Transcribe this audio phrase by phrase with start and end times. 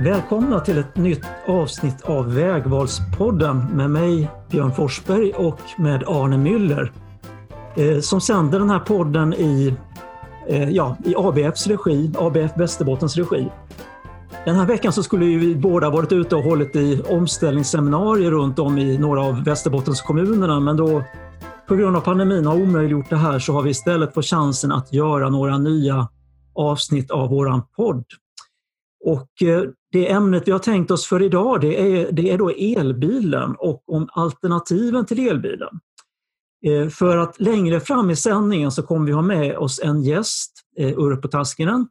[0.00, 6.92] Välkomna till ett nytt avsnitt av Vägvalspodden med mig Björn Forsberg och med Arne Müller
[7.76, 9.74] eh, som sänder den här podden i,
[10.48, 13.48] eh, ja, i ABFs regi, ABF Västerbottens regi.
[14.44, 18.78] Den här veckan så skulle vi båda varit ute och hållit i omställningsseminarier runt om
[18.78, 21.02] i några av Västerbottens kommunerna men då
[21.68, 24.92] på grund av pandemin har omöjliggjort det här så har vi istället fått chansen att
[24.92, 26.08] göra några nya
[26.54, 28.04] avsnitt av våran podd.
[29.04, 32.50] Och eh, det ämnet vi har tänkt oss för idag det är, det är då
[32.50, 35.80] elbilen och om alternativen till elbilen.
[36.66, 40.52] Eh, för att längre fram i sändningen så kommer vi ha med oss en gäst,
[40.78, 41.88] eh, Urpo Taskinen,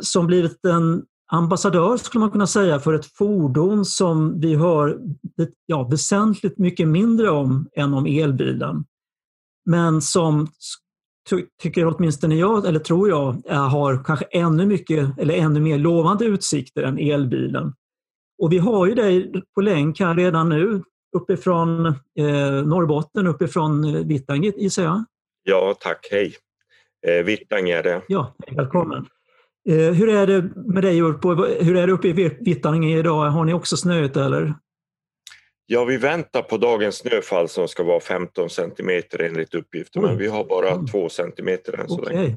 [0.00, 4.98] som blivit en ambassadör skulle man kunna säga för ett fordon som vi hör
[5.66, 8.84] ja, väsentligt mycket mindre om än om elbilen.
[9.66, 10.48] Men som
[11.62, 16.82] tycker åtminstone jag, eller tror jag, har kanske ännu mycket eller ännu mer lovande utsikter
[16.82, 17.72] än elbilen.
[18.38, 20.82] Och vi har ju dig på länk här redan nu
[21.16, 25.04] uppifrån eh, Norrbotten, uppifrån eh, Vittangi gissar jag?
[25.42, 26.08] Ja, tack.
[26.10, 26.34] Hej!
[27.06, 28.02] Eh, Vittangi är det.
[28.08, 29.06] Ja, välkommen.
[29.68, 31.34] Eh, hur är det med dig Urpo?
[31.44, 33.30] Hur är det uppe i Vittangi idag?
[33.30, 34.54] Har ni också snöigt eller?
[35.66, 40.28] Ja, vi väntar på dagens snöfall som ska vara 15 centimeter enligt uppgifter, men vi
[40.28, 41.10] har bara 2 mm.
[41.10, 42.16] centimeter än så okay.
[42.16, 42.36] länge.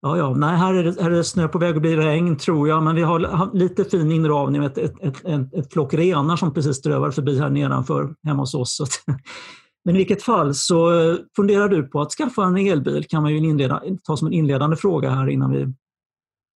[0.00, 0.34] Ja, ja.
[0.34, 2.82] Nej, här är, det, här är det snö på väg att bli regn tror jag,
[2.82, 6.76] men vi har lite fin inramning med ett, ett, ett, ett, flock renar som precis
[6.76, 9.04] strövar förbi här nedanför hemma hos oss.
[9.84, 13.32] Men i vilket fall så eh, funderar du på att skaffa en elbil kan man
[13.32, 15.66] ju inleda, ta som en inledande fråga här innan vi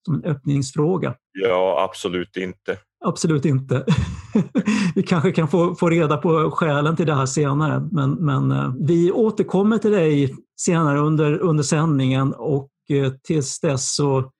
[0.04, 1.14] som en öppningsfråga.
[1.32, 2.78] Ja, absolut inte.
[3.04, 3.84] Absolut inte.
[4.94, 7.88] vi kanske kan få, få reda på skälen till det här senare.
[7.92, 13.94] Men, men eh, vi återkommer till dig senare under, under sändningen och eh, tills dess
[13.94, 14.30] så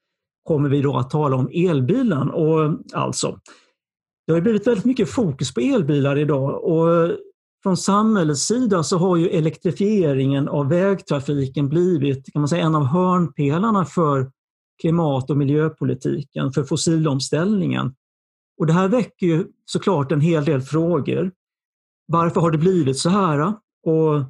[0.44, 2.31] kommer vi då att tala om elbilen.
[2.31, 3.38] Och alltså,
[4.26, 7.10] det har blivit väldigt mycket fokus på elbilar idag och
[7.62, 12.84] från samhällets sida så har ju elektrifieringen av vägtrafiken blivit kan man säga, en av
[12.84, 14.31] hörnpelarna för
[14.81, 17.94] klimat och miljöpolitiken, för fossilomställningen.
[18.62, 21.32] Och det här väcker ju såklart en hel del frågor.
[22.06, 23.46] Varför har det blivit så här?
[23.86, 24.22] Och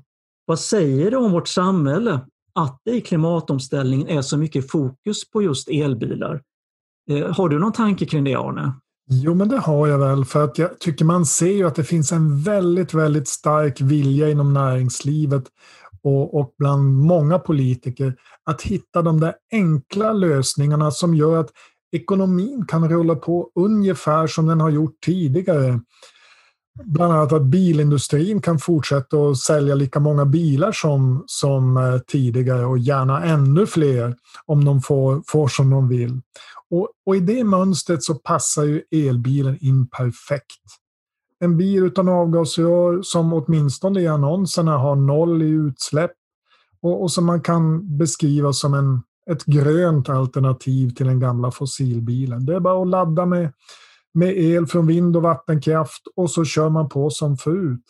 [0.46, 2.20] vad säger det om vårt samhälle
[2.54, 6.42] att det i klimatomställningen är så mycket fokus på just elbilar?
[7.10, 8.72] Eh, har du någon tanke kring det, Arne?
[9.10, 11.84] Jo, men det har jag väl, för att jag tycker man ser ju att det
[11.84, 15.44] finns en väldigt, väldigt stark vilja inom näringslivet
[16.02, 21.50] och, och bland många politiker att hitta de där enkla lösningarna som gör att
[21.92, 25.80] ekonomin kan rulla på ungefär som den har gjort tidigare.
[26.84, 32.66] Bland annat att bilindustrin kan fortsätta att sälja lika många bilar som, som eh, tidigare
[32.66, 34.16] och gärna ännu fler
[34.46, 36.20] om de får, får som de vill.
[36.70, 40.62] Och, och i det mönstret så passar ju elbilen in perfekt.
[41.40, 46.12] En bil utan avgasrör som åtminstone i annonserna har noll i utsläpp
[46.82, 52.46] och, och som man kan beskriva som en, ett grönt alternativ till den gamla fossilbilen.
[52.46, 53.52] Det är bara att ladda med,
[54.14, 57.84] med el från vind och vattenkraft och så kör man på som förut.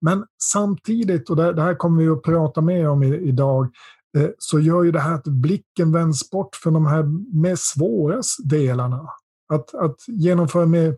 [0.00, 3.68] Men samtidigt, och det, här kommer vi att prata mer om idag,
[4.16, 7.02] eh, så gör ju det här att blicken vänds bort från de här
[7.40, 9.08] mer svåra delarna.
[9.52, 10.96] Att, att genomföra mer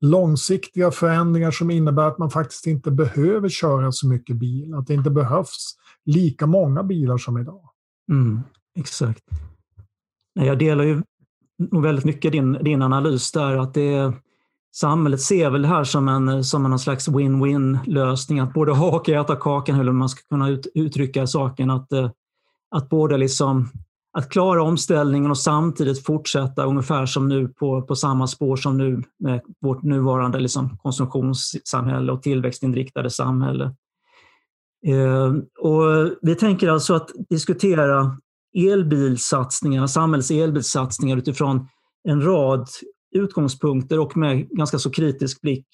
[0.00, 4.94] långsiktiga förändringar som innebär att man faktiskt inte behöver köra så mycket bil, att det
[4.94, 5.74] inte behövs
[6.04, 7.68] lika många bilar som idag.
[8.10, 8.40] Mm,
[8.78, 9.24] exakt.
[10.34, 11.02] Jag delar ju
[11.58, 14.12] nog väldigt mycket din, din analys där, att det
[14.74, 18.96] samhället ser väl det här som en, som någon slags win-win lösning, att både ha
[18.96, 22.10] och äta kakan, eller man ska kunna ut, uttrycka saken, att, eh,
[22.70, 23.68] att både liksom
[24.12, 29.02] att klara omställningen och samtidigt fortsätta ungefär som nu på, på samma spår som nu
[29.18, 33.64] med vårt nuvarande liksom konsumtionssamhälle och tillväxtinriktade samhälle.
[34.86, 38.16] Eh, och vi tänker alltså att diskutera
[38.56, 41.68] elbilsatsningarna, samhällets elbilsatsningar utifrån
[42.08, 42.68] en rad
[43.14, 45.66] utgångspunkter och med ganska så kritisk blick.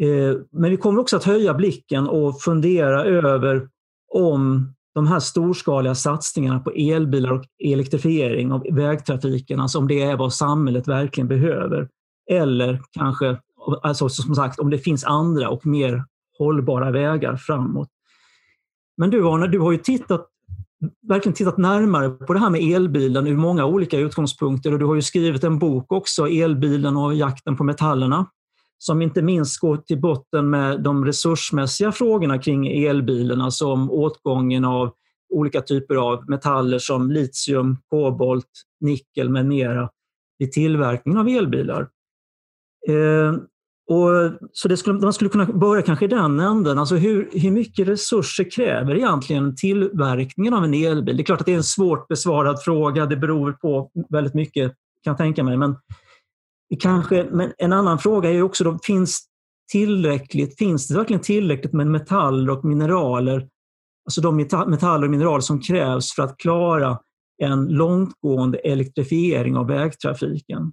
[0.00, 3.68] Eh, men vi kommer också att höja blicken och fundera över
[4.14, 10.16] om de här storskaliga satsningarna på elbilar och elektrifiering av vägtrafiken, alltså om det är
[10.16, 11.88] vad samhället verkligen behöver.
[12.30, 13.38] Eller kanske,
[13.82, 16.04] alltså som sagt, om det finns andra och mer
[16.38, 17.88] hållbara vägar framåt.
[18.96, 20.28] Men du Arne, du har ju tittat,
[21.08, 24.94] verkligen tittat närmare på det här med elbilen ur många olika utgångspunkter och du har
[24.94, 28.26] ju skrivit en bok också, Elbilen och jakten på metallerna,
[28.78, 34.64] som inte minst går till botten med de resursmässiga frågorna kring elbilen, alltså om åtgången
[34.64, 34.92] av
[35.34, 38.50] olika typer av metaller som litium, kobolt,
[38.80, 39.90] nickel med mera
[40.38, 41.88] vid tillverkningen av elbilar.
[42.88, 43.34] Eh,
[43.88, 44.10] och,
[44.52, 46.78] så det skulle, man skulle kunna börja kanske i den änden.
[46.78, 51.16] Alltså hur, hur mycket resurser kräver egentligen tillverkningen av en elbil?
[51.16, 53.06] Det är klart att det är en svårt besvarad fråga.
[53.06, 54.72] Det beror på väldigt mycket,
[55.04, 55.56] kan jag tänka mig.
[55.56, 55.76] Men,
[56.80, 59.26] kanske, men en annan fråga är också, då, finns,
[59.72, 63.48] tillräckligt, finns det verkligen tillräckligt med metaller och mineraler?
[64.06, 64.36] Alltså de
[64.66, 66.98] metaller och mineraler som krävs för att klara
[67.42, 70.72] en långtgående elektrifiering av vägtrafiken.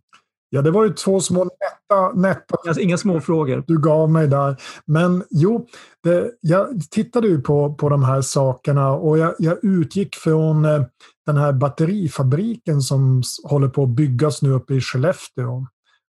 [0.56, 3.64] Ja, det var ju två små nätta, nätta alltså, Inga små frågor.
[3.68, 4.56] du gav mig där.
[4.86, 5.68] Men jo,
[6.04, 10.84] det, jag tittade ju på, på de här sakerna och jag, jag utgick från eh,
[11.26, 15.68] den här batterifabriken som håller på att byggas nu uppe i Skellefteå.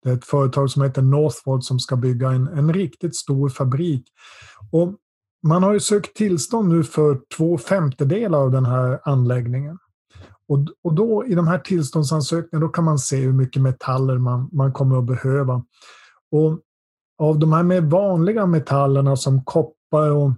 [0.04, 4.06] Det är ett företag som heter Northvolt som ska bygga en, en riktigt stor fabrik.
[4.72, 4.94] Och
[5.48, 9.78] man har ju sökt tillstånd nu för två femtedelar av den här anläggningen.
[10.48, 14.50] Och, och då i de här tillståndsansökningarna då kan man se hur mycket metaller man,
[14.52, 15.64] man kommer att behöva.
[16.32, 16.60] Och
[17.18, 20.32] av de här mer vanliga metallerna som koppar och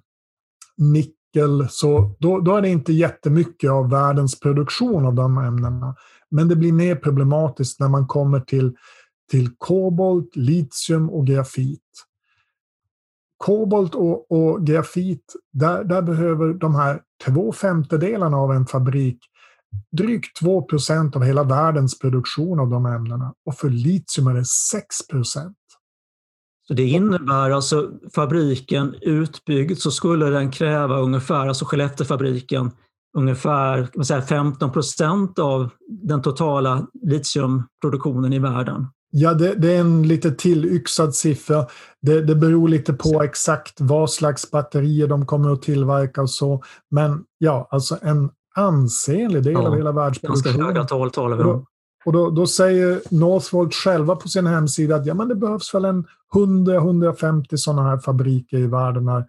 [0.78, 5.96] nickel, så då, då är det inte jättemycket av världens produktion av de ämnena.
[6.30, 8.76] Men det blir mer problematiskt när man kommer till,
[9.32, 11.82] till kobolt, litium och grafit.
[13.38, 19.20] Kobolt och, och grafit, där, där behöver de här två femtedelarna av en fabrik
[19.98, 24.46] drygt 2 procent av hela världens produktion av de ämnena och för litium är det
[24.46, 25.58] 6 procent.
[26.68, 32.72] Så det innebär alltså fabriken utbyggd så skulle den kräva ungefär, alltså Skellefteåfabriken,
[33.18, 38.88] ungefär säga, 15 procent av den totala litiumproduktionen i världen.
[39.12, 41.66] Ja, det, det, är en lite tillyxad siffra.
[42.02, 46.64] Det, det beror lite på exakt vad slags batterier de kommer att tillverka och så.
[46.92, 50.58] Men ja, alltså en ansenlig del ja, av hela världsproduktionen.
[50.58, 51.66] Ganska höga tal talar vi om.
[52.06, 55.86] Och då, då, säger Northvolt själva på sin hemsida att ja, men det behövs väl
[55.86, 59.26] en 100-150 sådana här fabriker i världen här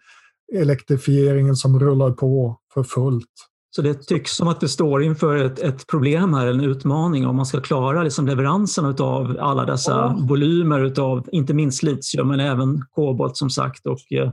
[0.55, 3.27] elektrifieringen som rullar på för fullt.
[3.71, 7.37] Så det tycks som att det står inför ett, ett problem här, en utmaning om
[7.37, 10.19] man ska klara liksom leveransen av alla dessa ja.
[10.21, 14.31] volymer av inte minst litium men även kobolt som sagt och eh,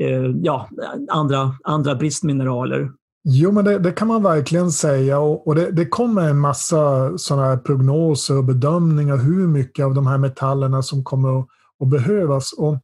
[0.00, 0.68] eh ja,
[1.10, 2.90] andra, andra bristmineraler.
[3.30, 5.18] Jo, men det, det, kan man verkligen säga.
[5.18, 10.06] Och, och det, det, kommer en massa sådana prognoser och bedömningar hur mycket av de
[10.06, 11.46] här metallerna som kommer att,
[11.80, 12.52] att behövas.
[12.52, 12.78] Och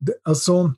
[0.00, 0.72] det, alltså,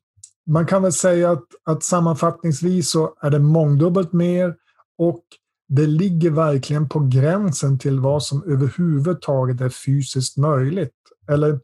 [0.46, 4.54] man kan väl säga att, att sammanfattningsvis så är det mångdubbelt mer
[4.98, 5.22] och
[5.68, 10.94] det ligger verkligen på gränsen till vad som överhuvudtaget är fysiskt möjligt.
[11.30, 11.60] Eller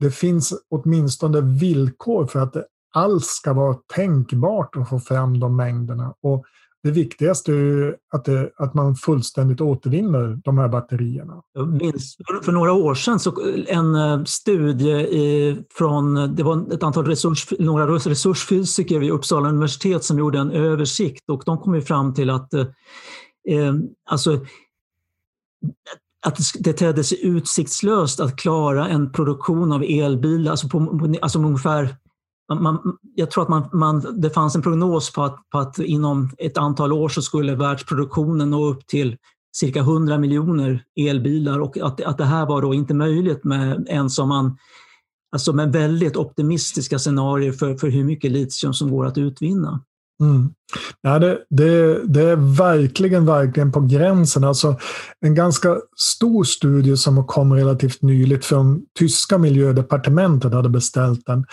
[0.00, 5.56] det finns åtminstone villkor för att det alls ska vara tänkbart att få fram de
[5.56, 6.14] mängderna.
[6.20, 6.44] Och
[6.86, 11.42] det viktigaste är att, det, att man fullständigt återvinner de här batterierna.
[11.52, 13.34] Jag minns för några år sedan så
[13.66, 20.04] en eh, studie i, från, det var ett antal resurs, några resursfysiker vid Uppsala universitet
[20.04, 22.66] som gjorde en översikt och de kom fram till att eh,
[23.48, 23.74] eh,
[24.10, 24.40] alltså,
[26.26, 31.96] att det tedde sig utsiktslöst att klara en produktion av elbilar, alltså på, alltså ungefär
[32.54, 36.30] man, jag tror att man, man, det fanns en prognos på att, på att inom
[36.38, 39.16] ett antal år så skulle världsproduktionen nå upp till
[39.56, 44.18] cirka 100 miljoner elbilar och att, att det här var då inte möjligt med ens
[44.18, 44.58] om man
[45.32, 49.84] alltså med väldigt optimistiska scenarier för, för hur mycket litium som går att utvinna.
[50.20, 50.50] Mm.
[51.02, 54.44] Ja, det, det, det, är verkligen, verkligen på gränsen.
[54.44, 54.76] Alltså,
[55.20, 61.44] en ganska stor studie som kom relativt nyligt från tyska miljödepartementet hade beställt den.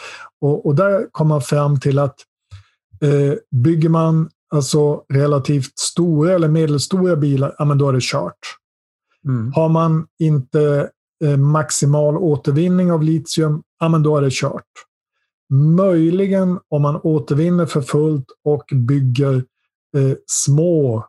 [0.41, 2.15] Och, och där kom man fram till att
[3.01, 8.39] eh, bygger man alltså relativt stora eller medelstora bilar, ja men då är det kört.
[9.27, 9.53] Mm.
[9.53, 10.89] Har man inte
[11.23, 14.63] eh, maximal återvinning av litium, ja men då är det kört.
[15.49, 19.35] Möjligen om man återvinner för fullt och bygger
[19.97, 21.05] eh, små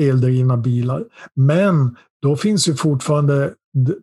[0.00, 1.04] eldrivna bilar.
[1.34, 3.54] Men då finns ju fortfarande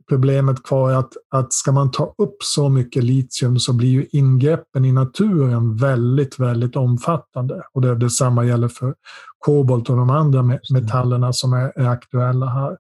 [0.09, 4.85] problemet kvar att, att ska man ta upp så mycket litium så blir ju ingreppen
[4.85, 7.63] i naturen väldigt, väldigt omfattande.
[7.73, 8.95] Och det, detsamma gäller för
[9.39, 12.77] kobolt och de andra metallerna som är, är aktuella här.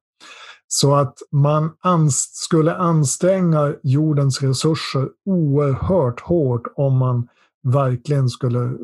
[0.67, 7.27] Så att man ans skulle anstränga jordens resurser oerhört hårt om man
[7.63, 8.77] verkligen skulle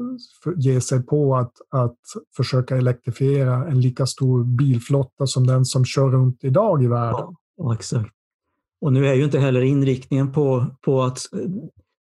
[0.55, 1.97] ge sig på att, att
[2.37, 7.35] försöka elektrifiera en lika stor bilflotta som den som kör runt idag i världen.
[7.57, 8.09] Ja, exakt.
[8.81, 11.39] Och nu är ju inte heller inriktningen på, på att eh,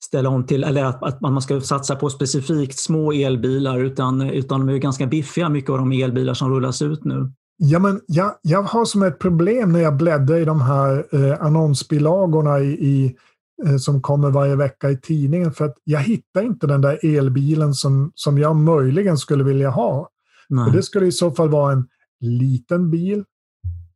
[0.05, 4.67] ställa om till, eller att, att man ska satsa på specifikt små elbilar, utan, utan
[4.67, 7.33] de är ganska biffiga, mycket av de elbilar som rullas ut nu.
[7.63, 11.43] Ja, men jag, jag har som ett problem när jag bläddrar i de här eh,
[11.43, 13.17] annonsbilagorna i, i
[13.67, 15.53] eh, som kommer varje vecka i tidningen.
[15.53, 20.09] För att jag hittar inte den där elbilen som, som jag möjligen skulle vilja ha.
[20.67, 21.89] Och det skulle i så fall vara en
[22.21, 23.25] liten bil.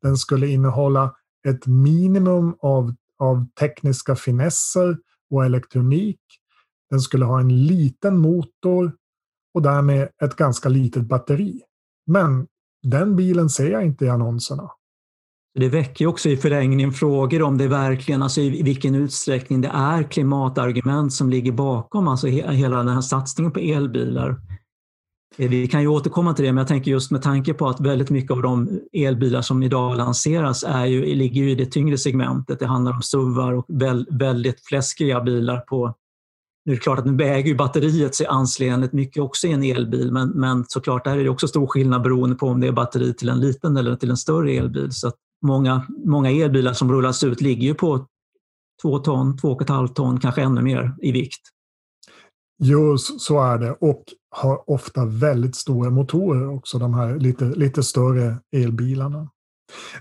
[0.03, 1.15] Den skulle innehålla
[1.49, 4.99] ett minimum av, av tekniska finesser
[5.31, 6.21] och elektronik.
[6.91, 8.93] Den skulle ha en liten motor
[9.55, 11.63] och därmed ett ganska litet batteri.
[12.07, 12.47] Men
[12.85, 14.71] den bilen ser jag inte i annonserna.
[15.59, 20.03] Det väcker också i förlängningen frågor om det verkligen, alltså i vilken utsträckning det är
[20.03, 24.41] klimatargument som ligger bakom alltså hela den här satsningen på elbilar.
[25.37, 27.81] Eh, vi kan ju återkomma till det, men jag tänker just med tanke på att
[27.81, 31.99] väldigt mycket av de elbilar som idag lanseras är ju, ligger ju i det tyngre
[31.99, 32.59] segmentet.
[32.59, 33.67] Det handlar om SUVar och
[34.11, 35.95] väldigt fläskiga bilar på
[36.65, 39.63] nu är det klart att nu väger ju batteriet sig ansenligt mycket också i en
[39.63, 42.73] elbil, men, men såklart där är det också stor skillnad beroende på om det är
[42.73, 44.93] batteri till en liten eller till en större elbil.
[44.93, 45.13] Så
[45.47, 48.07] många, många elbilar som rullas ut ligger ju på
[48.83, 51.41] två ton, två och ett halvt ton, kanske ännu mer i vikt.
[52.63, 53.73] Jo, så är det.
[53.81, 59.31] Och har ofta väldigt stora motorer också, de här lite, lite större elbilarna.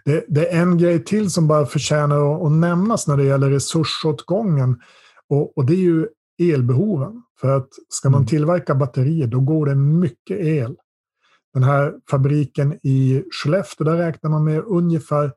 [0.06, 3.50] Det, det, är en grej till som bara förtjänar att, att nämnas när det gäller
[3.50, 4.82] resursåtgången.
[5.30, 6.08] Och, och det är ju
[6.40, 7.24] elbehoven.
[7.42, 8.28] För att ska man mm.
[8.28, 10.76] tillverka batterier, då går det mycket el.
[11.54, 15.32] Den här fabriken i Skellefteå, där räknar man med ungefär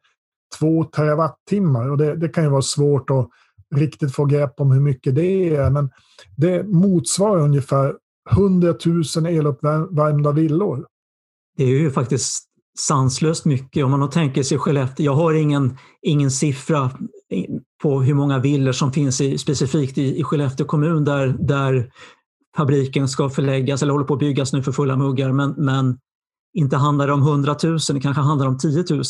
[0.59, 1.91] 2 terawattimmar.
[1.91, 3.29] Och det, det kan ju vara svårt att
[3.75, 5.91] riktigt få grepp om hur mycket det är, men
[6.37, 7.95] det motsvarar ungefär
[8.33, 8.75] 100
[9.17, 10.87] 000 eluppvärmda villor.
[11.57, 12.45] Det är ju faktiskt
[12.79, 15.05] sanslöst mycket om man tänker sig Skellefteå.
[15.05, 16.91] Jag har ingen, ingen siffra
[17.83, 21.93] på hur många villor som finns i, specifikt i, i Skellefteå kommun där, där
[22.57, 25.33] fabriken ska förläggas eller håller på att byggas nu för fulla muggar.
[25.33, 25.99] Men, men
[26.55, 29.03] inte handlar det om 100 000, det kanske handlar om 10 000.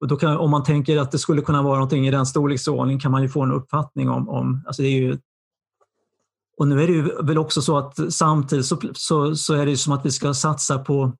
[0.00, 3.00] Och då kan, om man tänker att det skulle kunna vara någonting i den storleksordningen
[3.00, 5.18] kan man ju få en uppfattning om, om alltså det är ju
[6.58, 9.76] och nu är det ju väl också så att samtidigt så, så, så är det
[9.76, 11.12] som att vi ska satsa på,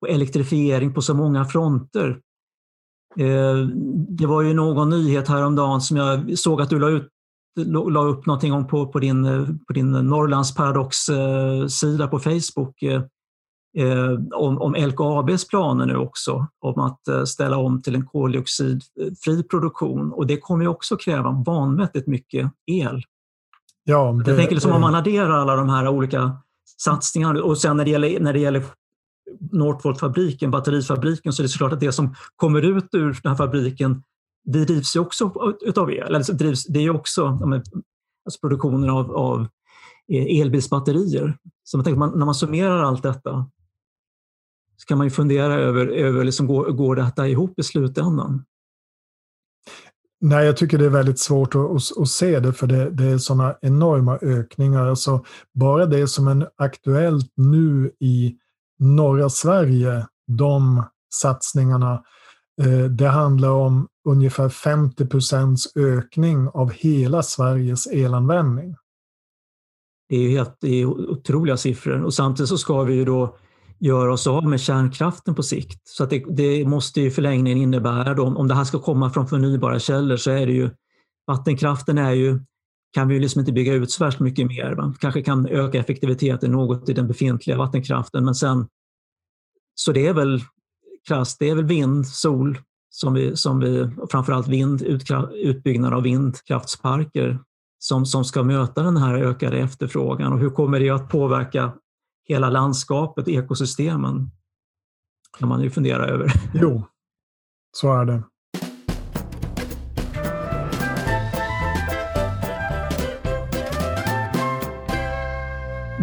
[0.00, 2.20] på elektrifiering på så många fronter.
[3.18, 3.56] Eh,
[4.08, 7.08] det var ju någon nyhet häromdagen som jag såg att du la, ut,
[7.90, 9.24] la upp någonting om på, på din,
[9.66, 13.02] på din Norrlands Paradox-sida på Facebook eh,
[14.34, 20.12] om, om LKABs planer nu också om att eh, ställa om till en koldioxidfri produktion
[20.12, 23.02] och det kommer ju också kräva vanvettigt mycket el.
[23.84, 26.36] Ja, det, jag tänker liksom om man adderar alla de här olika
[26.80, 28.64] satsningarna och sen när det gäller, när det gäller
[29.52, 34.02] Northvolt-fabriken, batterifabriken, så är det såklart att det som kommer ut ur den här fabriken
[34.44, 36.14] det drivs ju också utav el.
[36.14, 37.26] Alltså drivs, det är ju också
[38.24, 39.46] alltså produktionen av, av
[40.08, 41.38] eh, elbilsbatterier.
[41.64, 43.50] Så man tänker, man, när man summerar allt detta
[44.76, 48.44] så kan man ju fundera över, över liksom, går, går detta ihop i slutändan?
[50.20, 53.04] Nej, jag tycker det är väldigt svårt att, att, att se det, för det, det
[53.04, 54.86] är sådana enorma ökningar.
[54.86, 58.36] Alltså, bara det som är aktuellt nu i
[58.78, 62.04] norra Sverige, de satsningarna,
[62.62, 68.76] eh, det handlar om ungefär 50 procents ökning av hela Sveriges elanvändning.
[70.08, 73.36] Det är, helt, det är otroliga siffror och samtidigt så ska vi ju då
[73.78, 75.80] göra oss av med kärnkraften på sikt.
[75.84, 79.26] Så att det, det måste i förlängningen innebära, då, om det här ska komma från
[79.26, 80.70] förnybara källor, så är det ju
[81.26, 82.40] vattenkraften är ju,
[82.94, 84.72] kan vi ju liksom inte bygga ut så värst mycket mer.
[84.72, 84.94] Va?
[85.00, 88.66] kanske kan öka effektiviteten något i den befintliga vattenkraften, men sen
[89.74, 90.40] så det är väl
[91.08, 92.58] krasst, det är väl vind, sol,
[92.90, 94.82] som vi, som vi framförallt vind,
[95.32, 97.38] utbyggnad av vindkraftsparker
[97.78, 101.72] som, som ska möta den här ökade efterfrågan och hur kommer det att påverka
[102.28, 104.30] hela landskapet, ekosystemen,
[105.38, 106.32] kan man ju fundera över.
[106.54, 106.86] Jo,
[107.72, 108.22] så är det.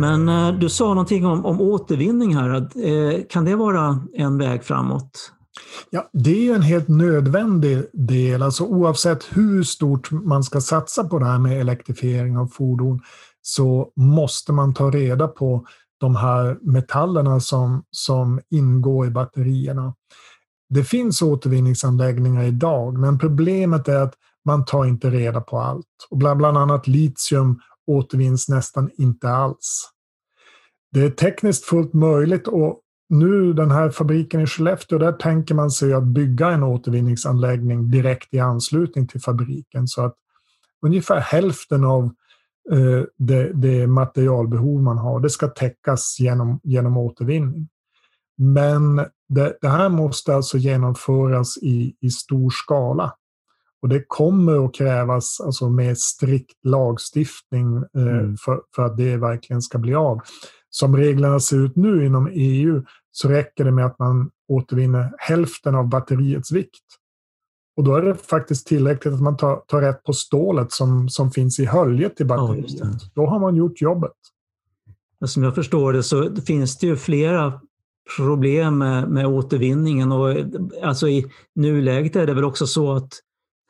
[0.02, 2.56] Men eh, du sa någonting om, om återvinning här.
[2.86, 5.32] Eh, kan det vara en väg framåt?
[5.90, 8.44] Ja, det är en helt nödvändig del.
[8.44, 13.02] Alltså oavsett hur stort man ska satsa på det här med elektrifiering av fordon
[13.42, 15.66] så måste man ta reda på
[16.00, 19.94] de här metallerna som, som ingår i batterierna.
[20.70, 24.14] Det finns återvinningsanläggningar idag, men problemet är att
[24.46, 25.86] man tar inte reda på allt.
[26.10, 27.60] Och bland, bland annat litium
[27.92, 29.90] återvinns nästan inte alls.
[30.92, 32.80] Det är tekniskt fullt möjligt och
[33.10, 38.34] nu den här fabriken i Skellefteå, där tänker man sig att bygga en återvinningsanläggning direkt
[38.34, 40.16] i anslutning till fabriken så att
[40.82, 42.12] ungefär hälften av
[42.70, 45.20] Eh, det, det materialbehov man har.
[45.20, 47.68] Det ska täckas genom, genom återvinning.
[48.38, 48.96] Men
[49.30, 53.14] det, det, här måste alltså genomföras i, i stor skala.
[53.82, 58.38] Och det kommer att krävas alltså mer strikt lagstiftning eh, mm.
[58.38, 60.20] för, för att det verkligen ska bli av.
[60.70, 65.76] Som reglerna ser ut nu inom EU så räcker det med att man återvinner hälften
[65.76, 66.84] av batteriets vikt.
[67.78, 71.32] Och då är det faktiskt tillräckligt att man tar, tar rätt på stålet som, som
[71.32, 72.72] finns i höljet i batteriet.
[72.80, 74.12] Ja, då har man gjort jobbet.
[75.26, 77.62] Som jag förstår det så finns det ju flera
[78.18, 80.12] problem med, med återvinningen.
[80.12, 80.36] Och,
[80.84, 83.10] alltså I nuläget är det väl också så att,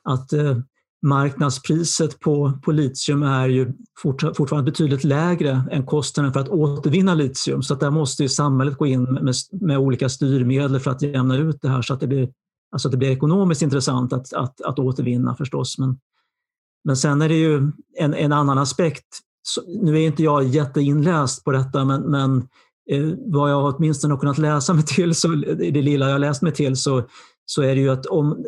[0.04, 0.58] att eh,
[1.02, 7.14] marknadspriset på, på litium är ju fort, fortfarande betydligt lägre än kostnaden för att återvinna
[7.14, 7.64] litium.
[7.64, 11.38] Så att där måste ju samhället gå in med, med olika styrmedel för att jämna
[11.38, 12.30] ut det här så att det blir,
[12.72, 15.78] alltså att det blir ekonomiskt intressant att, att, att återvinna förstås.
[15.78, 16.00] Men,
[16.84, 19.08] men sen är det ju en, en annan aspekt.
[19.44, 22.38] Så, nu är inte jag jätteinläst på detta, men, men
[22.92, 26.54] eh, vad jag åtminstone har kunnat läsa mig till, så, det lilla jag läst mig
[26.54, 27.04] till, så,
[27.46, 28.46] så är det ju att om,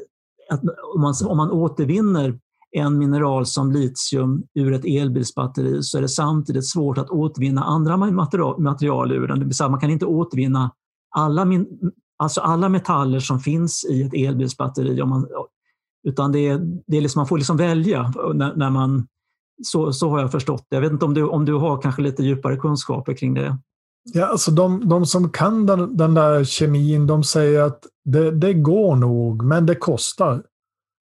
[0.54, 0.62] att
[0.96, 2.40] om, man, om man återvinner
[2.72, 7.98] en mineral som litium ur ett elbilsbatteri så är det samtidigt svårt att återvinna andra
[7.98, 9.40] material, material ur den.
[9.40, 10.72] Det vill säga man kan inte återvinna
[11.16, 11.68] alla, min,
[12.18, 15.02] alltså alla metaller som finns i ett elbilsbatteri.
[15.02, 15.28] Om man,
[16.08, 19.08] utan det är, det är liksom, man får liksom välja när, när man
[19.64, 20.76] så, så har jag förstått det.
[20.76, 23.58] Jag vet inte om du, om du har kanske lite djupare kunskaper kring det?
[24.04, 28.54] Ja, alltså de, de som kan den, den där kemin, de säger att det, det
[28.54, 30.44] går nog, men det kostar.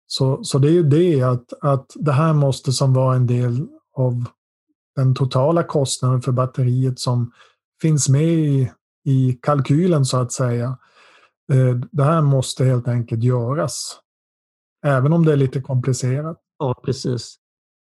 [0.07, 3.67] Så, så det är ju det att, att det här måste som vara en del
[3.93, 4.25] av
[4.95, 7.31] den totala kostnaden för batteriet som
[7.81, 8.71] finns med i,
[9.05, 10.77] i kalkylen så att säga.
[11.51, 13.99] Eh, det här måste helt enkelt göras.
[14.85, 16.37] Även om det är lite komplicerat.
[16.59, 17.35] Ja, precis.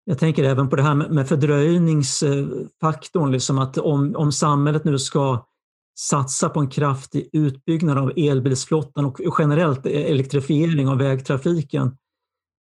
[0.05, 5.45] Jag tänker även på det här med fördröjningsfaktorn, liksom att om, om samhället nu ska
[5.99, 11.97] satsa på en kraftig utbyggnad av elbilsflottan och generellt elektrifiering av vägtrafiken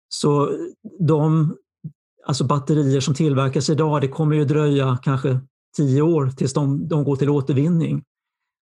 [0.09, 0.53] så
[0.99, 1.55] de
[2.27, 5.40] alltså batterier som tillverkas idag, det kommer ju dröja kanske
[5.77, 8.05] tio år tills de, de går till återvinning.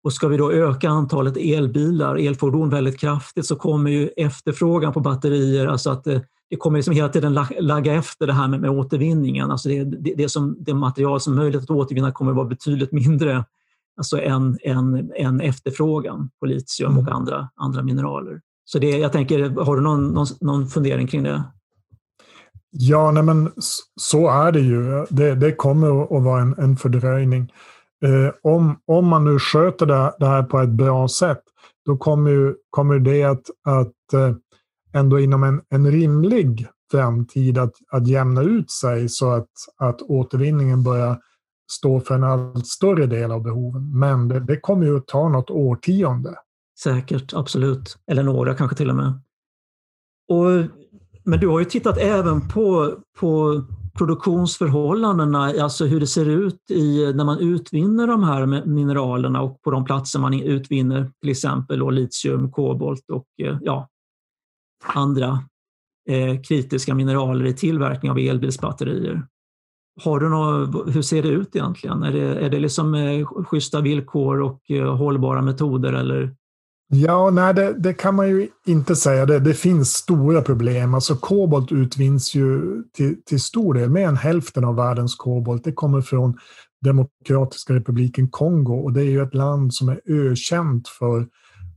[0.04, 5.00] Och ska vi då öka antalet elbilar, elfordon väldigt kraftigt så kommer ju efterfrågan på
[5.00, 8.70] batterier, alltså att eh, det, kommer liksom hela tiden lagga efter det här med, med
[8.70, 9.50] återvinningen.
[9.50, 12.48] Alltså det, det, det, som, det material som är möjligt att återvinna kommer att vara
[12.48, 13.44] betydligt mindre
[13.96, 17.14] alltså än, än, än efterfrågan på litium och mm.
[17.14, 18.40] andra, andra mineraler.
[18.64, 21.42] Så det, jag tänker, har du någon, någon, någon fundering kring det?
[22.70, 23.52] Ja, nej men
[24.00, 25.06] så är det ju.
[25.10, 27.52] Det, det kommer att vara en, en fördröjning.
[28.04, 31.42] Eh, om, om man nu sköter det, det, här på ett bra sätt,
[31.86, 34.34] då kommer, ju, kommer det att, att eh,
[34.92, 40.82] ändå inom en, en rimlig framtid att, att jämna ut sig så att, att återvinningen
[40.82, 41.20] börjar
[41.72, 43.98] stå för en allt större del av behoven.
[43.98, 46.34] Men det, det kommer ju att ta något årtionde.
[46.82, 47.98] Säkert, absolut.
[48.06, 49.20] Eller några kanske till och med.
[50.28, 50.66] Och,
[51.24, 53.62] men du har ju tittat även på, på
[53.98, 59.70] produktionsförhållandena, alltså hur det ser ut i, när man utvinner de här mineralerna och på
[59.70, 63.26] de platser man utvinner till exempel litium, kobolt och
[63.60, 63.88] ja,
[64.84, 65.44] andra
[66.08, 69.26] eh, kritiska mineraler i tillverkning av elbilsbatterier.
[70.04, 72.02] Har du något, hur ser det ut egentligen?
[72.02, 76.34] Är det, är det liksom eh, schyssta villkor och eh, hållbara metoder eller
[76.92, 79.26] Ja, nej, det, det, kan man ju inte säga.
[79.26, 80.94] Det, det finns stora problem.
[80.94, 85.64] Alltså kobolt utvinns ju till, till stor del, mer än hälften av världens kobolt.
[85.64, 86.38] Det kommer från
[86.84, 91.26] Demokratiska republiken Kongo och det är ju ett land som är ökänt för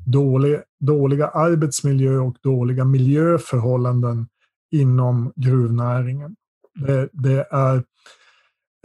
[0.06, 4.28] dålig, dåliga arbetsmiljö och dåliga miljöförhållanden
[4.72, 6.36] inom gruvnäringen.
[6.76, 7.76] Det, det är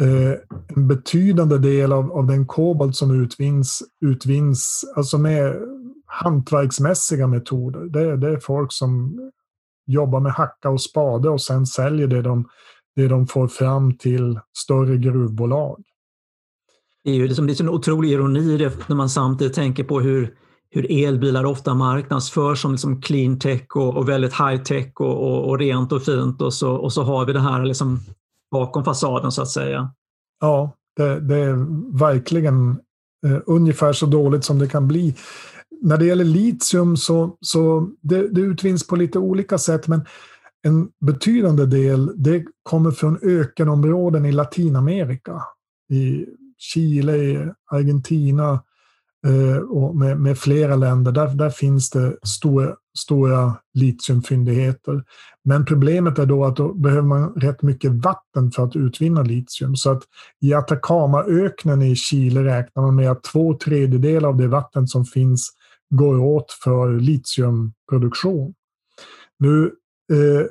[0.03, 0.35] eh,
[0.77, 5.57] en betydande del av, av den kobolt som utvinns, utvinns alltså med
[6.07, 7.81] hantverksmässiga metoder.
[7.81, 9.19] Det, det är folk som
[9.87, 12.49] jobbar med hacka och spade och sen säljer det de,
[12.97, 15.85] det de får fram till större gruvbolag.
[17.05, 20.01] Det är ju liksom, det är en otrolig ironi det, när man samtidigt tänker på
[20.01, 20.35] hur,
[20.79, 25.49] hur elbilar ofta marknadsförs som liksom clean tech och, och väldigt high tech och, och,
[25.49, 28.01] och, rent och fint och så, och så har vi det här liksom
[28.51, 29.91] bakom fasaden så att säga.
[30.41, 31.57] Ja, det, det är
[31.99, 32.71] verkligen
[33.27, 35.15] eh, ungefär så dåligt som det kan bli
[35.81, 40.01] när det gäller litium så, så det, det utvinns på lite olika sätt, men
[40.63, 45.43] en betydande del det kommer från ökenområden i Latinamerika.
[45.93, 46.27] I
[46.59, 48.61] Chile, Argentina,
[49.27, 51.13] Eh, och med, med, flera länder.
[51.13, 55.05] Där, där finns det stora, stora litiumfyndigheter.
[55.45, 59.77] Men problemet är då att då behöver man rätt mycket vatten för att utvinna litium.
[59.77, 60.03] Så att
[60.41, 65.51] i Atacamaöknen i Chile räknar man med att två tredjedelar av det vatten som finns
[65.91, 68.55] går åt för litiumproduktion.
[69.39, 69.73] Nu
[70.13, 70.47] eh,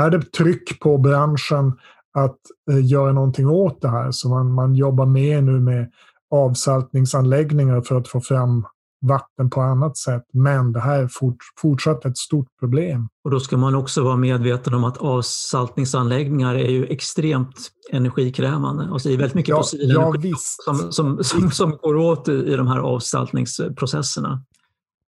[0.00, 1.72] är det tryck på branschen
[2.14, 2.38] att
[2.70, 4.10] eh, göra någonting åt det här.
[4.10, 5.90] Så man, man jobbar mer nu med
[6.30, 8.66] avsaltningsanläggningar för att få fram
[9.06, 10.22] vatten på annat sätt.
[10.32, 13.08] Men det här är fort, fortsatt ett stort problem.
[13.24, 18.88] Och då ska man också vara medveten om att avsaltningsanläggningar är ju extremt energikrävande.
[18.92, 22.28] Alltså det är väldigt mycket ja, fossil ja, energi som, som, som, som, går åt
[22.28, 24.42] i, i de här avsaltningsprocesserna.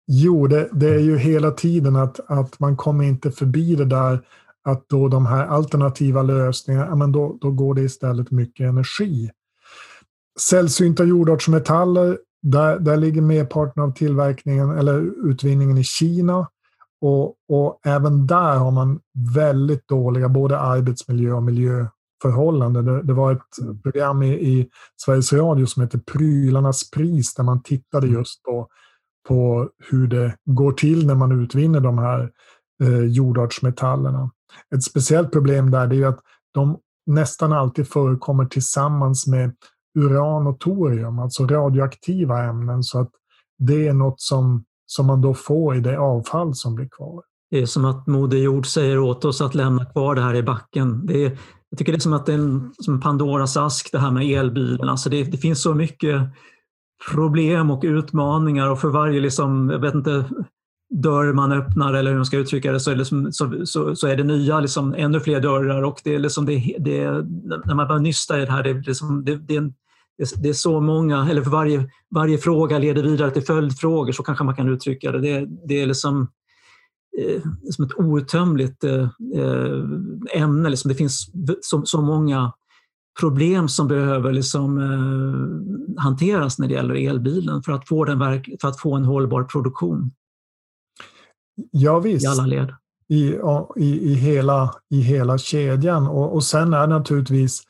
[0.06, 4.20] Jo, det, det, är ju hela tiden att, att man kommer inte förbi det där
[4.64, 9.30] att då de här alternativa lösningarna, men då, då går det istället mycket energi.
[10.40, 16.48] Sällsynta jordartsmetaller, där, där ligger merparten av tillverkningen eller utvinningen i Kina.
[17.00, 19.00] Och, och, även där har man
[19.34, 22.84] väldigt dåliga både arbetsmiljö och miljöförhållanden.
[22.84, 27.62] Det, det var ett program i, i, Sveriges Radio som heter Prylarnas pris där man
[27.62, 28.18] tittade mm.
[28.18, 28.68] just på,
[29.28, 32.30] på hur det går till när man utvinner de här
[32.82, 34.30] eh, jordartsmetallerna.
[34.74, 36.20] Ett speciellt problem där är att
[36.54, 39.54] de nästan alltid förekommer tillsammans med
[39.98, 42.82] uran och torium, alltså radioaktiva ämnen.
[42.82, 43.10] Så att
[43.58, 47.22] det är något som, som man då får i det avfall som blir kvar.
[47.50, 50.42] Det är som att Moder Jord säger åt oss att lämna kvar det här i
[50.42, 51.06] backen.
[51.06, 51.38] Det är,
[51.70, 54.26] jag tycker det är som att det är en som Pandoras ask det här med
[54.26, 54.88] elbilen.
[54.88, 56.22] Alltså det, det finns så mycket
[57.12, 60.24] problem och utmaningar och för varje liksom, jag vet inte,
[60.90, 63.96] dörr man öppnar eller hur man ska uttrycka det så är det, liksom, så, så,
[63.96, 67.10] så, är det nya liksom, ännu fler dörrar och det är liksom det, det,
[67.64, 69.72] när man börjar nysta i det här, det, liksom, det, det, är
[70.36, 74.44] det är så många, eller för varje, varje fråga leder vidare till följdfrågor, så kanske
[74.44, 75.20] man kan uttrycka det.
[75.20, 76.28] Det, det är liksom,
[77.18, 79.08] eh, som ett outtömligt eh,
[80.32, 80.68] ämne.
[80.68, 80.88] Liksom.
[80.88, 81.30] Det finns
[81.60, 82.52] så, så många
[83.20, 88.50] problem som behöver liksom, eh, hanteras när det gäller elbilen för att få, den verk,
[88.60, 90.10] för att få en hållbar produktion.
[91.70, 92.24] Ja, visst.
[92.24, 92.74] I alla led.
[93.08, 93.34] I,
[93.76, 96.06] i, i, hela, i hela kedjan.
[96.06, 97.62] Och, och sen är naturligtvis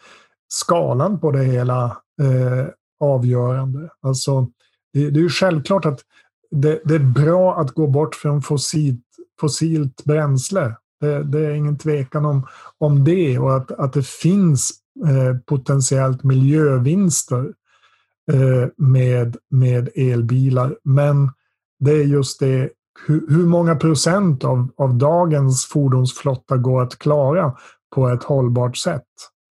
[0.48, 2.66] skalan på det hela eh,
[3.00, 3.90] avgörande.
[4.02, 4.48] Alltså,
[4.92, 6.00] det, det är ju självklart att
[6.50, 9.04] det, det, är bra att gå bort från fossilt,
[9.40, 10.76] fossilt bränsle.
[11.00, 12.46] Det, det, är ingen tvekan om,
[12.78, 14.70] om det och att, att det finns
[15.06, 17.54] eh, potentiellt miljövinster
[18.33, 20.76] eh, med, med elbilar.
[20.85, 21.30] Men
[21.78, 22.70] det är just det
[23.06, 27.56] hur, hur många procent av, av dagens fordonsflotta går att klara
[27.94, 29.06] på ett hållbart sätt?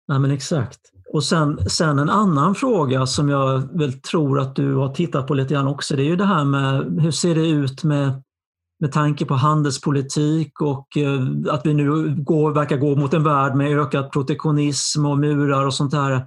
[0.06, 0.80] Ja, men exakt.
[1.12, 5.34] Och sen, sen en annan fråga som jag väl tror att du har tittat på
[5.34, 8.22] lite grann också, det är ju det här med hur ser det ut med,
[8.80, 13.54] med tanke på handelspolitik och eh, att vi nu går, verkar gå mot en värld
[13.54, 16.26] med ökad protektionism och murar och sånt där.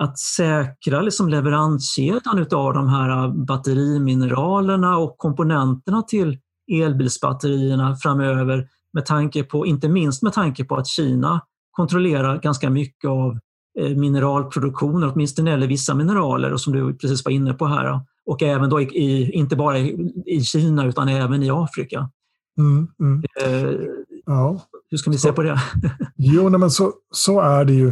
[0.00, 6.38] Att säkra liksom leveranskedjan av de här batterimineralerna och komponenterna till
[6.72, 13.10] elbilsbatterierna framöver med tanke på, inte minst med tanke på att Kina kontrollerar ganska mycket
[13.10, 13.38] av
[13.76, 18.00] mineralproduktionen, åtminstone när det vissa mineraler och som du precis var inne på här.
[18.26, 22.10] Och även då i, inte bara i, Kina utan även i Afrika.
[22.58, 23.22] Mm, mm.
[23.42, 23.78] Eh,
[24.26, 24.60] ja.
[24.90, 25.60] Hur ska vi se på det?
[26.16, 27.88] jo, men så, så är det ju.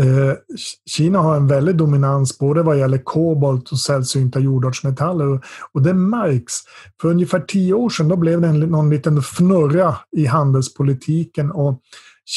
[0.00, 0.34] Eh,
[0.86, 5.40] Kina har en väldig dominans både vad gäller kobolt och sällsynta jordartsmetaller.
[5.72, 6.54] Och det märks.
[7.00, 11.80] För ungefär tio år sedan då blev det en, någon liten fnurra i handelspolitiken och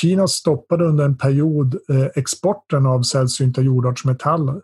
[0.02, 4.62] Kina stoppade under en period eh, exporten av sällsynta jordartsmetaller.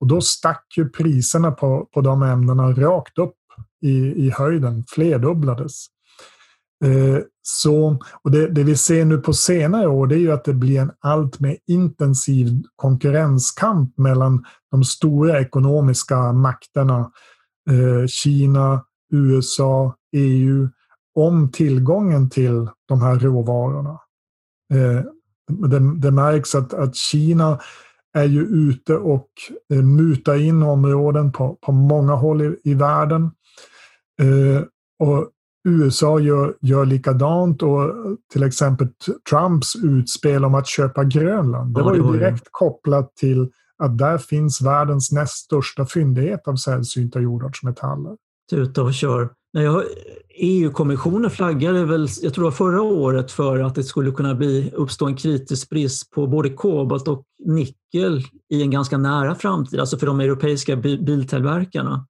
[0.00, 3.36] Och då stack ju priserna på, på de ämnena rakt upp
[3.82, 5.86] i, i höjden, flerdubblades.
[6.84, 10.44] Eh, så, och det, det, vi ser nu på senare år det är ju att
[10.44, 17.10] det blir en allt mer intensiv konkurrenskamp mellan de stora ekonomiska makterna,
[17.70, 20.68] eh, Kina, USA, EU,
[21.14, 23.98] om tillgången till de här råvarorna.
[24.72, 25.04] Eh,
[25.68, 27.60] det, det, märks att, att Kina
[28.14, 29.28] är ju ute och
[29.72, 33.30] eh, mutar in områden på, på många håll i, i världen.
[34.20, 34.62] Eh,
[34.98, 35.30] och
[35.68, 37.92] USA gör, gör likadant och
[38.32, 38.88] till exempel
[39.30, 41.74] Trumps utspel om att köpa Grönland.
[41.74, 47.20] Det var ju direkt kopplat till att där finns världens näst största fyndighet av sällsynta
[47.20, 48.16] jordartsmetaller.
[48.50, 49.28] Tuta och kör.
[50.34, 54.34] EU-kommissionen e flaggade väl, jag tror det var förra året, för att det skulle kunna
[54.34, 59.80] bli, uppstå en kritisk brist på både kobolt och nickel i en ganska nära framtid,
[59.80, 62.06] alltså för de europeiska biltillverkarna.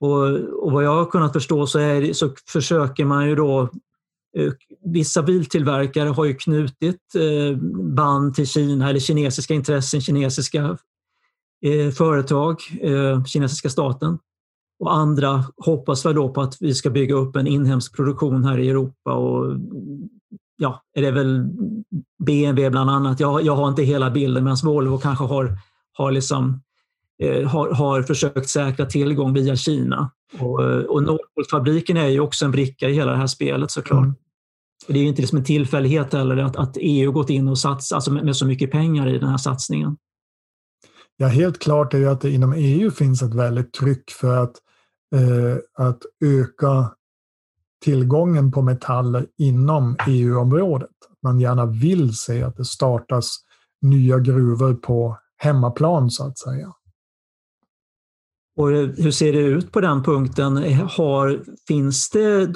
[0.00, 0.26] Och,
[0.64, 3.60] och vad jag har kunnat förstå så, är, så försöker man ju då
[4.36, 4.52] eh,
[4.84, 7.58] Vissa biltillverkare har ju knutit eh,
[7.94, 10.78] band till Kina eller kinesiska intressen, kinesiska
[11.64, 12.56] eh, företag,
[13.26, 14.18] kinesiska staten.
[14.80, 18.58] Och andra hoppas väl då på att vi ska bygga upp en inhemsk produktion här
[18.58, 19.12] i Europa.
[19.12, 19.56] Och
[20.56, 21.48] ja, är det väl
[22.24, 23.20] BMW bland annat.
[23.20, 25.58] Jag, jag har inte hela bilden medan Volvo kanske har,
[25.92, 26.62] har, liksom,
[27.22, 30.10] eh, har, har försökt säkra tillgång via Kina.
[30.38, 34.04] Och, och Northvolt-fabriken är ju också en bricka i hela det här spelet såklart.
[34.04, 34.14] Mm.
[34.86, 37.96] Det är ju inte liksom en tillfällighet heller att, att EU gått in och satsat
[37.96, 39.96] alltså med, med så mycket pengar i den här satsningen.
[41.16, 44.52] Ja, helt klart är ju att det inom EU finns ett väldigt tryck för att,
[45.14, 46.94] Eh, att öka
[47.84, 50.90] tillgången på metaller inom EU-området.
[51.22, 53.36] Man gärna vill se att det startas
[53.82, 56.72] nya gruvor på hemmaplan så att säga.
[58.56, 60.56] Och hur ser det ut på den punkten?
[60.96, 62.54] Har, finns det,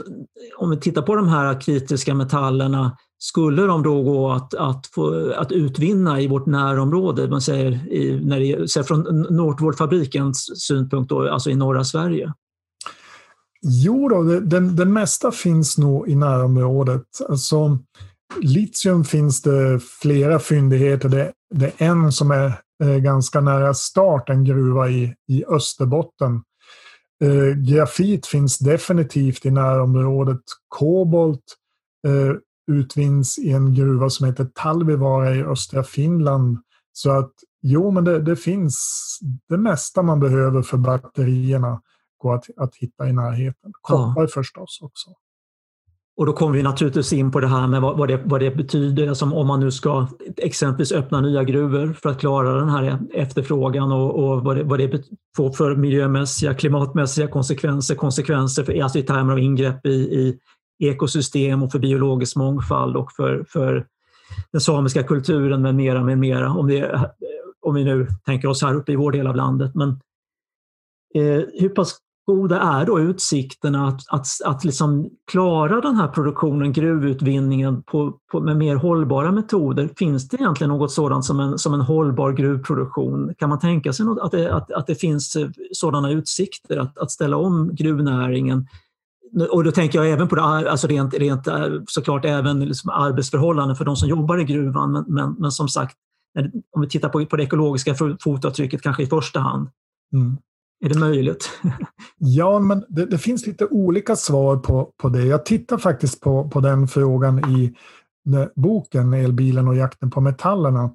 [0.56, 5.32] om vi tittar på de här kritiska metallerna, skulle de då gå att, att, få,
[5.32, 7.28] att utvinna i vårt närområde?
[7.28, 12.32] Man säger, i, när det, från Northvoltfabrikens synpunkt, då, alltså i norra Sverige?
[13.66, 17.06] Jo, då, det, den, det mesta finns nog i närområdet.
[17.28, 17.78] Alltså,
[18.40, 21.08] litium finns det flera fyndigheter.
[21.08, 26.42] Det, det är en som är eh, ganska nära start, en gruva i, i Österbotten.
[27.24, 30.40] Eh, grafit finns definitivt i närområdet.
[30.68, 31.44] Kobolt
[32.06, 32.36] eh,
[32.72, 36.58] utvinns i en gruva som heter Talvivaara i östra Finland.
[36.92, 41.80] Så att jo, men det, det finns det mesta man behöver för batterierna
[42.18, 43.72] gå att, att hitta i närheten.
[43.80, 44.28] Koppar ja.
[44.28, 45.10] förstås också.
[46.16, 49.08] Och då kommer vi naturligtvis in på det här med vad, det, vad det betyder,
[49.08, 53.92] alltså om man nu ska exempelvis öppna nya gruvor för att klara den här efterfrågan
[53.92, 55.02] och, och vad, det, vad det
[55.36, 60.38] får för miljömässiga, klimatmässiga konsekvenser, konsekvenser för, alltså i termer av ingrepp i, i
[60.88, 63.86] ekosystem och för biologisk mångfald och för, för
[64.52, 66.50] den samiska kulturen med mera, med mera.
[66.50, 67.10] Om, det,
[67.60, 69.74] om vi nu tänker oss här uppe i vår del av landet.
[69.74, 69.88] Men
[71.14, 76.72] eh, hur pass goda är då utsikterna att, att, att liksom klara den här produktionen,
[76.72, 79.88] gruvutvinningen på, på, med mer hållbara metoder?
[79.96, 83.34] Finns det egentligen något sådant som en, som en hållbar gruvproduktion?
[83.38, 86.98] Kan man tänka sig något, att, det, att, att det finns eh, sådana utsikter att,
[86.98, 88.68] att ställa om gruvnäringen?
[89.50, 93.76] Och då tänker jag även på det, alltså rent, rent eh, såklart även liksom arbetsförhållanden
[93.76, 94.92] för de som jobbar i gruvan.
[94.92, 95.96] Men, men, men som sagt,
[96.72, 99.68] om vi tittar på, på det ekologiska fotavtrycket kanske i första hand.
[100.12, 100.36] Mm.
[100.80, 101.50] Är det möjligt?
[102.18, 105.24] ja, men det, det, finns lite olika svar på, på det.
[105.24, 107.74] Jag tittar faktiskt på, på den frågan i
[108.36, 110.90] eh, boken Elbilen och jakten på metallerna.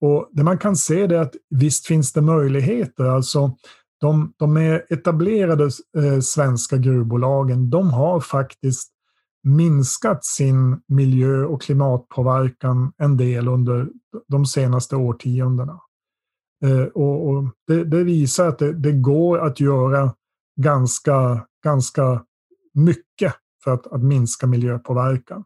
[0.00, 3.04] Och det man kan se är att visst finns det möjligheter.
[3.04, 3.56] Alltså,
[4.00, 5.64] de, de är etablerade
[5.96, 8.92] eh, svenska gruvbolagen, de har faktiskt
[9.42, 13.88] minskat sin miljö och klimatpåverkan en del under
[14.28, 15.80] de senaste årtiondena.
[16.64, 20.14] Eh, och, och det, det, visar att det, det, går att göra
[20.60, 22.24] ganska, ganska
[22.74, 25.44] mycket för att, att minska miljöpåverkan.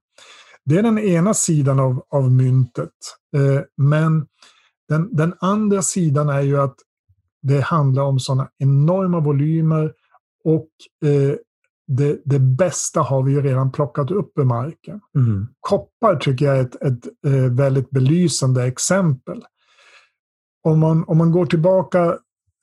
[0.64, 2.90] Det är den ena sidan av, av myntet.
[3.36, 4.26] Eh, men
[4.88, 6.76] den, den andra sidan är ju att
[7.42, 9.92] det handlar om sådana enorma volymer
[10.44, 10.68] och
[11.04, 11.36] eh,
[11.86, 15.00] det, det, bästa har vi ju redan plockat upp ur marken.
[15.16, 15.46] Mm.
[15.60, 19.42] Koppar tycker jag är ett, ett, ett väldigt belysande exempel
[20.62, 22.18] om man, om man går tillbaka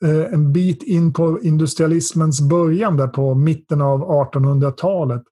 [0.05, 5.23] eh, en bit in på industrialismens början där på mitten av 1800-talet,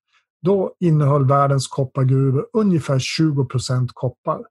[0.41, 4.41] då innehöll världens koppargruvor ungefär 20 procent koppar.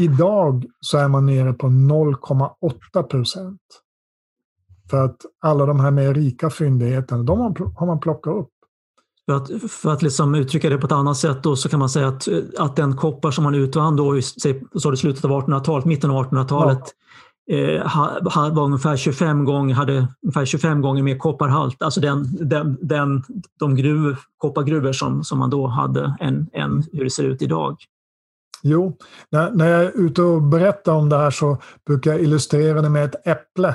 [0.00, 3.60] Idag så är man nere på 0,8 procent.
[4.90, 8.52] För att alla de här mer rika fyndigheterna, de har man plockat upp.
[9.26, 11.88] För att, för att liksom uttrycka det på ett annat sätt då, så kan man
[11.88, 16.10] säga att, att den koppar som man utvann då i så slutet av 1800-talet, mitten
[16.10, 16.80] av 1800-talet,
[17.44, 17.56] ja.
[17.56, 21.82] eh, var ungefär 25 gånger, hade ungefär 25 gånger mer kopparhalt.
[21.82, 23.22] Alltså den, den, den,
[23.58, 27.76] de gruv, koppargruvor som, som man då hade än, än hur det ser ut idag.
[28.62, 28.96] Jo,
[29.30, 32.88] när, när jag är ute och berättar om det här så brukar jag illustrera det
[32.88, 33.74] med ett äpple.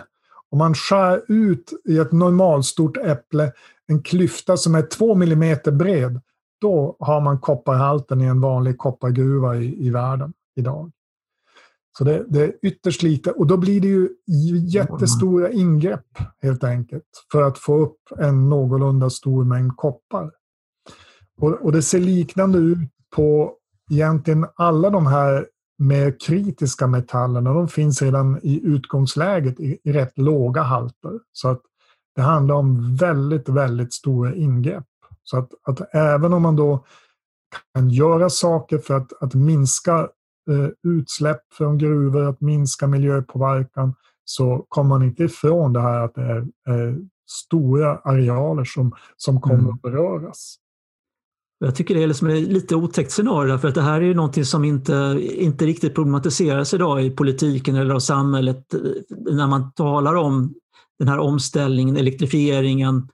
[0.51, 3.51] Om man skär ut i ett normalstort äpple
[3.87, 6.21] en klyfta som är två millimeter bred,
[6.61, 10.91] då har man kopparhalten i en vanlig koppargruva i, i världen idag.
[11.97, 14.09] Så det, det, är ytterst lite och då blir det ju
[14.67, 20.31] jättestora ingrepp helt enkelt för att få upp en någorlunda stor mängd koppar.
[21.41, 22.77] Och, och det ser liknande ut
[23.15, 23.53] på
[23.91, 27.53] egentligen alla de här mer kritiska metallerna.
[27.53, 31.19] De finns redan i utgångsläget i, i rätt låga halter.
[31.31, 31.61] Så att
[32.15, 34.85] Det handlar om väldigt, väldigt stora ingrepp.
[35.23, 36.85] Så att, att även om man då
[37.73, 39.99] kan göra saker för att, att minska
[40.49, 43.93] eh, utsläpp från gruvor, att minska miljöpåverkan,
[44.25, 46.95] så kommer man inte ifrån det här att det är eh,
[47.29, 49.73] stora arealer som, som kommer mm.
[49.73, 50.55] att beröras.
[51.59, 54.13] Jag tycker det är liksom ett lite otäckt scenario för att det här är ju
[54.13, 58.79] någonting som inte, inte riktigt problematiseras idag i politiken eller av samhället eh,
[59.33, 60.53] när man talar om
[60.99, 63.09] den här omställningen, elektrifieringen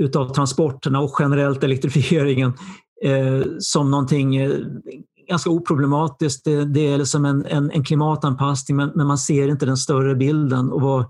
[0.00, 2.52] utav transporterna och generellt elektrifieringen
[3.04, 4.50] eh, som någonting eh,
[5.28, 6.44] ganska oproblematiskt.
[6.44, 10.14] Det, det är liksom en, en, en klimatanpassning men, men, man ser inte den större
[10.14, 11.04] bilden och vad,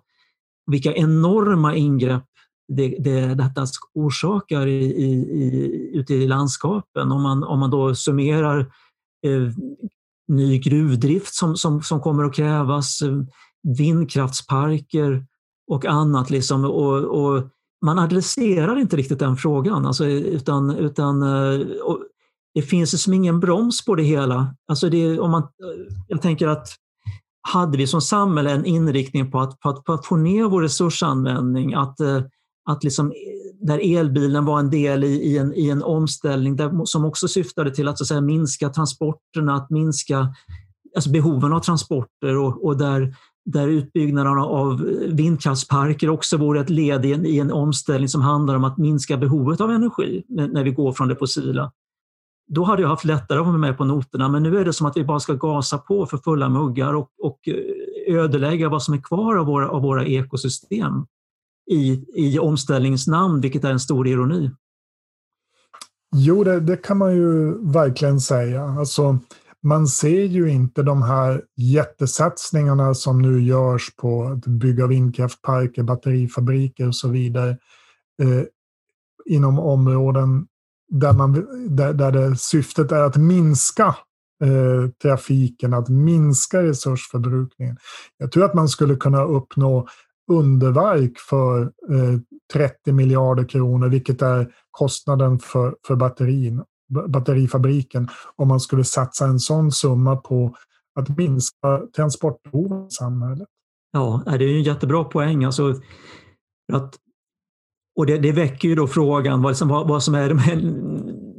[0.66, 2.24] vilka enorma ingrepp
[2.68, 7.12] det, det, detta orsakar i, i, ute i landskapen.
[7.12, 8.59] Om man, om man då summerar
[9.26, 9.52] eh,
[10.29, 13.22] ny gruvdrift som, som, som kommer att krävas, eh,
[13.79, 15.26] vindkraftsparker
[15.70, 16.31] och annat.
[16.31, 17.48] Liksom, och, och
[17.85, 19.87] man adresserar inte riktigt den frågan.
[19.87, 21.66] Alltså, utan, utan, eh,
[22.55, 24.55] det finns liksom ingen broms på det hela.
[24.68, 26.68] Alltså det, om man, eh, jag tänker att
[27.48, 30.62] hade vi som samhälle en inriktning på att, på att, på att få ner vår
[30.62, 32.22] resursanvändning, att, eh,
[32.66, 36.85] att liksom, eh, där elbilen var en del i, i, en, i en omställning där,
[36.85, 40.35] som också syftade till att, så att säga, minska transporterna, att minska
[40.94, 43.14] alltså behoven av transporter och, och där
[43.46, 48.55] där utbyggnaden av vindkraftsparker också vore ett led i en, i en omställning som handlar
[48.55, 51.72] om att minska behovet av energi när vi går från det fossila.
[52.48, 54.87] Då hade jag haft lättare att vara med på noterna, men nu är det som
[54.87, 58.94] att vi bara ska gasa på för fulla muggar och, och eh, ödelägga vad som
[58.94, 61.07] är kvar av våra, av våra ekosystem
[61.70, 64.50] i, i omställningens namn, vilket är en stor ironi.
[66.16, 68.62] Jo, det, det kan man ju verkligen säga.
[68.64, 69.18] Alltså,
[69.62, 76.88] man ser ju inte de här jättesatsningarna som nu görs på att bygga vindkraftparker, batterifabriker
[76.88, 77.50] och så vidare
[78.22, 78.42] eh,
[79.24, 80.46] inom områden
[80.88, 81.33] där, man,
[81.68, 83.96] där, där det, syftet är att minska
[84.44, 87.76] eh, trafiken, att minska resursförbrukningen.
[88.18, 89.88] Jag tror att man skulle kunna uppnå
[90.26, 92.20] underverk för eh,
[92.52, 99.38] 30 miljarder kronor, vilket är kostnaden för, för batterin batterifabriken om man skulle satsa en
[99.38, 100.56] sån summa på
[101.00, 103.48] att minska transportbehovet i samhället.
[103.92, 105.44] Ja, det är en jättebra poäng.
[105.44, 105.74] Alltså,
[106.72, 106.94] att,
[107.96, 110.34] och det, det väcker ju då frågan vad, vad, vad som är,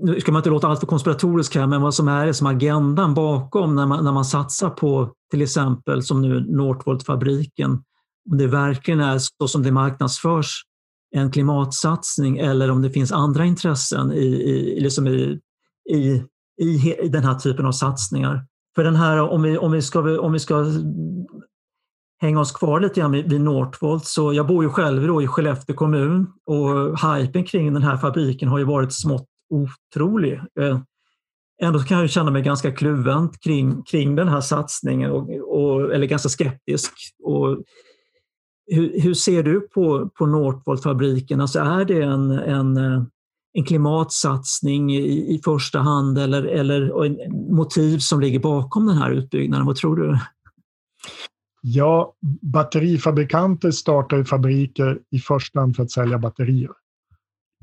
[0.05, 3.75] nu ska man inte låta alltför konspiratorisk här, men vad som är som agendan bakom
[3.75, 7.83] när man, när man satsar på till exempel som nu Northvolt-fabriken.
[8.31, 10.63] Om det verkligen är så som det marknadsförs
[11.15, 15.39] en klimatsatsning eller om det finns andra intressen i, i, liksom i,
[15.89, 16.23] i,
[16.61, 18.45] i, den här typen av satsningar.
[18.75, 20.65] För den här, om vi, om vi, ska, om vi ska
[22.21, 25.75] hänga oss kvar lite grann vid Northvolt, så jag bor ju själv då i Skellefteå
[25.75, 30.41] kommun och hypen kring den här fabriken har ju varit smått otrolig.
[30.59, 30.79] Eh,
[31.61, 36.05] ändå kan jag känna mig ganska kluven kring, kring den här satsningen, och, och, eller
[36.05, 36.91] ganska skeptisk.
[37.23, 37.57] Och
[38.67, 41.41] hur, hur, ser du på, på Northvolt-fabriken?
[41.41, 42.77] Alltså är det en, en,
[43.53, 47.17] en klimatsatsning i, i första hand eller, eller en
[47.55, 49.65] motiv som ligger bakom den här utbyggnaden?
[49.65, 50.19] Vad tror du?
[51.61, 56.71] Ja, batterifabrikanter startar fabriker i första hand för att sälja batterier.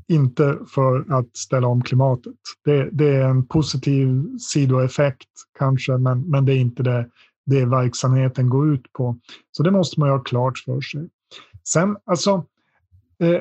[0.08, 2.34] Inte för att ställa om klimatet.
[2.64, 7.08] Det, det är en positiv sidoeffekt kanske, men, men det är inte det
[7.46, 9.18] det verksamheten går ut på.
[9.50, 11.08] Så det måste man ju ha klart för sig.
[11.68, 12.44] Sen, alltså,
[13.18, 13.40] eh,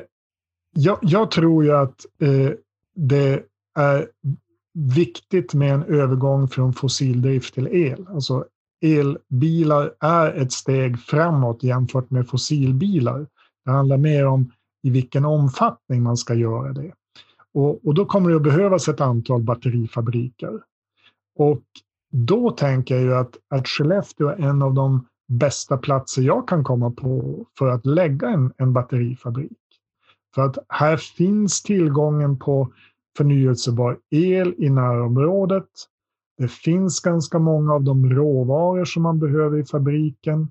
[0.72, 2.50] jag, jag, tror ju att eh,
[2.94, 3.42] det
[3.74, 4.08] är
[4.74, 8.06] viktigt med en övergång från fossildrift till el.
[8.08, 8.44] Alltså,
[8.82, 13.26] elbilar är ett steg framåt jämfört med fossilbilar.
[13.64, 16.92] Det handlar mer om i vilken omfattning man ska göra det.
[17.54, 20.60] Och, och då kommer det att behövas ett antal batterifabriker.
[21.36, 21.62] Och
[22.14, 26.64] då tänker jag ju att, att Skellefteå är en av de bästa platser jag kan
[26.64, 29.58] komma på för att lägga en, en batterifabrik.
[30.34, 32.72] För att här finns tillgången på
[33.16, 35.68] förnyelsebar el i närområdet.
[36.38, 40.50] Det finns ganska många av de råvaror som man behöver i fabriken.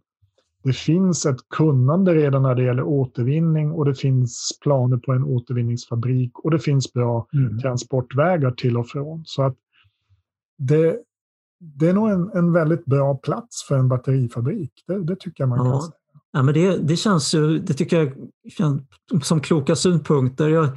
[0.63, 5.23] Det finns ett kunnande redan när det gäller återvinning och det finns planer på en
[5.23, 7.59] återvinningsfabrik och det finns bra mm.
[7.59, 9.23] transportvägar till och från.
[9.25, 9.55] Så att
[10.57, 10.99] det,
[11.63, 14.71] det är nog en, en väldigt bra plats för en batterifabrik.
[14.87, 15.71] Det, det tycker jag man ja.
[15.71, 15.93] kan säga.
[16.33, 18.13] Ja, men det, det känns ju, det tycker jag
[19.23, 20.49] som kloka synpunkter.
[20.49, 20.69] Jag,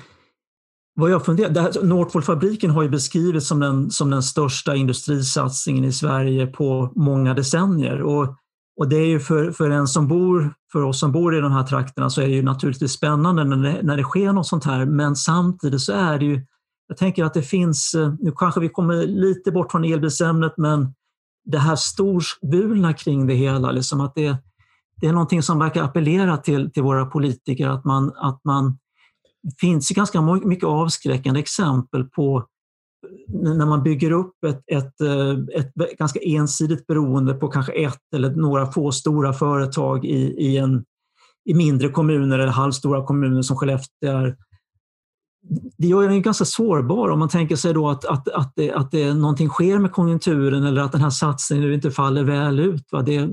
[0.94, 6.46] vad jag funderar, Northvolt-fabriken har ju beskrivits som den, som den största industrisatsningen i Sverige
[6.46, 8.02] på många decennier.
[8.02, 8.36] Och,
[8.76, 11.52] och det är ju för, för en som bor, för oss som bor i de
[11.52, 14.64] här trakterna så är det ju naturligtvis spännande när det, när det sker något sånt
[14.64, 14.84] här.
[14.84, 16.46] Men samtidigt så är det ju,
[16.88, 20.94] jag tänker att det finns, eh, nu kanske vi kommer lite bort från elbilsämnet, men
[21.44, 24.36] det här storsbulna kring det hela, liksom att det,
[25.00, 28.78] det är någonting som verkar appellera till, till våra politiker, att man, att man
[29.46, 32.46] det finns ganska mycket avskräckande exempel på
[33.44, 38.14] eh, när man bygger upp ett, ett, eh, ett, ganska ensidigt beroende på kanske ett
[38.14, 40.84] eller några få stora företag i, i, en,
[41.44, 44.36] i mindre kommuner eller halvstora kommuner som Skellefteå är.
[45.78, 48.90] Det gör den ganska sårbar om man tänker sig då att, att, att, det, att
[48.90, 52.84] det, någonting sker med konjunkturen eller att den här satsningen inte faller väl ut.
[52.92, 53.02] Va?
[53.02, 53.28] Det,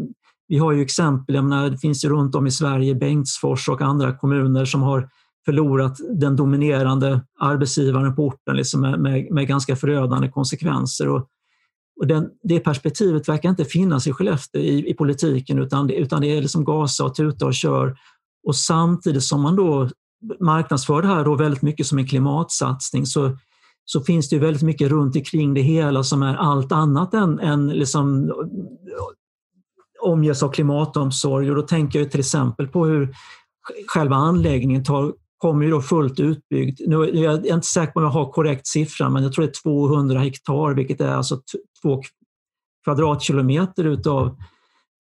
[0.48, 3.82] vi har ju exempel, jag menar, det finns ju runt om i Sverige Bengtsfors och
[3.82, 5.10] andra kommuner som har
[5.46, 11.10] förlorat den dominerande arbetsgivaren på orten liksom med, med, med ganska förödande konsekvenser.
[11.10, 11.28] Och,
[12.00, 16.22] och den, det perspektivet verkar inte finnas i Skellefteå i, i politiken utan det, utan
[16.22, 17.96] det är liksom gasa och tuta och kör.
[18.48, 19.90] Och samtidigt som man då
[20.40, 23.38] marknadsför det här då väldigt mycket som en klimatsatsning så,
[23.86, 27.40] så finns det ju väldigt mycket runt omkring det hela som är allt annat än,
[27.40, 28.32] än liksom,
[30.02, 31.50] omges av klimatomsorg.
[31.50, 33.16] Och då tänker jag till exempel på hur
[33.88, 35.14] själva anläggningen tar
[35.44, 36.82] kommer ju då fullt utbyggd.
[36.88, 39.52] Nu är jag inte säker på om jag har korrekt siffra, men jag tror det
[39.52, 41.42] är 200 hektar, vilket är alltså
[41.82, 42.02] två
[42.84, 44.38] kvadratkilometer utav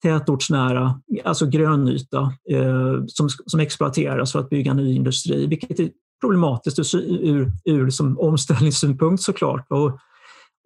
[0.04, 5.89] tätortsnära, alltså grönyta, eh, som, som exploateras för att bygga ny industri, vilket är
[6.22, 9.66] problematiskt ur, ur som omställningssynpunkt såklart.
[9.70, 9.99] Och,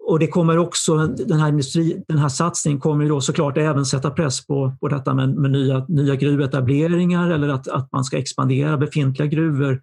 [0.08, 3.86] och det kommer också, den här, industri, den här satsningen kommer ju då såklart även
[3.86, 8.18] sätta press på, på detta med, med nya, nya gruvetableringar eller att, att man ska
[8.18, 9.82] expandera befintliga gruvor.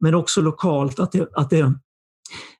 [0.00, 1.72] Men också lokalt, att det, att det,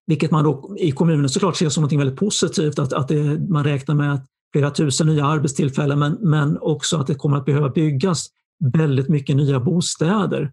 [0.07, 3.65] vilket man då i kommunen såklart ser som något väldigt positivt, att, att det, man
[3.65, 4.27] räknar med att
[4.57, 8.27] flera tusen nya arbetstillfällen men, men också att det kommer att behöva byggas
[8.75, 10.53] väldigt mycket nya bostäder.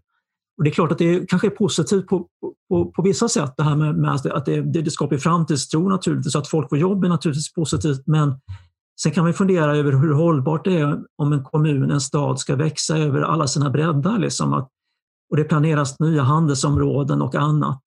[0.58, 2.26] Och det är klart att det kanske är positivt på,
[2.68, 6.36] på, på vissa sätt, det här med, med att det, det, det skapar framtidstro naturligtvis,
[6.36, 8.34] att folk får jobb är naturligtvis positivt, men
[9.02, 12.56] sen kan man fundera över hur hållbart det är om en kommun, en stad ska
[12.56, 14.18] växa över alla sina breddar.
[14.18, 14.68] Liksom, att,
[15.30, 17.82] och det planeras nya handelsområden och annat.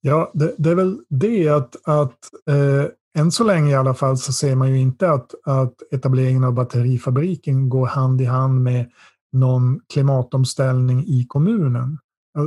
[0.00, 2.18] Ja, det, det är väl det att, att
[2.50, 6.44] eh, än så länge i alla fall så ser man ju inte att, att etableringen
[6.44, 8.90] av batterifabriken går hand i hand med
[9.32, 11.98] någon klimatomställning i kommunen.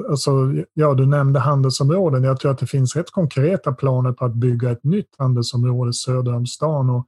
[0.10, 0.32] Alltså,
[0.74, 2.24] ja, du nämnde handelsområden.
[2.24, 6.36] Jag tror att det finns rätt konkreta planer på att bygga ett nytt handelsområde söder
[6.36, 6.90] om stan.
[6.90, 7.08] Och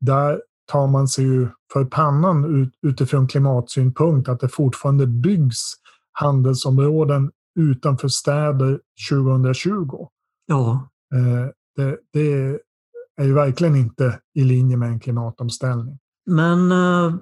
[0.00, 0.40] där
[0.72, 5.74] tar man sig ju för pannan utifrån klimatsynpunkt att det fortfarande byggs
[6.12, 7.30] handelsområden
[7.60, 8.80] utanför städer
[9.10, 10.06] 2020.
[10.46, 10.88] Ja.
[11.14, 12.58] Eh, det, det
[13.20, 15.98] är ju verkligen inte i linje med en klimatomställning.
[16.26, 17.14] Men eh,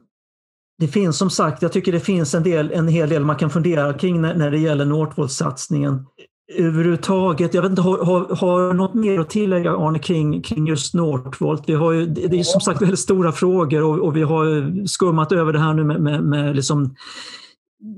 [0.78, 3.50] det finns som sagt, jag tycker det finns en, del, en hel del man kan
[3.50, 6.06] fundera kring när, när det gäller Northvolt-satsningen.
[6.54, 10.94] Överhuvudtaget, jag vet inte, har, har, har något mer att tillägga Arne kring, kring just
[10.94, 11.62] Northvolt?
[11.66, 15.32] Vi har ju, det är som sagt väldigt stora frågor och, och vi har skummat
[15.32, 16.94] över det här nu med, med, med liksom,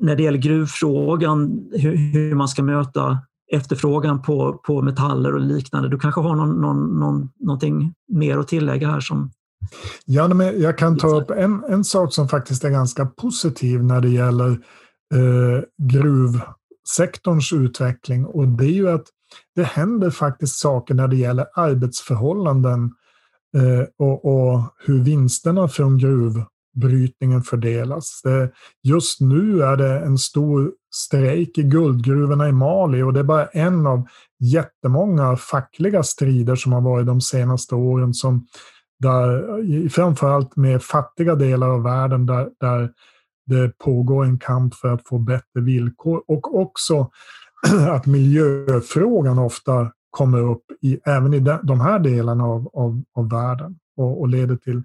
[0.01, 3.19] när det gäller gruvfrågan, hur, hur, man ska möta
[3.53, 5.89] efterfrågan på, på metaller och liknande.
[5.89, 9.31] Du kanske har någon, någon, någon, någonting mer att tillägga här som
[10.05, 14.01] Ja, men jag kan ta upp en, en sak som faktiskt är ganska positiv när
[14.01, 14.51] det gäller
[15.15, 19.07] eh, gruvsektorns utveckling och det är ju att
[19.55, 22.93] det händer faktiskt saker när det gäller arbetsförhållanden
[23.57, 28.21] eh, och, och, hur vinsterna från gruvbrytningen fördelas.
[28.25, 33.03] Det, just nu är det en stor strejk i guldgruvorna i Mali.
[33.03, 34.07] Och det är bara en av
[34.41, 38.47] jättemånga fackliga strider som har varit de senaste åren som
[38.99, 42.91] där, framförallt med fattiga delar av världen där, där
[43.47, 46.23] det pågår en kamp för att få bättre villkor.
[46.29, 47.11] Och också
[47.91, 53.79] att miljöfrågan ofta kommer upp i, även i de här delarna av, av, av världen.
[53.97, 54.83] Och, och, leder till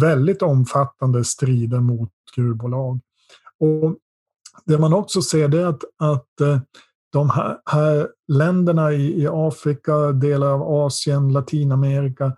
[0.00, 3.00] väldigt omfattande strider mot gruvbolag.
[3.60, 3.96] Och
[4.64, 6.58] det man också ser det är att, att eh,
[7.12, 12.32] de här, här länderna i, i Afrika, delar av Asien, Latinamerika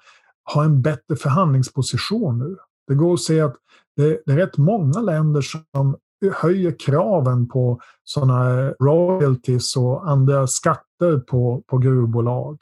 [0.44, 2.56] har en bättre förhandlingsposition nu.
[2.88, 3.54] Det går att se att
[3.96, 5.96] det, det är rätt många länder som
[6.34, 12.58] höjer kraven på sådana royalties och andra skatter på, på gruvbolag.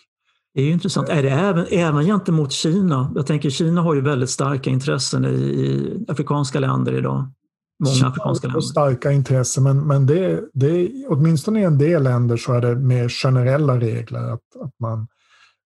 [0.54, 1.08] Det är intressant.
[1.08, 3.12] Är det även, även gentemot Kina?
[3.14, 7.26] Jag tänker Kina har ju väldigt starka intressen i, i afrikanska länder idag.
[7.78, 8.60] Många afrikanska länder.
[8.60, 13.08] starka intressen, men, men det, det, åtminstone i en del länder så är det mer
[13.08, 14.32] generella regler.
[14.32, 15.06] Att, att man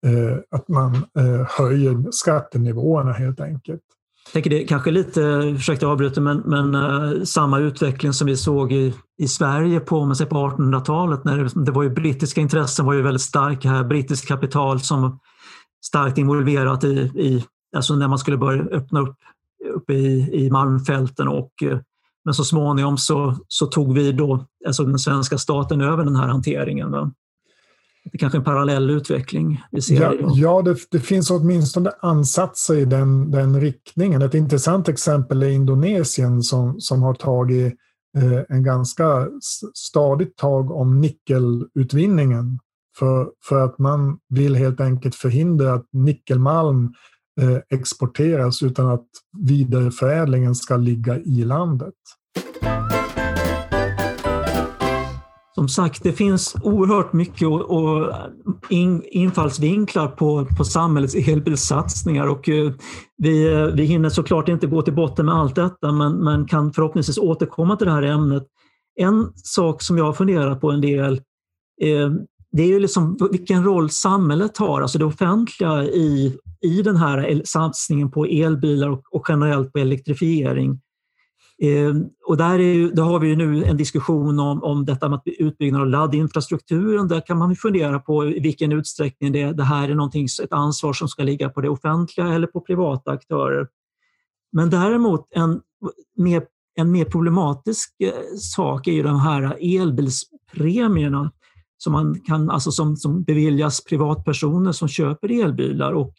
[0.05, 3.81] Eh, att man eh, höjer skattenivåerna helt enkelt.
[4.25, 8.71] Jag tänker det kanske lite, ursäkta avbryta, men, men uh, samma utveckling som vi såg
[8.71, 11.23] i, i Sverige på, på 1800-talet.
[11.23, 13.83] När det, det, var ju brittiska intressen var ju väldigt starka här.
[13.83, 15.19] Brittiskt kapital som
[15.85, 17.45] starkt involverat i, i
[17.75, 19.15] alltså när man skulle börja öppna upp
[19.73, 21.79] uppe i, i Malmfälten och uh,
[22.25, 26.27] men så småningom så, så tog vi då, alltså den svenska staten över den här
[26.27, 26.91] hanteringen.
[26.91, 27.11] Va?
[28.03, 32.75] Det är kanske en parallell utveckling vi ser Ja, ja det, det, finns åtminstone ansatser
[32.75, 34.21] i den, den riktningen.
[34.21, 37.73] Ett intressant exempel är Indonesien som, som har tagit
[38.17, 39.27] eh, en ganska
[39.73, 42.59] stadigt tag om nickelutvinningen.
[42.99, 46.93] För, för att man vill helt enkelt förhindra att nickelmalm
[47.41, 49.07] Eh, exporteras utan att
[49.37, 51.93] vidareförädlingen ska ligga i landet.
[55.55, 58.13] Som sagt, det finns oerhört mycket och, och
[58.69, 62.73] in, infallsvinklar på, på samhällets elbilssatsningar och uh,
[63.17, 66.73] vi, uh, vi hinner såklart inte gå till botten med allt detta men, men kan
[66.73, 68.43] förhoppningsvis återkomma till det här ämnet.
[68.95, 71.13] En sak som jag har funderat på en del
[71.85, 72.11] uh,
[72.53, 77.41] det är ju liksom vilken roll samhället har, alltså det offentliga i, i den här
[77.45, 80.81] satsningen på elbilar och, och generellt på elektrifiering.
[81.61, 81.95] Eh,
[82.25, 85.87] och där, är, där har vi nu en diskussion om, om detta med utbyggnad av
[85.87, 87.07] laddinfrastrukturen.
[87.07, 90.93] Där kan man fundera på i vilken utsträckning det, det här är någonting, ett ansvar
[90.93, 93.67] som ska ligga på det offentliga eller på privata aktörer.
[94.51, 95.61] Men däremot en
[96.17, 96.43] mer,
[96.75, 101.31] en mer problematisk eh, sak är ju de här elbilspremierna
[101.83, 105.91] som, man kan, alltså som, som beviljas privatpersoner som köper elbilar.
[105.91, 106.13] Och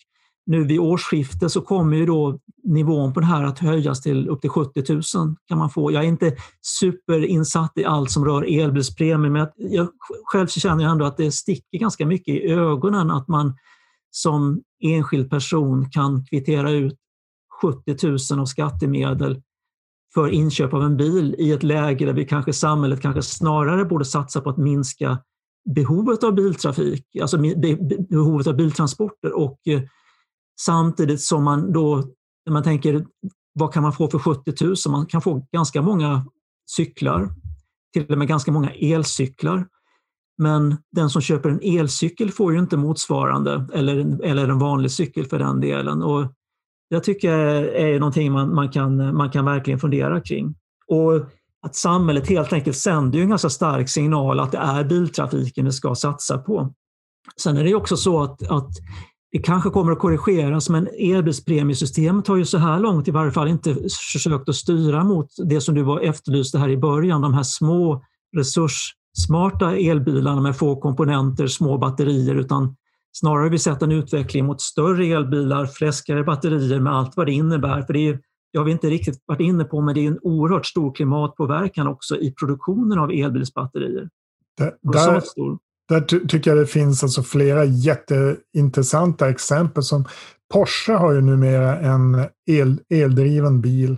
[0.46, 4.40] nu vid årsskiftet så kommer ju då nivån på det här att höjas till upp
[4.40, 5.02] till 70 000
[5.48, 5.92] kan man få.
[5.92, 9.88] Jag är inte superinsatt i allt som rör elbilspremier men jag,
[10.24, 13.56] själv så känner jag ändå att det sticker ganska mycket i ögonen att man
[14.10, 16.98] som enskild person kan kvittera ut
[17.62, 19.42] 70 000 av skattemedel
[20.14, 24.04] för inköp av en bil i ett läge där vi kanske samhället kanske snarare borde
[24.04, 25.18] satsa på att minska
[25.64, 27.38] behovet av biltrafik, alltså
[28.08, 29.82] behovet av biltransporter och eh,
[30.60, 31.96] Samtidigt som man då,
[32.46, 33.06] när man tänker
[33.52, 34.74] vad kan man få för 70 000?
[34.88, 36.26] Man kan få ganska många
[36.76, 37.30] cyklar,
[37.92, 39.66] till och med ganska många elcyklar.
[40.38, 45.26] Men den som köper en elcykel får ju inte motsvarande, eller, eller en vanlig cykel
[45.26, 46.02] för den delen.
[46.02, 46.32] Och
[46.88, 50.54] jag tycker är någonting man, man, kan, man kan verkligen fundera kring.
[50.86, 51.12] Och
[51.64, 55.94] att samhället helt enkelt sänder en ganska stark signal att det är biltrafiken vi ska
[55.94, 56.72] satsa på.
[57.40, 58.70] Sen är det också så att, att
[59.32, 63.48] det kanske kommer att korrigeras, men elbilspremiesystemet har ju så här långt i varje fall
[63.48, 63.74] inte
[64.12, 68.04] försökt att styra mot det som du var efterlyste här i början, de här små
[68.36, 72.76] resurssmarta elbilarna med få komponenter, små batterier, utan
[73.12, 77.32] snarare har vi sett en utveckling mot större elbilar, fläskigare batterier med allt vad det
[77.32, 77.82] innebär.
[77.82, 78.18] För det, är,
[78.54, 81.86] det har vi inte riktigt varit inne på, men det är en oerhört stor klimatpåverkan
[81.86, 84.08] också i produktionen av elbilsbatterier.
[84.58, 85.22] Det, där,
[85.88, 89.82] där ty tycker jag det finns alltså flera jätteintressanta exempel.
[89.82, 90.04] som
[90.52, 93.96] Porsche har ju numera en el, eldriven bil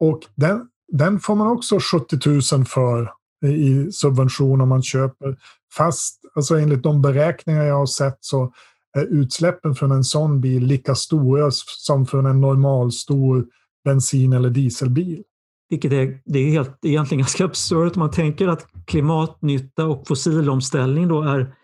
[0.00, 3.12] och den, den får man också 70 000 för
[3.46, 5.36] i subvention om man köper.
[5.76, 8.52] Fast alltså enligt de beräkningar jag har sett så
[8.98, 13.46] är utsläppen från en sån bil lika stora som från en normalstor
[13.84, 15.22] bensin eller dieselbil.
[15.70, 21.08] Vilket är, det är helt, egentligen ganska absurt om man tänker att klimatnytta och fossilomställning
[21.08, 21.54] då är,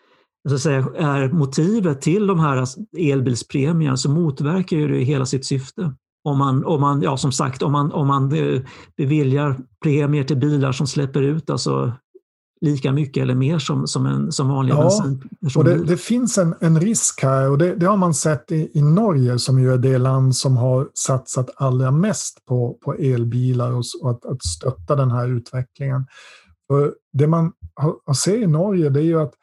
[0.48, 2.66] så att säga, är motivet till de här
[2.98, 5.94] elbilspremierna så motverkar ju det hela sitt syfte.
[6.24, 8.62] Om man, om man, ja, som sagt, om man, om man eh,
[8.96, 11.92] beviljar premier till bilar som släpper ut alltså
[12.60, 15.28] lika mycket eller mer som, som, en, som vanliga ja, bensin.
[15.56, 18.70] Och det, det, finns en, en risk här och det, det, har man sett i,
[18.74, 23.72] i Norge som ju är det land som har satsat allra mest på, på elbilar
[23.72, 26.06] och, och att, att stötta den här utvecklingen.
[26.70, 29.34] För det man har, ser i Norge det är ju att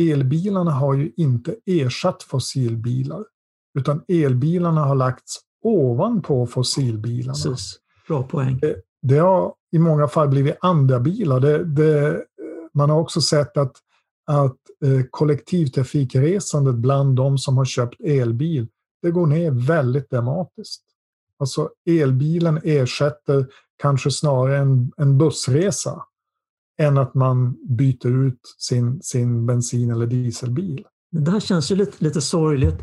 [0.00, 3.24] elbilarna har ju inte ersatt fossilbilar
[3.78, 7.32] utan elbilarna har lagts ovanpå fossilbilarna.
[7.32, 7.78] Precis.
[8.08, 8.58] Bra poäng.
[8.60, 11.40] Det, det har i många fall blivit andra bilar.
[11.40, 12.24] Det, det,
[12.76, 13.76] man har också sett att,
[14.26, 18.68] att eh, kollektivtrafikresandet bland de som har köpt elbil,
[19.02, 20.82] det går ner väldigt dramatiskt.
[21.38, 23.46] Alltså elbilen ersätter
[23.82, 26.02] kanske snarare en, en bussresa
[26.78, 30.84] än att man byter ut sin, sin bensin eller dieselbil.
[31.10, 32.76] Det här känns ju lite, lite sorgligt.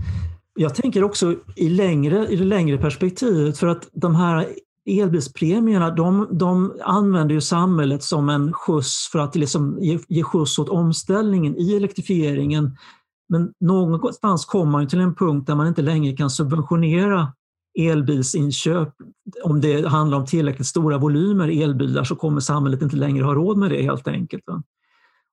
[0.56, 4.48] Jag tänker också i, längre, i det längre perspektivet för att de här
[4.86, 10.60] elbilspremierna de, de använder ju samhället som en skjuts för att liksom ge, ge skjuts
[10.60, 12.78] åt omställningen i elektrifieringen.
[13.30, 17.34] Men någonstans kommer man till en punkt där man inte längre kan subventionera
[17.80, 18.90] elbilsinköp,
[19.44, 23.58] om det handlar om tillräckligt stora volymer elbilar så kommer samhället inte längre ha råd
[23.58, 24.44] med det helt enkelt.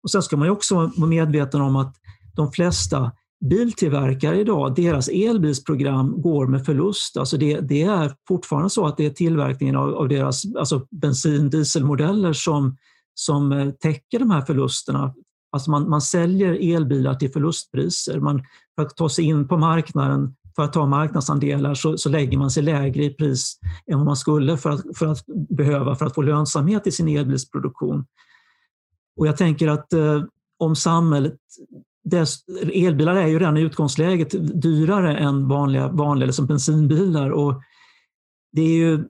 [0.03, 1.97] Och Sen ska man också vara medveten om att
[2.37, 7.17] de flesta biltillverkare idag, deras elbilsprogram går med förlust.
[7.17, 11.51] Alltså det, det är fortfarande så att det är tillverkningen av, av deras alltså bensin
[11.51, 12.77] dieselmodeller som,
[13.15, 15.15] som eh, täcker de här förlusterna.
[15.53, 18.21] Alltså man, man säljer elbilar till förlustpriser.
[18.21, 18.43] Man,
[18.75, 22.51] för att ta sig in på marknaden, för att ta marknadsandelar, så, så lägger man
[22.51, 26.15] sig lägre i pris än vad man skulle för att, för att behöva för att
[26.15, 28.05] få lönsamhet i sin elbilsproduktion.
[29.17, 30.23] Och jag tänker att eh,
[30.59, 31.37] om samhället
[32.05, 32.39] dess,
[32.73, 37.31] elbilar är ju redan i utgångsläget dyrare än vanliga, vanliga liksom bensinbilar.
[37.31, 37.63] Och
[38.53, 39.05] det är ju,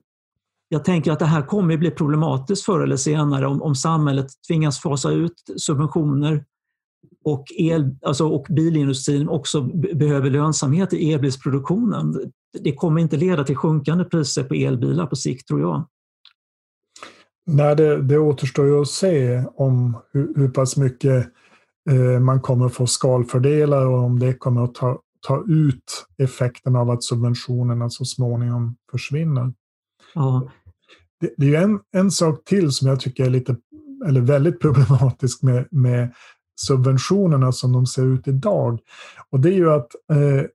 [0.69, 4.27] jag tänker att det här kommer att bli problematiskt förr eller senare om, om samhället
[4.47, 6.45] tvingas fasa ut subventioner
[7.23, 9.61] och, el, alltså, och bilindustrin också
[9.93, 12.31] behöver lönsamhet i elbilsproduktionen.
[12.59, 15.87] Det kommer inte leda till sjunkande priser på elbilar på sikt tror jag.
[17.45, 21.23] Nej, det, det återstår ju att se om hur, hur pass mycket eh,
[22.21, 27.03] man kommer få skalfördelar och om det kommer att ta, ta ut effekten av att
[27.03, 29.53] subventionerna så småningom försvinner.
[30.13, 30.51] Ja.
[31.19, 33.55] Det, det är en, en sak till som jag tycker är lite,
[34.07, 36.13] eller väldigt problematisk med, med
[36.67, 38.79] subventionerna som de ser ut idag.
[39.29, 40.45] Och det är ju att eh,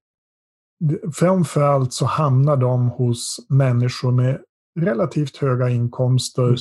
[1.15, 4.41] framförallt så hamnar de hos människor med
[4.77, 6.57] relativt höga inkomster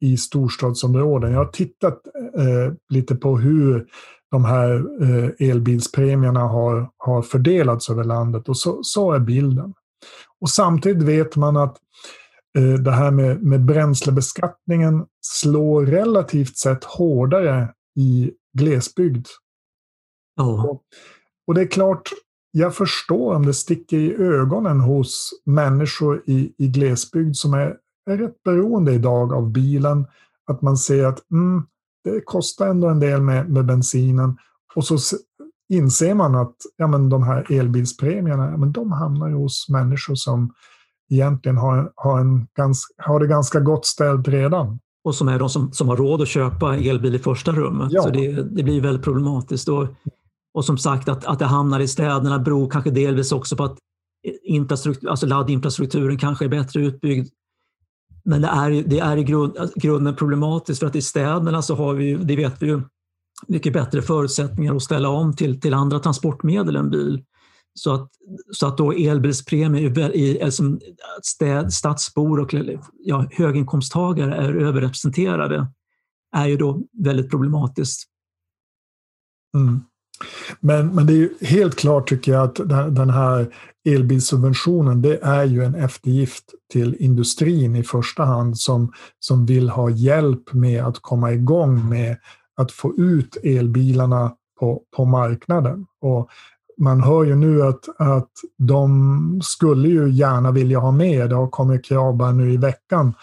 [0.00, 1.32] i storstadsområden.
[1.32, 2.02] Jag har tittat
[2.36, 3.86] eh, lite på hur
[4.30, 9.74] de här eh, elbilspremierna har, har fördelats över landet och så, så är bilden.
[10.40, 11.76] Och samtidigt vet man att
[12.58, 19.26] eh, det här med, med bränslebeskattningen slår relativt sett hårdare i glesbygd.
[20.40, 20.64] Oh.
[20.64, 20.82] Och,
[21.46, 22.02] och det är klart,
[22.50, 27.76] jag förstår om det sticker i ögonen hos människor i, i glesbygd som är,
[28.10, 30.06] är rätt beroende idag av bilen.
[30.46, 31.62] Att man ser att mm,
[32.04, 34.36] det kostar ändå en del med, med bensinen.
[34.74, 34.98] Och så
[35.68, 40.54] inser man att ja, men de här elbilspremierna, ja, men de hamnar hos människor som
[41.10, 42.46] egentligen har, har, en
[42.96, 44.78] har det ganska gott ställt redan.
[45.04, 47.88] Och som är de som, som har råd att köpa elbil i första rummet.
[47.92, 48.02] Ja.
[48.02, 49.68] Så det, det blir väldigt problematiskt.
[49.68, 49.86] Och
[50.54, 53.78] och som sagt att, att det hamnar i städerna beror kanske delvis också på att
[54.42, 57.28] infrastruktur, alltså laddinfrastrukturen kanske är bättre utbyggd.
[58.24, 61.94] Men det är, det är i grund, grunden problematiskt för att i städerna så har
[61.94, 62.82] vi, det vet vi ju,
[63.46, 67.24] mycket bättre förutsättningar att ställa om till, till andra transportmedel än bil.
[67.74, 68.10] Så att,
[68.52, 70.78] så att då elbilspremier i alltså
[71.22, 72.54] städ, stadsbor och
[72.98, 75.66] ja, höginkomsttagare är överrepresenterade
[76.36, 78.02] är ju då väldigt problematiskt.
[79.56, 79.80] Mm.
[80.60, 82.54] Men, men det är ju helt klart tycker jag att
[82.94, 83.54] den här
[83.84, 89.90] elbilsubventionen det är ju en eftergift till industrin i första hand som, som vill ha
[89.90, 92.16] hjälp med att komma igång med
[92.56, 95.86] att få ut elbilarna på, på marknaden.
[96.00, 96.28] Och
[96.78, 101.48] man hör ju nu att, att de skulle ju gärna vilja ha med, det har
[101.48, 103.14] kommit krav bara nu i veckan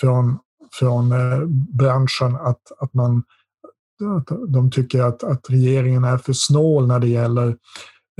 [0.00, 0.38] från,
[0.72, 3.22] från eh, branschen att, att man
[4.48, 7.56] de tycker att, att regeringen är för snål när det gäller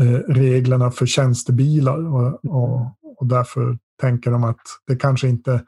[0.00, 2.80] eh, reglerna för tjänstebilar och, och,
[3.18, 5.64] och, därför tänker de att det kanske inte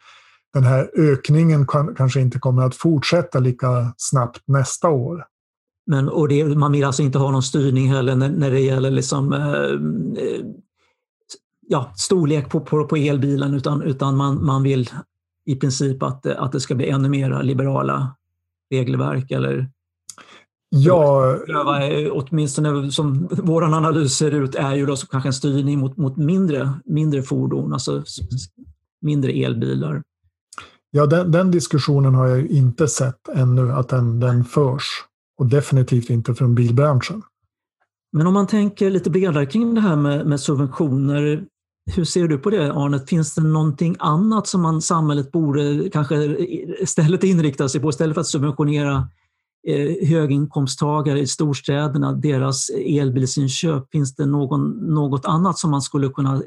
[0.54, 5.24] den här ökningen kan, kanske inte kommer att fortsätta lika snabbt nästa år.
[5.86, 8.90] Men, och det, man vill alltså inte ha någon styrning heller när, när det gäller
[8.90, 10.46] liksom, eh
[11.72, 14.90] ja, storlek på, på, på, elbilen utan, utan man, man vill
[15.44, 18.16] i princip att, att det ska bli ännu mer liberala
[18.70, 19.70] regelverk eller
[20.74, 21.38] Ja,
[22.10, 26.16] åtminstone som vår analys ser ut, är ju då så kanske en styrning mot, mot
[26.16, 28.04] mindre, mindre fordon, alltså
[29.02, 30.02] mindre elbilar.
[30.90, 34.84] Ja, den, den diskussionen har jag inte sett ännu att den, den förs.
[35.38, 37.22] Och definitivt inte från bilbranschen.
[38.12, 41.44] Men om man tänker lite bredare kring det här med, med subventioner.
[41.94, 43.00] Hur ser du på det Arne?
[43.06, 46.16] Finns det någonting annat som man, samhället borde kanske
[46.80, 49.21] istället inrikta sig på istället för att subventionera Eh,
[49.66, 56.42] Eh, höginkomsttagare i storstäderna, deras elbilsinköp, finns det någon, något annat som man skulle kunna,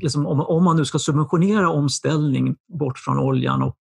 [0.00, 3.76] liksom, om, om, man nu ska subventionera omställning bort från oljan och,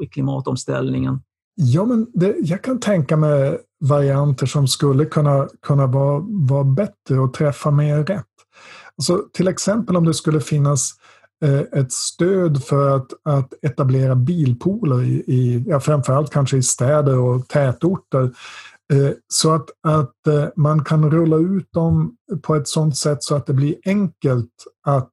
[0.00, 1.20] och klimatomställningen?
[1.54, 7.18] Ja, men det, jag kan tänka mig varianter som skulle kunna, kunna vara, vara bättre
[7.20, 8.24] och träffa mer rätt.
[8.98, 11.03] Alltså, till exempel om det skulle finnas Eh,
[11.44, 17.18] Eh, ett stöd för att, att etablera bilpooler i, i ja, framförallt kanske i städer
[17.18, 18.22] och tätorter
[18.92, 23.34] eh, så att, att eh, man kan rulla ut dem på ett sådant sätt så
[23.36, 24.50] att det blir enkelt
[24.86, 25.10] att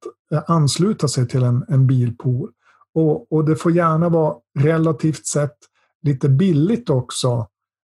[0.47, 2.51] ansluta sig till en, en bilpool.
[2.95, 5.57] Och, och det får gärna vara relativt sett
[6.03, 7.47] lite billigt också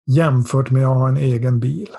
[0.06, 1.90] jämfört med att ha en egen bil.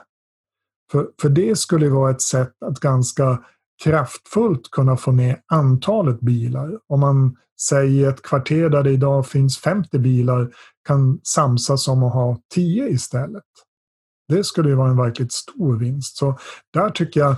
[0.91, 3.39] För, för det skulle vara ett sätt att ganska
[3.83, 6.79] kraftfullt kunna få ner antalet bilar.
[6.87, 10.51] Om man säger ett kvarter där det idag finns 50 bilar
[10.87, 13.43] kan samsas om att ha 10 istället.
[14.27, 16.17] Det skulle ju vara en verkligt stor vinst.
[16.17, 16.37] Så
[16.73, 17.31] där tycker jag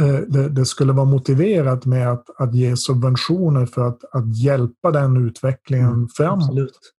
[0.00, 4.90] eh, det, det, skulle vara motiverat med att, att ge subventioner för att, att hjälpa
[4.90, 6.42] den utvecklingen mm, framåt.
[6.42, 6.92] Absolut.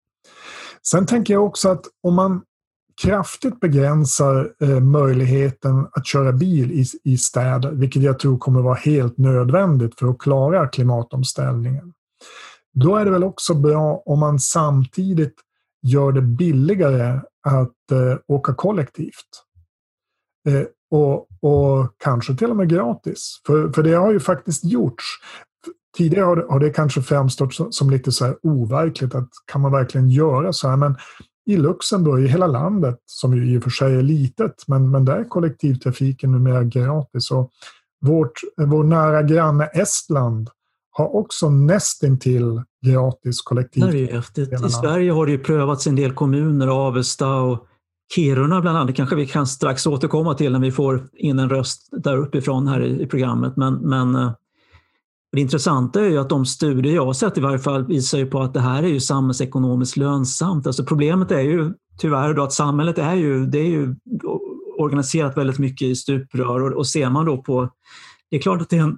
[0.88, 2.42] Sen tänker jag också att om man
[3.02, 8.76] kraftigt begränsar eh, möjligheten att köra bil i, i städer, vilket jag tror kommer vara
[8.76, 11.94] helt nödvändigt för att klara klimatomställningen.
[12.74, 15.36] Då är det väl också bra om man samtidigt
[15.82, 19.44] gör det billigare att eh, åka kollektivt.
[20.48, 23.42] Eh, och, och kanske till och med gratis.
[23.48, 25.04] För, för det har ju faktiskt gjorts.
[25.98, 29.62] Tidigare har det, har det kanske framstått som, som lite så här overkligt, att kan
[29.62, 30.78] man verkligen göra så här?
[30.78, 30.96] Men
[31.50, 35.06] i Luxemburg, i hela landet, som ju i och för sig är litet, men, men
[35.06, 37.32] där är kollektivtrafiken numera gratis.
[37.32, 37.52] Och
[38.02, 40.50] vårt, vår nära granne Estland
[40.92, 44.38] har också nästintill gratis kollektivtrafik.
[44.66, 47.66] I Sverige har det ju prövats en del kommuner, Avesta och
[48.16, 48.88] Kiruna bland annat.
[48.88, 52.68] Det kanske vi kan strax återkomma till när vi får in en röst där uppifrån
[52.68, 53.58] här i, programmet.
[53.58, 54.32] Men, men eh,
[55.32, 58.26] det intressanta är ju att de studier jag har sett i varje fall visar ju
[58.26, 60.68] på att det här är ju samhällsekonomiskt lönsamt.
[60.68, 63.96] Alltså problemet är ju tyvärr då att samhället är ju, det är ju
[64.78, 67.70] organiserat väldigt mycket i stuprör och, och ser man då på,
[68.30, 68.98] det är klart att det är en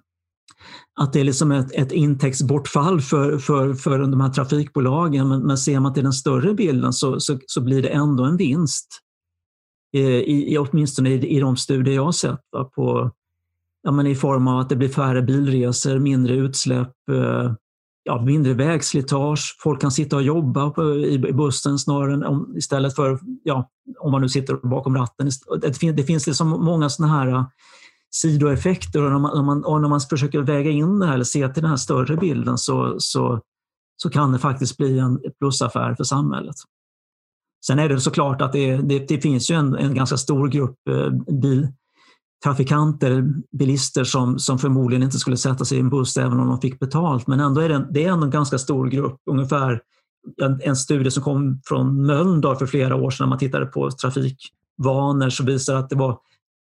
[1.00, 5.30] att det är liksom ett, ett intäktsbortfall för, för, för de här trafikbolagen.
[5.30, 8.38] Men, men ser man till den större bilden så, så, så blir det ändå en
[8.38, 8.88] vinst.
[9.94, 12.40] Eh, I, i, åtminstone i, i de studier jag har sett.
[12.76, 13.12] På,
[13.84, 17.54] ja, men I form av att det blir färre bilresor, mindre utsläpp, eh,
[18.04, 19.58] ja, mindre vägslitage.
[19.64, 23.70] Folk kan sitta och jobba på, i, i bussen snarare än om, istället för ja,
[24.00, 25.30] om man nu sitter bakom ratten.
[25.62, 27.46] Det, finns, det finns liksom många sådana här eh,
[28.12, 31.24] sidoeffekter och när man, när man, och när man försöker väga in det här eller
[31.24, 33.42] se till den här större bilden så, så,
[33.98, 36.56] så kan det faktiskt bli en plusaffär för samhället.
[37.66, 40.78] Sen är det såklart att det, det, det finns ju en, en, ganska stor grupp
[40.90, 41.12] eh,
[42.44, 46.62] trafikanter, bilister som, som förmodligen inte skulle sätta sig i en buss även om de
[46.62, 47.28] fick betalt.
[47.28, 49.82] Men ändå är det, det är ändå en ganska stor grupp, ungefär
[50.42, 53.92] en, en studie som kom från Mölndal för flera år sedan när man tittade på
[53.92, 56.20] trafikvanor så visar att det var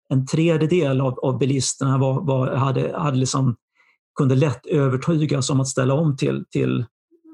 [0.08, 3.56] en tredjedel av, av bilisterna var, var, hade, hade liksom,
[4.18, 6.84] kunde lätt övertygas om att ställa om till, till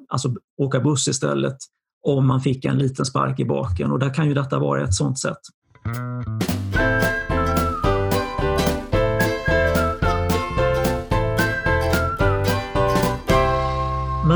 [0.09, 1.57] alltså åka buss istället
[2.03, 4.95] om man fick en liten spark i baken och där kan ju detta vara ett
[4.95, 5.39] sådant sätt.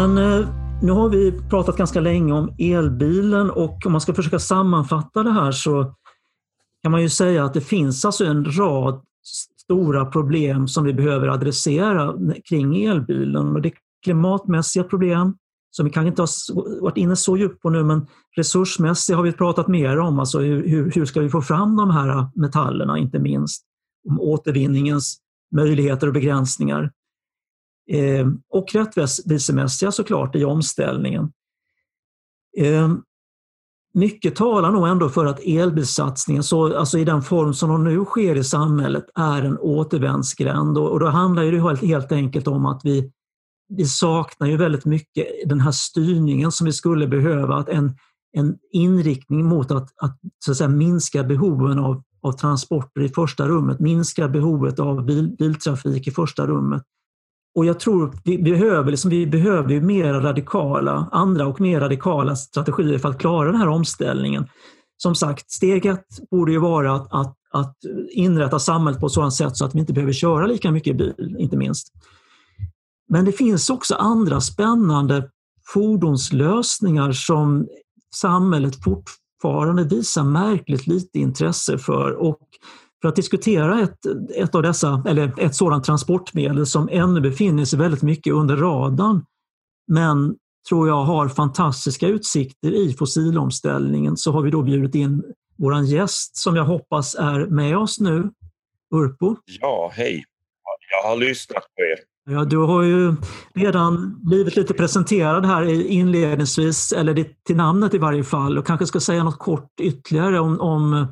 [0.06, 0.48] Men eh,
[0.82, 5.30] nu har vi pratat ganska länge om elbilen och om man ska försöka sammanfatta det
[5.30, 5.94] här så
[6.82, 9.02] kan man ju säga att det finns alltså en rad
[9.64, 12.14] stora problem som vi behöver adressera
[12.48, 13.54] kring elbilen.
[13.54, 13.72] Och det är
[14.04, 15.34] klimatmässiga problem
[15.70, 19.32] som vi kanske inte har varit inne så djupt på nu, men resursmässiga har vi
[19.32, 20.18] pratat mer om.
[20.18, 23.62] Alltså hur, hur ska vi få fram de här eh, metallerna, inte minst?
[24.08, 25.18] Om återvinningens
[25.54, 26.90] möjligheter och begränsningar.
[27.88, 31.32] Eh, och rättvisemässiga såklart i omställningen.
[32.58, 32.94] Eh,
[33.94, 38.04] mycket talar nog ändå för att elbilsatsningen, så, alltså i den form som den nu
[38.04, 40.78] sker i samhället, är en återvändsgränd.
[40.78, 43.12] Och, och då handlar det helt, helt enkelt om att vi,
[43.68, 47.56] vi saknar ju väldigt mycket den här styrningen som vi skulle behöva.
[47.56, 47.96] Att en,
[48.32, 53.48] en inriktning mot att, att, så att säga, minska behoven av, av transporter i första
[53.48, 56.82] rummet, minska behovet av bil, biltrafik i första rummet.
[57.56, 62.98] Och jag tror vi behöver, liksom, vi behöver mer radikala, andra och mer radikala strategier
[62.98, 64.48] för att klara den här omställningen.
[64.96, 67.76] Som sagt, steg ett borde ju vara att, att, att
[68.10, 71.36] inrätta samhället på ett sådant sätt så att vi inte behöver köra lika mycket bil,
[71.38, 71.92] inte minst.
[73.08, 75.30] Men det finns också andra spännande
[75.74, 77.68] fordonslösningar som
[78.14, 82.38] samhället fortfarande visar märkligt lite intresse för och
[83.02, 83.98] för att diskutera ett,
[84.36, 89.24] ett, av dessa, eller ett sådant transportmedel som ännu befinner sig väldigt mycket under radarn,
[89.88, 90.36] men
[90.68, 95.22] tror jag har fantastiska utsikter i fossilomställningen, så har vi då bjudit in
[95.56, 98.30] vår gäst som jag hoppas är med oss nu.
[98.94, 99.36] Urpo.
[99.60, 100.24] Ja, hej.
[100.90, 101.98] Jag har lyssnat på er.
[102.28, 103.14] Ja, du har ju
[103.54, 109.00] redan blivit lite presenterad här inledningsvis, eller till namnet i varje fall, och kanske ska
[109.00, 111.06] säga något kort ytterligare om, om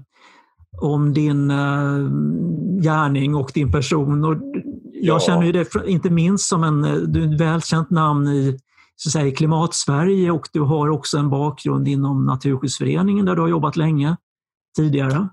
[0.80, 2.10] om din uh,
[2.82, 4.24] gärning och din person.
[4.24, 4.36] Och
[4.92, 5.20] jag ja.
[5.20, 8.58] känner ju det inte minst som en, du är ett välkänt namn i
[8.96, 13.76] så säga, Klimatsverige och du har också en bakgrund inom Naturskyddsföreningen där du har jobbat
[13.76, 14.16] länge
[14.76, 15.28] tidigare.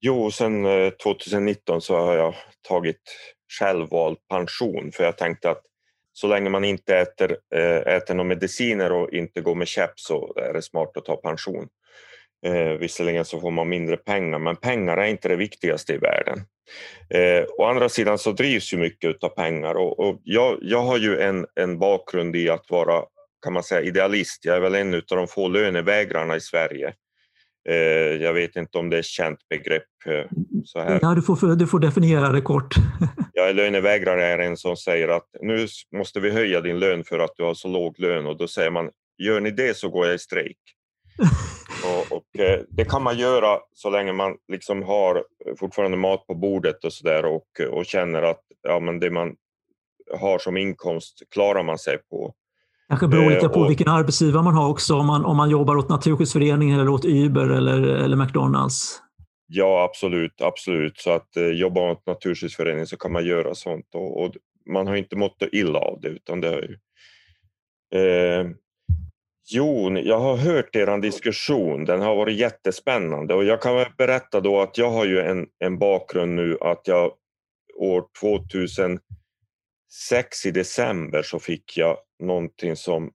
[0.00, 0.66] Jo, sen
[1.02, 2.34] 2019 eh, så har jag
[2.68, 3.02] tagit
[3.58, 5.62] självvald pension för jag tänkte att
[6.12, 10.32] så länge man inte äter, eh, äter några mediciner och inte går med käpp så
[10.36, 11.68] är det smart att ta pension.
[12.46, 16.38] Eh, visserligen så får man mindre pengar, men pengar är inte det viktigaste i världen.
[17.10, 20.98] Eh, å andra sidan så drivs ju mycket av pengar och, och jag, jag har
[20.98, 23.02] ju en, en bakgrund i att vara
[23.42, 24.44] kan man säga idealist.
[24.44, 26.94] Jag är väl en av de få lönevägrarna i Sverige.
[27.68, 29.82] Eh, jag vet inte om det är ett känt begrepp.
[30.06, 30.24] Eh,
[30.64, 30.98] så här.
[31.02, 32.74] Ja, du, får, du får definiera det kort.
[33.32, 35.66] jag är lönevägrare är en som säger att nu
[35.96, 38.70] måste vi höja din lön för att du har så låg lön och då säger
[38.70, 40.58] man gör ni det så går jag i strejk.
[41.84, 45.24] Och, och eh, det kan man göra så länge man liksom har
[45.58, 49.34] fortfarande mat på bordet och sådär och, och känner att ja, men det man
[50.14, 52.34] har som inkomst klarar man sig på.
[52.88, 55.76] Kanske beror lite på och, vilken arbetsgivare man har också, om man, om man jobbar
[55.76, 59.02] åt Naturskyddsföreningen eller åt Uber eller, eller McDonalds.
[59.48, 60.98] Ja, absolut, absolut.
[60.98, 64.32] Så att eh, jobba åt Naturskyddsföreningen så kan man göra sånt och, och
[64.70, 66.70] man har inte mått illa av det utan det är
[67.94, 68.46] eh,
[69.48, 71.84] Jo, jag har hört er diskussion.
[71.84, 75.78] Den har varit jättespännande och jag kan berätta då att jag har ju en, en
[75.78, 77.12] bakgrund nu att jag
[77.76, 79.00] år 2006
[80.46, 83.10] i december så fick jag någonting som eh,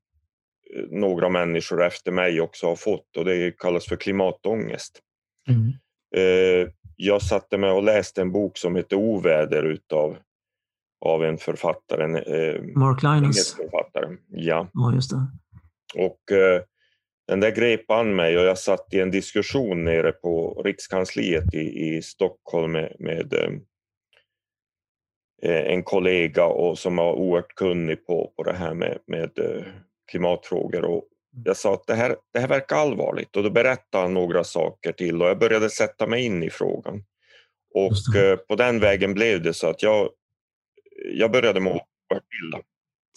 [0.89, 4.99] några människor efter mig också har fått och det kallas för klimatångest.
[5.47, 5.73] Mm.
[6.15, 10.17] Eh, jag satte mig och läste en bok som heter Oväder utav
[11.05, 12.03] av en författare.
[12.03, 13.53] Eh, Mark Linus.
[13.55, 14.17] Författare.
[14.29, 14.67] Ja.
[14.73, 15.27] ja, just det.
[15.95, 16.19] Och
[17.27, 21.87] den där grep an mig och jag satt i en diskussion nere på Rikskansliet i,
[21.87, 23.33] i Stockholm med, med
[25.43, 29.63] Eh, en kollega och som var oerhört kunnig på, på det här med, med eh,
[30.11, 30.85] klimatfrågor.
[30.85, 31.43] Och mm.
[31.45, 34.91] jag sa att det här, det här verkar allvarligt och då berättade han några saker
[34.91, 37.03] till och jag började sätta mig in i frågan.
[37.73, 40.09] Och eh, på den vägen blev det så att jag,
[41.13, 42.61] jag började må oerhört illa.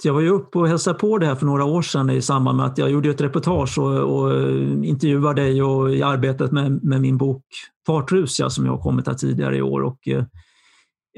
[0.02, 2.56] Jag var ju uppe och hälsade på det här för några år sedan i samband
[2.56, 4.32] med att jag gjorde ett reportage och, och
[4.84, 7.44] intervjuade dig och i arbetet med, med min bok
[7.86, 9.80] Fartrus ja, som jag har kommit här tidigare i år.
[9.80, 10.24] Och, eh,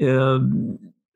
[0.07, 0.39] eh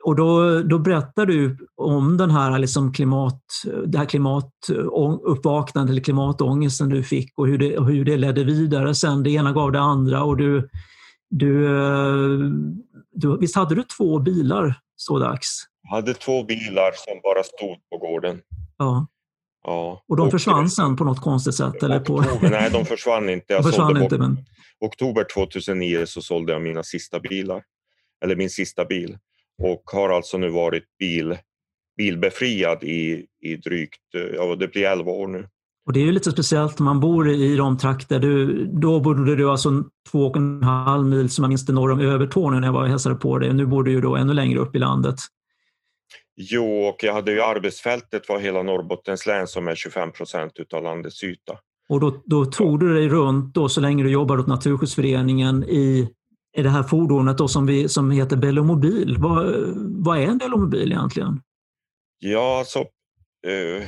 [0.03, 3.41] och då, då berättade du om den här, liksom klimat,
[3.86, 9.24] det här klimatuppvaknandet eller klimatångesten du fick och hur det, hur det ledde vidare sen.
[9.24, 10.70] Det ena gav det andra och du,
[11.30, 12.51] du, eh,
[13.12, 15.70] du visst hade du två bilar så dags?
[15.92, 18.42] Hade två bilar som bara stod på gården.
[18.78, 19.08] Ja.
[19.64, 20.04] Ja.
[20.08, 21.84] Och de försvann sen på något konstigt sätt?
[21.84, 22.24] Eller på...
[22.42, 23.54] nej, de försvann inte.
[23.54, 24.38] Jag de försvann inte men...
[24.80, 27.64] oktober 2009 så sålde jag mina sista bilar.
[28.24, 29.18] Eller min sista bil
[29.64, 31.38] och har alltså nu varit bil,
[31.98, 34.02] bilbefriad i, i drygt,
[34.36, 35.48] ja det blir 11 år nu.
[35.86, 39.36] Och Det är ju lite speciellt när man bor i de trakter, du, då bodde
[39.36, 42.68] du alltså två och en halv mil som jag minns det norr om Övertorneå när
[42.68, 43.54] jag var och hälsade på dig.
[43.54, 45.16] Nu bor du ju då ännu längre upp i landet.
[46.50, 50.84] Jo, och jag hade ju arbetsfältet var hela Norrbottens län som är 25 procent av
[50.84, 51.58] landets yta.
[51.89, 56.10] Och då, då tog du dig runt då så länge du jobbade åt Naturskyddsföreningen i
[56.58, 59.16] är det här fordonet då som, vi, som heter Bellomobil.
[59.20, 59.56] Vad,
[60.06, 61.42] vad är en Bellomobil egentligen?
[62.20, 62.80] Ja, alltså,
[63.48, 63.84] uh,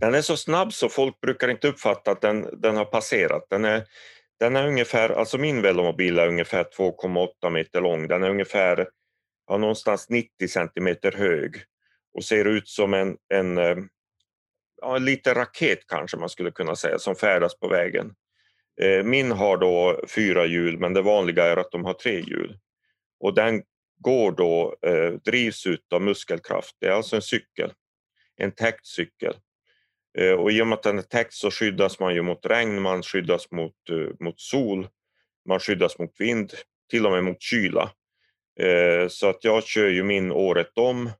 [0.00, 3.46] den är så snabb så folk brukar inte uppfatta att den, den har passerat.
[3.50, 3.84] Den är,
[4.40, 8.08] den är ungefär, alltså min Velomobil är ungefär 2,8 meter lång.
[8.08, 8.88] Den är ungefär
[9.46, 11.56] ja, någonstans 90 centimeter hög
[12.14, 13.76] och ser ut som en, en eh,
[14.80, 18.14] ja, en liten raket kanske man skulle kunna säga som färdas på vägen.
[18.80, 22.58] Eh, min har då fyra hjul men det vanliga är att de har tre hjul.
[23.20, 23.62] Och den
[24.00, 26.76] går då, eh, drivs ut av muskelkraft.
[26.80, 27.72] Det är alltså en cykel,
[28.36, 29.34] en täckt cykel.
[30.18, 32.82] Eh, och i och med att den är täckt så skyddas man ju mot regn,
[32.82, 34.88] man skyddas mot, eh, mot sol,
[35.48, 36.52] man skyddas mot vind,
[36.90, 37.90] till och med mot kyla.
[39.08, 41.10] Så att jag kör ju min året om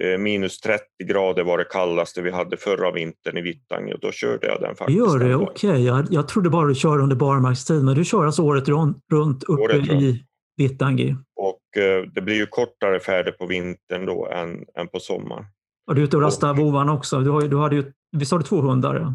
[0.00, 4.12] Eh, minus 30 grader var det kallaste vi hade förra vintern i Vittangi och då
[4.12, 4.98] körde jag den faktiskt.
[4.98, 5.34] Gör det?
[5.34, 5.82] Okej, okay.
[5.82, 9.62] jag, jag trodde bara du körde under barmarkstid, men du kör alltså året runt uppe
[9.62, 10.24] året i
[10.56, 11.16] Vittangi?
[11.36, 15.44] Och eh, det blir ju kortare färder på vintern då än, än på sommaren.
[15.86, 17.20] Och du är ute och rastar vovarna också?
[17.20, 19.14] Du, har, du hade ju, visst har du två hundar?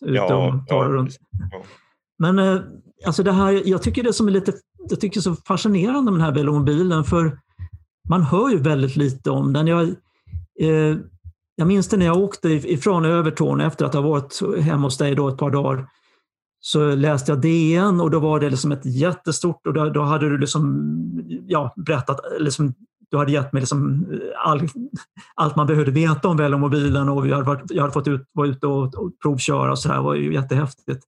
[0.00, 1.16] Ja, ja, runt.
[2.18, 2.60] Men eh,
[3.06, 4.52] alltså det här, jag tycker det som är lite
[4.88, 7.38] jag tycker så fascinerande med den här velomobilen, för
[8.08, 9.66] man hör ju väldigt lite om den.
[9.66, 9.94] Jag,
[10.60, 10.96] Eh,
[11.56, 15.14] jag minns det när jag åkte ifrån Övertorneå efter att ha varit hemma hos dig
[15.14, 15.86] då ett par dagar.
[16.60, 20.28] så läste jag DN och då var det liksom ett jättestort och då, då hade
[20.30, 20.92] du liksom,
[21.46, 22.74] ja, berättat, liksom,
[23.10, 24.68] du hade gett mig liksom eh, all,
[25.34, 28.48] allt man behövde veta om velomobilen och vi hade varit, jag hade fått ut, vara
[28.48, 29.96] ute och, och provköra och så där.
[29.96, 31.04] Det var ju jättehäftigt.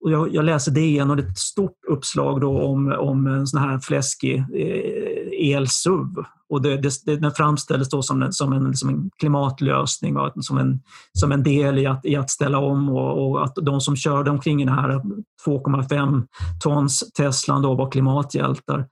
[0.00, 3.46] Och jag, jag läser DN och det är ett stort uppslag då om, om en
[3.46, 6.24] sån här fläskig eh, elsuv.
[6.50, 10.32] Och det, det, den framställdes då som en, som en, som en klimatlösning va?
[10.40, 10.80] som en,
[11.12, 14.30] som en del i att, i att ställa om och, och att de som körde
[14.30, 15.00] omkring i den här
[15.46, 16.26] 2,5
[16.60, 18.86] tons Teslan då var klimathjältar.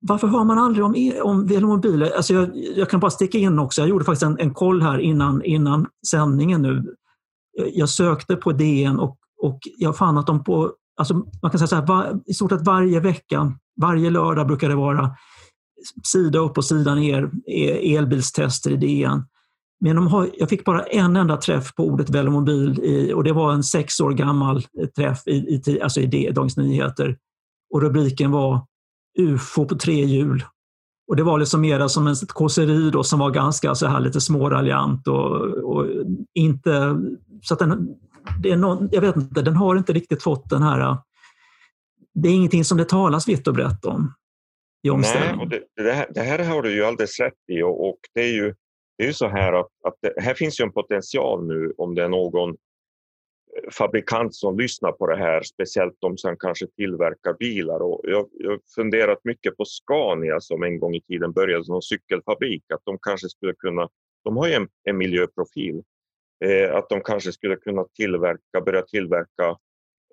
[0.00, 2.16] Varför hör man aldrig om, e, om velomobiler?
[2.16, 4.98] Alltså jag, jag, kan bara sticka in också, jag gjorde faktiskt en, en koll här
[4.98, 6.94] innan, innan sändningen nu.
[7.72, 11.66] Jag sökte på DN och och jag fann att de på, alltså man kan säga
[11.66, 15.16] så här, var, i stort sett varje vecka, varje lördag brukar det vara
[16.12, 19.24] sida upp och sida ner e, elbilstester i DN.
[19.80, 23.32] Men de har, jag fick bara en enda träff på ordet velomobil i, och det
[23.32, 24.62] var en sex år gammal
[24.96, 27.16] träff i, i, alltså i Dagens Nyheter.
[27.74, 28.66] Och rubriken var
[29.18, 30.44] UFO på tre hjul.
[31.08, 34.20] Och det var liksom mera som ett kåseri då som var ganska så här lite
[34.20, 35.86] småraljant och, och
[36.34, 36.96] inte...
[37.42, 37.88] Så att den,
[38.42, 40.96] det är någon, jag vet inte, den har inte riktigt fått den här...
[42.14, 44.14] Det är ingenting som det talas vitt och brett om
[44.82, 45.36] i omställningen.
[45.36, 47.98] Nej, och det, det, här, det här har du ju alldeles rätt i och, och
[48.14, 48.54] det är ju
[48.96, 51.94] det är ju så här att, att det, här finns ju en potential nu om
[51.94, 57.34] det är någon eh, fabrikant som lyssnar på det här, speciellt de som kanske tillverkar
[57.38, 57.80] bilar.
[57.80, 62.64] Och jag har funderat mycket på Scania som en gång i tiden började som cykelfabrik,
[62.74, 63.88] att de kanske skulle kunna,
[64.24, 65.82] de har ju en, en miljöprofil
[66.42, 69.56] eh, att de kanske skulle kunna tillverka, börja tillverka,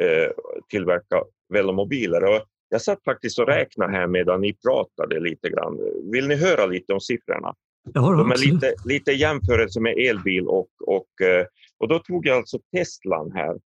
[0.02, 0.32] eh,
[0.70, 2.24] tillverka velomobiler.
[2.24, 5.78] Och jag satt faktiskt och räknade här medan ni pratade lite grann.
[6.12, 7.56] Vill ni höra lite om siffrorna?
[7.94, 11.46] Ja, de är lite, lite jämförelse med elbil och, och, eh,
[11.78, 13.60] och då tog jag alltså Teslan här.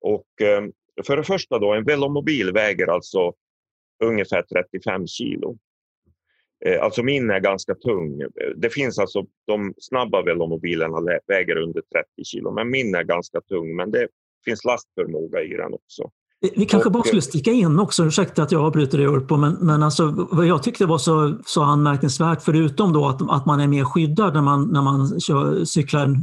[0.00, 0.62] Och eh,
[1.06, 3.32] för det första då, en velomobil väger alltså
[4.04, 5.56] ungefär 35 kilo.
[6.66, 8.22] Eh, alltså min är ganska tung.
[8.56, 10.96] Det finns alltså de snabba velomobilerna
[11.26, 13.76] väger under 30 kilo, men min är ganska tung.
[13.76, 14.08] Men det
[14.44, 16.10] finns lastförmåga i den också.
[16.56, 19.82] Vi kanske bara skulle sticka in också, ursäkta att jag avbryter dig Urpo, men, men
[19.82, 23.84] alltså, vad jag tyckte var så, så anmärkningsvärt, förutom då att, att man är mer
[23.84, 26.16] skyddad när man, när man kör, cyklar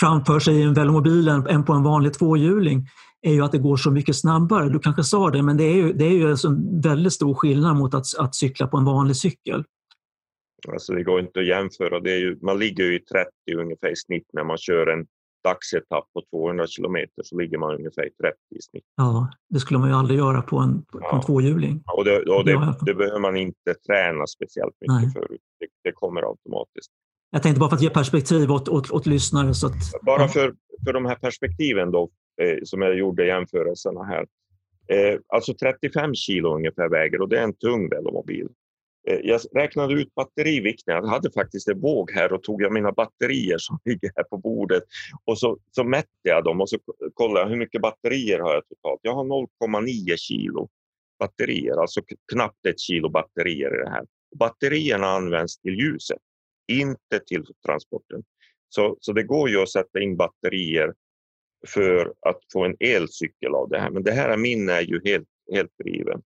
[0.00, 2.86] framför sig i en velomobil än på en vanlig tvåhjuling,
[3.22, 4.68] är ju att det går så mycket snabbare.
[4.68, 7.34] Du kanske sa det, men det är ju, det är ju alltså en väldigt stor
[7.34, 9.64] skillnad mot att, att cykla på en vanlig cykel.
[10.68, 12.00] Alltså det går inte att jämföra.
[12.00, 15.06] Det är ju, man ligger ju i 30 ungefär i snitt när man kör en
[15.44, 18.84] dagsetapp på 200 kilometer så ligger man ungefär i 30 i snitt.
[18.96, 21.16] Ja, det skulle man ju aldrig göra på en, på ja.
[21.16, 21.82] en tvåhjuling.
[21.96, 25.12] Och, det, och det, det, behöver man inte träna speciellt mycket Nej.
[25.12, 25.28] för.
[25.60, 26.90] Det, det, kommer automatiskt.
[27.30, 29.54] Jag tänkte bara för att ge perspektiv åt, åt, åt lyssnare.
[29.54, 30.54] Så att, bara för,
[30.84, 32.10] för de här perspektiven då,
[32.42, 34.26] eh, som jag gjorde jämförelserna här.
[34.88, 38.48] Eh, alltså 35 kilo ungefär väger och det är en tung velomobil.
[39.08, 40.94] Eh, jag räknade ut batterivikten.
[40.94, 44.36] Jag hade faktiskt en våg här och tog jag mina batterier som ligger här på
[44.36, 44.82] bordet
[45.24, 46.78] och så, så mätte jag dem och så
[47.14, 49.00] kollade jag hur mycket batterier har jag totalt.
[49.02, 50.68] Jag har 0,9 kilo
[51.18, 52.00] batterier, alltså
[52.32, 54.06] knappt ett kilo batterier i det här.
[54.38, 56.18] Batterierna används till ljuset,
[56.68, 58.22] inte till transporten.
[58.68, 60.94] Så, så det går ju att sätta in batterier
[61.68, 63.90] för att få en elcykel av det här.
[63.90, 66.22] Men det här min är ju helt, helt driven.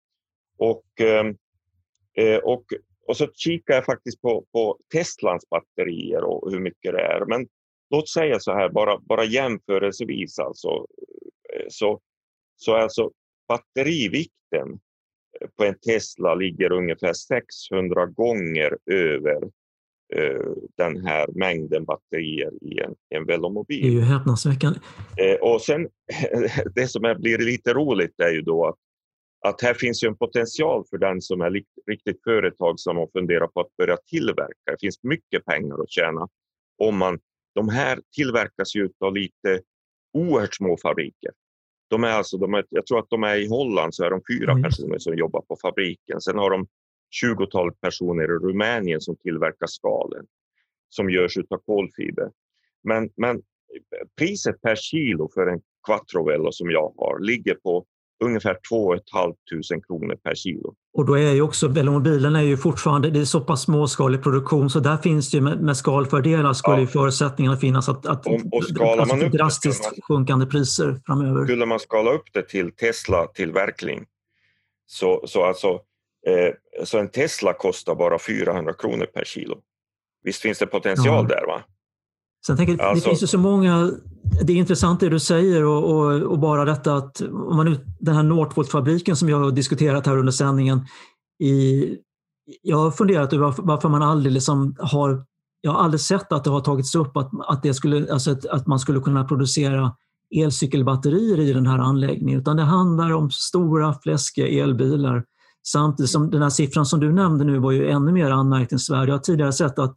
[0.58, 1.38] Och, ehm,
[2.14, 2.64] eh, och,
[3.08, 7.26] och så kikar jag faktiskt på, på Teslans batterier och hur mycket det är.
[7.26, 7.48] Men
[7.90, 10.88] låt säga så här, bara, bara jämförelsevis alltså,
[11.54, 12.02] eh, så,
[12.56, 13.12] så alltså
[13.48, 14.80] batterivikten
[15.58, 19.50] på en Tesla ligger ungefär 600 gånger över
[20.78, 23.82] den här mängden batterier i en, en velomobil.
[23.82, 24.80] Det är ju häpnadsväckande.
[25.18, 25.88] Eh, och sen,
[26.76, 28.76] det som är, blir lite roligt är ju då att,
[29.48, 31.52] att här finns ju en potential för den som är
[31.88, 34.72] riktigt företagsam och funderar på att börja tillverka.
[34.72, 36.28] Det finns mycket pengar att tjäna.
[36.78, 37.20] Om man,
[37.56, 39.62] de här tillverkas ju av lite
[40.14, 41.32] oerhört små fabriker.
[41.90, 44.22] De är alltså, de är, jag tror att de är i Holland så är de
[44.32, 44.64] fyra mm.
[44.64, 46.22] personer som jobbar på fabriken.
[46.22, 46.68] Sen har de
[47.22, 50.26] 20-tal personer i Rumänien som tillverkar skalen
[50.90, 52.32] som görs av kolfiber.
[52.84, 53.42] Men, men
[54.18, 57.86] priset per kilo för en Quattrovello som jag har ligger på
[58.24, 59.36] ungefär 2 500
[59.88, 60.74] kronor per kilo.
[60.94, 64.70] Och då är ju också velomobilen är ju fortfarande det är så pass småskalig produktion
[64.70, 66.88] så där finns det ju med, med skalfördelar skulle ja.
[66.88, 71.46] förutsättningarna finnas att, att och, och skalar alltså man upp drastiskt man, sjunkande priser framöver.
[71.46, 74.06] Skulle man skala upp det till Tesla-tillverkning
[74.86, 75.80] så, så alltså
[76.28, 79.58] Eh, så en Tesla kostar bara 400 kronor per kilo.
[80.24, 81.36] Visst finns det potential ja.
[81.36, 81.48] där?
[81.48, 81.62] va?
[82.46, 83.92] Sen tänker, alltså, det finns ju så många,
[84.42, 88.16] det är intressant det du säger och, och, och bara detta att om man, den
[88.16, 90.86] här Northvolt-fabriken som jag har diskuterat här under sändningen.
[91.40, 91.86] I,
[92.62, 95.26] jag har funderat över varför man aldrig liksom har,
[95.62, 98.46] jag har aldrig sett att det har tagits upp att, att, det skulle, alltså att,
[98.46, 99.96] att man skulle kunna producera
[100.36, 105.24] elcykelbatterier i den här anläggningen, utan det handlar om stora fläskiga elbilar.
[105.68, 109.10] Samtidigt som den här siffran som du nämnde nu var ju ännu mer anmärkningsvärd.
[109.10, 109.96] Jag har tidigare sett att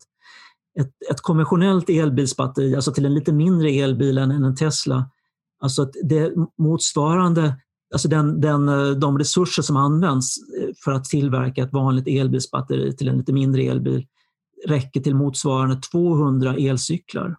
[0.80, 5.10] ett, ett konventionellt elbilsbatteri, alltså till en lite mindre elbil än en Tesla,
[5.60, 7.54] alltså det motsvarande
[7.92, 12.96] alltså den, den, eh, de resurser som används eh, för att tillverka ett vanligt elbilsbatteri
[12.96, 14.06] till en lite mindre elbil
[14.66, 17.36] räcker till motsvarande 200 elcyklar.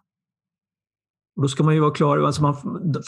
[1.38, 2.56] Och då ska man ju vara klar alltså man,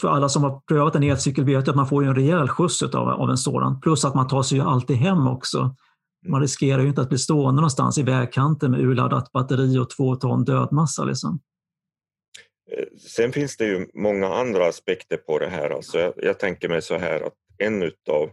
[0.01, 3.09] för alla som har prövat en elcykel vet att man får en rejäl skjuts av,
[3.09, 3.81] av en sådan.
[3.81, 5.75] Plus att man tar sig ju alltid hem också.
[6.27, 10.15] Man riskerar ju inte att bli stående någonstans i vägkanten med urladdat batteri och två
[10.15, 11.03] ton dödmassa.
[11.03, 11.39] Liksom.
[12.71, 15.69] Eh, sen finns det ju många andra aspekter på det här.
[15.69, 18.29] Alltså jag, jag tänker mig så här att en utav,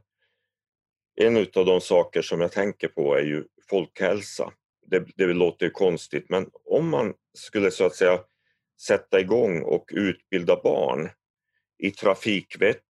[1.21, 4.51] en utav de saker som jag tänker på är ju folkhälsa.
[4.87, 8.19] Det, det låter ju konstigt men om man skulle så att säga
[8.87, 11.11] sätta igång och utbilda barn
[11.79, 12.83] i trafikvett,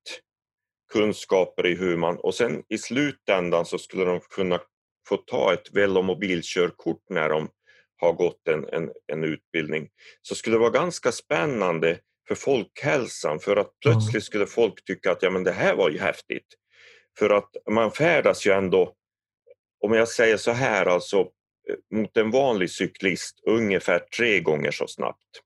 [0.92, 4.60] kunskaper i hur man och sen i slutändan så skulle de kunna
[5.08, 7.48] få ta ett velomobilkörkort när de
[7.96, 9.88] har gått en, en, en utbildning.
[10.22, 15.22] Så skulle det vara ganska spännande för folkhälsan för att plötsligt skulle folk tycka att
[15.22, 16.46] ja, men det här var ju häftigt.
[17.18, 18.94] För att man färdas ju ändå,
[19.84, 24.86] om jag säger så här alltså, eh, mot en vanlig cyklist ungefär tre gånger så
[24.86, 25.42] snabbt.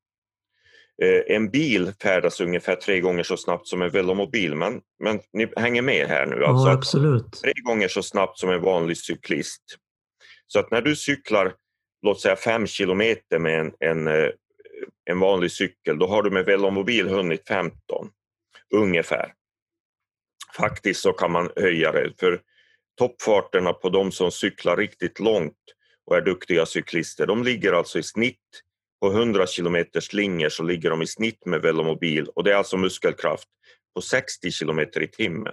[1.02, 5.52] Eh, en bil färdas ungefär tre gånger så snabbt som en velomobil, men, men ni
[5.56, 6.44] hänger med här nu.
[6.44, 7.32] Alltså ja, absolut.
[7.42, 9.62] Tre gånger så snabbt som en vanlig cyklist.
[10.46, 11.54] Så att när du cyklar,
[12.02, 14.30] låt säga fem kilometer med en, en, eh,
[15.10, 17.76] en vanlig cykel, då har du med velomobil hunnit 15
[18.74, 19.32] ungefär.
[20.56, 22.40] Faktiskt så kan man höja det, för
[22.98, 25.58] toppfarterna på de som cyklar riktigt långt
[26.06, 28.38] och är duktiga cyklister, de ligger alltså i snitt
[29.02, 32.76] på 100 kilometers linjer så ligger de i snitt med velomobil och det är alltså
[32.76, 33.48] muskelkraft
[33.94, 35.52] på 60 kilometer i timmen.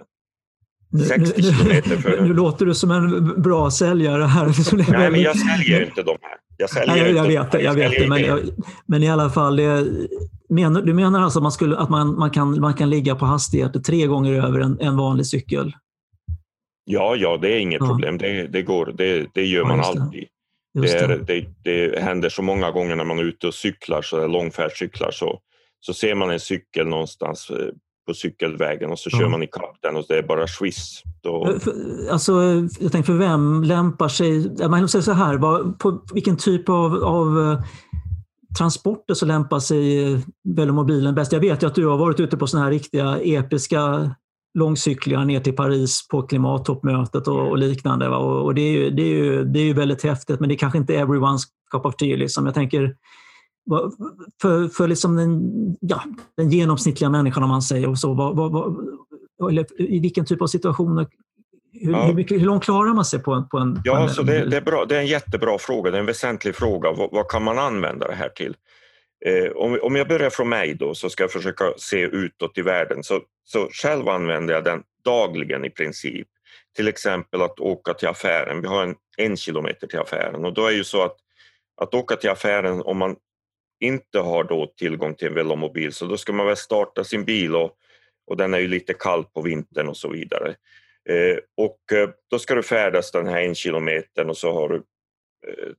[1.08, 2.20] 60 kilometer för...
[2.22, 4.46] Nu låter du som en bra säljare här.
[4.98, 6.36] Nej, men jag säljer inte de här.
[6.56, 8.08] Jag säljer Nej, jag, vet det, jag vet det.
[8.08, 8.40] Men, jag,
[8.86, 9.86] men, i alla fall, det,
[10.48, 13.24] menar, du menar alltså att, man, skulle, att man, man, kan, man kan ligga på
[13.24, 15.72] hastigheter tre gånger över en, en vanlig cykel?
[16.84, 17.86] Ja, ja, det är inget ja.
[17.86, 18.18] problem.
[18.18, 20.28] Det, det, går, det, det gör ja, man alltid.
[20.74, 24.26] Det, är, det, det, händer så många gånger när man är ute och cyklar, så
[24.26, 25.40] långfärdscyklar, så,
[25.80, 27.66] så ser man en cykel någonstans eh,
[28.06, 31.02] på cykelvägen och så kör man ikapp den och det är bara swiss.
[31.22, 31.58] Då...
[32.10, 32.32] Alltså,
[32.80, 34.50] jag tänker, för vem lämpar sig...
[34.68, 35.38] Man säger så här,
[35.78, 37.60] på vilken typ av, av eh,
[38.58, 40.18] transporter så lämpar sig
[40.56, 41.32] velomobilen bäst?
[41.32, 44.10] Jag vet ju att du har varit ute på sådana här riktiga episka
[44.54, 48.08] långcyklingar ner till Paris på klimattoppmötet och, och liknande.
[48.08, 48.16] Va?
[48.16, 50.54] Och, och, det, är ju, det, är ju, det är ju väldigt häftigt, men det
[50.54, 52.16] är kanske inte everyone's cup of tea.
[52.16, 52.46] Liksom.
[52.46, 52.96] Jag tänker,
[54.42, 55.40] för, för liksom den,
[55.80, 56.02] ja,
[56.36, 58.76] den genomsnittliga människan, om man säger, och så, vad, vad, vad,
[59.50, 61.06] eller i vilken typ av situationer
[61.72, 62.06] hur, ja.
[62.06, 63.48] hur, mycket, hur långt klarar man sig på en...
[63.48, 65.90] På en ja, på en, så det, det, är bra, det är en jättebra fråga,
[65.90, 66.92] det är en väsentlig fråga.
[66.92, 68.56] Vad, vad kan man använda det här till?
[69.26, 72.62] Eh, om, om jag börjar från mig då så ska jag försöka se utåt i
[72.62, 73.02] världen.
[73.02, 76.28] Så, så själv använder jag den dagligen i princip.
[76.76, 78.60] Till exempel att åka till affären.
[78.60, 81.16] Vi har en, en kilometer till affären och då är ju så att
[81.80, 83.16] att åka till affären om man
[83.80, 87.56] inte har då tillgång till en velomobil så då ska man väl starta sin bil
[87.56, 87.76] och,
[88.26, 90.54] och den är ju lite kall på vintern och så vidare.
[91.08, 94.76] Eh, och eh, då ska du färdas den här en kilometern och så har du
[95.46, 95.72] eh,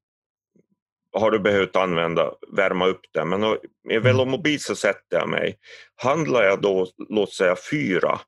[1.13, 3.29] har du behövt använda, värma upp den.
[3.29, 3.57] Men med
[3.89, 4.03] mm.
[4.03, 5.57] velomobil så sätter jag mig.
[5.95, 8.19] Handlar jag då, låt säga fyra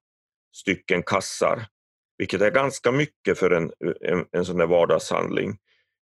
[0.56, 1.66] stycken kassar,
[2.18, 5.58] vilket är ganska mycket för en, en, en sån där vardagshandling,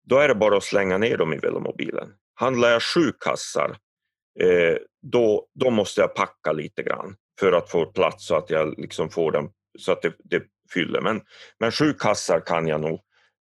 [0.07, 2.09] då är det bara att slänga ner dem i velomobilen.
[2.35, 3.77] Handlar jag sju kassar,
[4.41, 8.79] eh, då, då måste jag packa lite grann för att få plats så att jag
[8.79, 10.43] liksom får dem så att det, det
[10.75, 11.01] fyller.
[11.01, 11.21] Men,
[11.61, 13.01] men sju kassar kan jag nog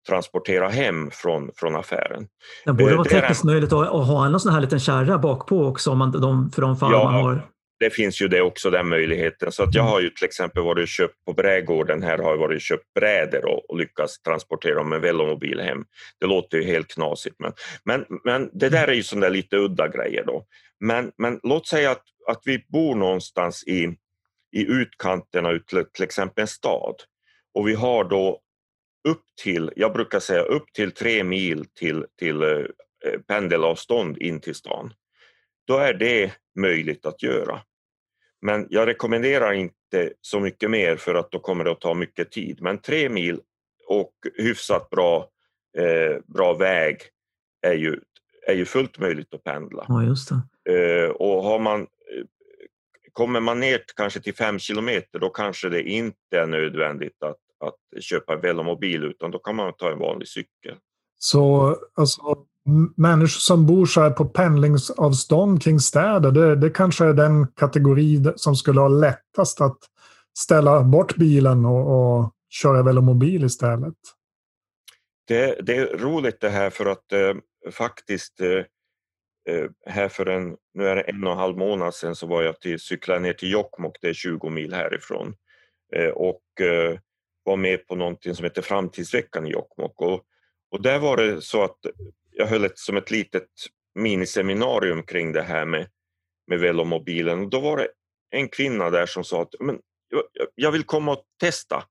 [0.09, 2.26] transportera hem från, från affären.
[2.64, 5.66] Det borde eh, vara tekniskt möjligt att, ha en sån här liten kärra bak på
[5.66, 7.43] också om man, de, för de fall ja, man har
[7.85, 9.52] det finns ju det också, den möjligheten.
[9.52, 9.93] Så att jag mm.
[9.93, 12.94] har ju till exempel varit och köpt på brädgården här har jag varit och köpt
[12.94, 15.85] brädor och, och lyckats transportera dem med velomobil hem.
[16.20, 17.52] Det låter ju helt knasigt men,
[17.85, 20.47] men, men det där är ju sådana lite udda grejer då.
[20.81, 23.97] Men, men låt säga att, att vi bor någonstans i,
[24.56, 26.94] i utkanterna ut till, till exempel en stad
[27.55, 28.40] och vi har då
[29.09, 34.55] upp till, jag brukar säga upp till tre mil till, till eh, pendelavstånd in till
[34.55, 34.94] stan.
[35.66, 37.60] då är det möjligt att göra.
[38.43, 42.31] Men jag rekommenderar inte så mycket mer för att då kommer det att ta mycket
[42.31, 42.59] tid.
[42.62, 43.40] Men tre mil
[43.86, 45.28] och hyfsat bra,
[45.78, 46.97] eh, bra väg
[47.62, 48.01] är ju,
[48.47, 49.85] är ju fullt möjligt att pendla.
[49.89, 50.31] Ja, just.
[50.68, 52.24] Eh, och har man, eh,
[53.12, 57.39] kommer man ner kanske till fem kilometer då kanske det inte är nödvändigt att,
[57.69, 60.77] att köpa en velomobil utan då kan man ta en vanlig cykel.
[61.19, 62.36] Så alltså,
[62.97, 68.24] människor som bor så här på pendlingsavstånd kring städer, det, det kanske är den kategori
[68.36, 69.78] som skulle ha lättast att
[70.39, 73.95] ställa bort bilen och, och köra velomobil istället?
[75.28, 77.35] Det, det, är roligt det här för att eh,
[77.73, 78.65] faktiskt eh,
[79.55, 82.43] eh, här för en, nu är det en och en halv månad sedan så var
[82.43, 85.35] jag till, cyklade ner till Jokkmokk, det är 20 mil härifrån
[85.97, 86.99] eh, och eh,
[87.45, 90.25] var med på någonting som heter Framtidsveckan i Jokkmokk och,
[90.71, 91.79] och där var det så att
[92.31, 93.49] jag höll ett, som ett litet
[93.95, 95.89] miniseminarium kring det här med,
[96.47, 97.89] med velomobilen och då var det
[98.31, 99.79] en kvinna där som sa att men,
[100.55, 101.85] jag, vill komma och testa.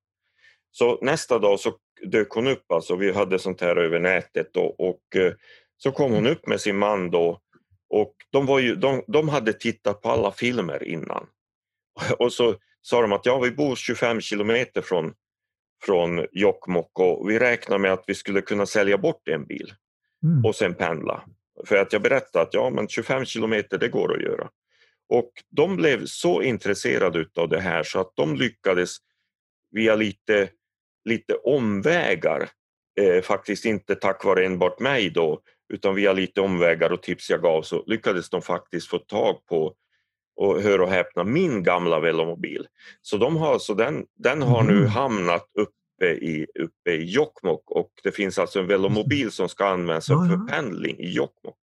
[0.71, 4.63] Så nästa dag så dök hon upp, alltså vi hade sånt här över nätet då,
[4.63, 5.33] och eh,
[5.77, 7.41] så kom hon upp med sin man då
[7.89, 11.27] och de, var ju, de, de hade tittat på alla filmer innan.
[12.19, 15.13] Och så sa de att ja, vi bor 25 kilometer från,
[15.85, 19.73] från Jokkmokk och vi räknar med att vi skulle kunna sälja bort en bil
[20.23, 20.45] mm.
[20.45, 21.23] och sen pendla.
[21.65, 24.49] För att jag berättade att ja, men 25 kilometer det går att göra.
[25.09, 28.97] Och de blev så intresserade av det här så att de lyckades
[29.71, 30.49] via lite
[31.05, 32.49] lite omvägar,
[33.01, 35.41] eh, faktiskt inte tack vare enbart mig då,
[35.73, 39.75] utan via lite omvägar och tips jag gav så lyckades de faktiskt få tag på
[40.35, 42.67] och hör och häpna, min gamla velomobil.
[43.01, 44.89] Så de har alltså den, den har nu mm.
[44.89, 50.07] hamnat uppe i, uppe i Jokkmokk och det finns alltså en velomobil som ska användas
[50.07, 51.57] för pendling i Jokkmokk.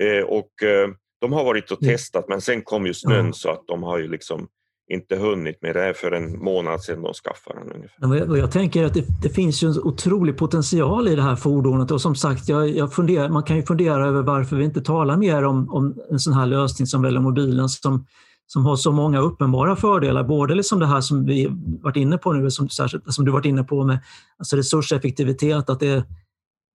[0.00, 0.88] Eh, och eh,
[1.20, 4.08] de har varit och testat men sen kom ju snön så att de har ju
[4.08, 4.48] liksom
[4.88, 7.72] inte hunnit med det för en månad sedan de skaffade den.
[8.00, 8.36] Ungefär.
[8.36, 12.00] Jag tänker att det, det, finns ju en otrolig potential i det här fordonet och
[12.00, 15.42] som sagt, jag, jag funderar, man kan ju fundera över varför vi inte talar mer
[15.44, 18.06] om, om en sån här lösning som Velomobilen som,
[18.46, 20.24] som har så många uppenbara fördelar.
[20.24, 21.48] Både liksom det här som vi
[21.82, 22.68] varit inne på nu, som,
[23.06, 23.98] som du varit inne på med
[24.38, 26.04] alltså resurseffektivitet, att det,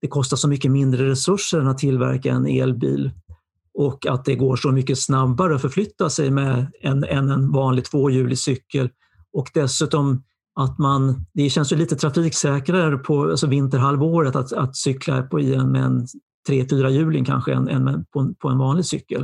[0.02, 3.12] det kostar så mycket mindre resurser än att tillverka en elbil
[3.74, 7.86] och att det går så mycket snabbare att förflytta sig med en, än en vanlig
[7.86, 8.90] tvåhjulig cykel.
[9.34, 10.24] Och dessutom
[10.56, 15.56] att man, det känns ju lite trafiksäkrare på alltså vinterhalvåret att, att cykla på i
[15.56, 16.08] en, med en
[16.48, 19.22] tre, fyra hjuling kanske än, än på, på, en vanlig cykel.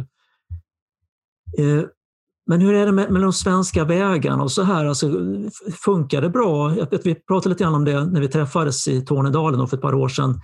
[1.57, 1.84] Eh,
[2.49, 4.86] men hur är det med, med de svenska vägarna och så här?
[4.86, 5.11] Alltså,
[5.86, 6.76] funkar det bra?
[7.03, 10.10] Vi pratade lite grann om det när vi träffades i Tornedalen för ett par år
[10.10, 10.41] sedan.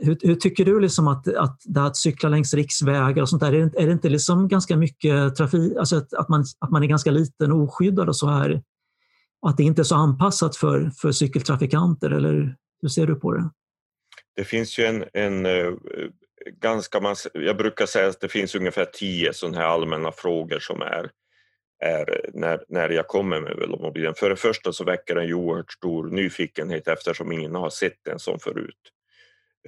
[0.00, 3.42] Hur, hur, tycker du liksom att, att det här att cykla längs riksvägar och sånt
[3.42, 6.70] där, är det, är det inte liksom ganska mycket trafik, alltså att, att, man, att
[6.70, 8.62] man är ganska liten och oskyddad och så här?
[9.46, 13.50] Att det inte är så anpassat för, för cykeltrafikanter, eller hur ser du på det?
[14.36, 15.72] Det finns ju en, en eh,
[16.60, 20.82] ganska massa, jag brukar säga att det finns ungefär tio sådana här allmänna frågor som
[20.82, 21.10] är,
[21.84, 24.14] är när, när jag kommer med velomobilen.
[24.14, 28.18] För det första så väcker den ju oerhört stor nyfikenhet eftersom ingen har sett den
[28.18, 28.80] som förut.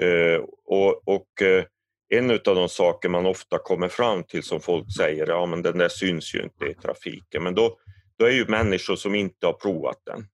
[0.01, 1.65] Eh, och, och eh,
[2.09, 5.79] en av de saker man ofta kommer fram till som folk säger, ja men den
[5.79, 7.79] där syns ju inte i trafiken, men då,
[8.19, 10.27] då är ju människor som inte har provat den.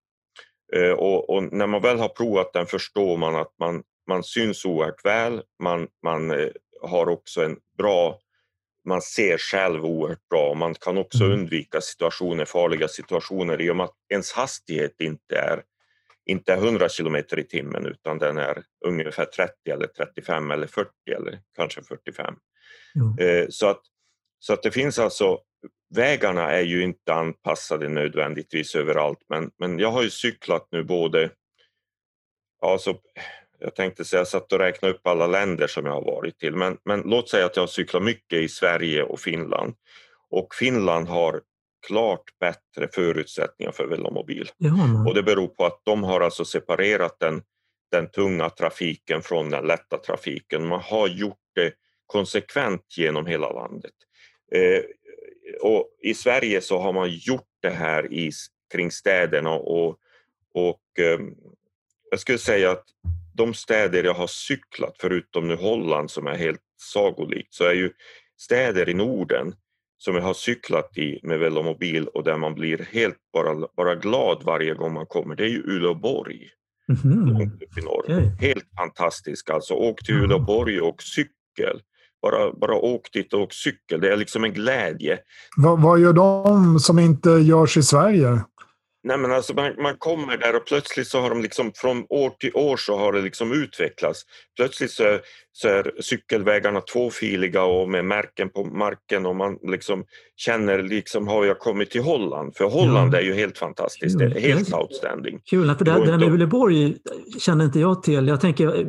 [0.73, 4.65] Eh, och, och, när man väl har provat den förstår man att man, man syns
[4.65, 6.51] oerhört väl, man, man
[6.83, 8.21] har också en bra
[8.85, 11.39] man ser själv oerhört bra och man kan också mm.
[11.39, 15.63] undvika situationer, farliga situationer i och med att ens hastighet inte är
[16.27, 20.91] inte är 100 kilometer i timmen utan den är ungefär 30 eller 35 eller 40
[21.17, 22.35] eller kanske 45.
[22.95, 23.51] Mm.
[23.51, 23.81] Så, att,
[24.39, 25.39] så att det finns alltså,
[25.95, 31.31] vägarna är ju inte anpassade nödvändigtvis överallt men, men jag har ju cyklat nu både,
[32.63, 32.95] alltså,
[33.59, 36.57] jag tänkte säga jag satt och räknade upp alla länder som jag har varit till
[36.57, 39.75] men, men låt säga att jag har cyklat mycket i Sverige och Finland
[40.31, 41.41] och Finland har
[41.87, 44.51] klart bättre förutsättningar för velomobil.
[44.57, 47.43] Ja, och det beror på att de har alltså separerat den,
[47.91, 50.67] den tunga trafiken från den lätta trafiken.
[50.67, 51.73] Man har gjort det
[52.07, 53.95] konsekvent genom hela landet.
[54.53, 54.83] Eh,
[55.63, 58.31] och I Sverige så har man gjort det här i,
[58.73, 59.99] kring städerna och,
[60.55, 61.21] och eh,
[62.11, 62.85] jag skulle säga att
[63.35, 66.61] de städer jag har cyklat, förutom nu Holland som är helt
[66.93, 67.93] sagolikt, så är ju
[68.39, 69.55] städer i Norden
[70.05, 74.43] som jag har cyklat i med velomobil och där man blir helt bara, bara glad
[74.45, 76.49] varje gång man kommer, det är ju Uleåborg.
[77.05, 77.37] Mm.
[77.87, 78.31] Okay.
[78.41, 79.75] Helt fantastiskt alltså.
[79.75, 81.81] Åk till Uleåborg och cykel
[82.23, 84.01] bara, bara åk dit och cykel.
[84.01, 85.19] Det är liksom en glädje.
[85.57, 88.45] Vad, vad gör de som inte görs i Sverige?
[89.03, 92.31] Nej, men alltså man, man, kommer där och plötsligt så har de liksom från år
[92.31, 94.23] till år så har det liksom utvecklats.
[94.57, 95.21] Plötsligt så är,
[95.53, 100.05] så är cykelvägarna tvåfiliga och med märken på marken och man liksom
[100.37, 102.57] känner liksom har jag kommit till Holland?
[102.57, 103.19] För Holland ja.
[103.19, 104.31] är ju helt fantastiskt, Kul.
[104.31, 105.41] det är helt outstanding.
[105.51, 106.97] Kul, för det, det där med Uleåborg
[107.39, 108.29] känner inte jag till.
[108.29, 108.89] Jag tänker,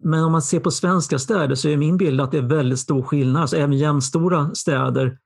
[0.00, 2.78] men om man ser på svenska städer så är min bild att det är väldigt
[2.78, 3.42] stor skillnad.
[3.42, 5.16] Alltså även jämnstora städer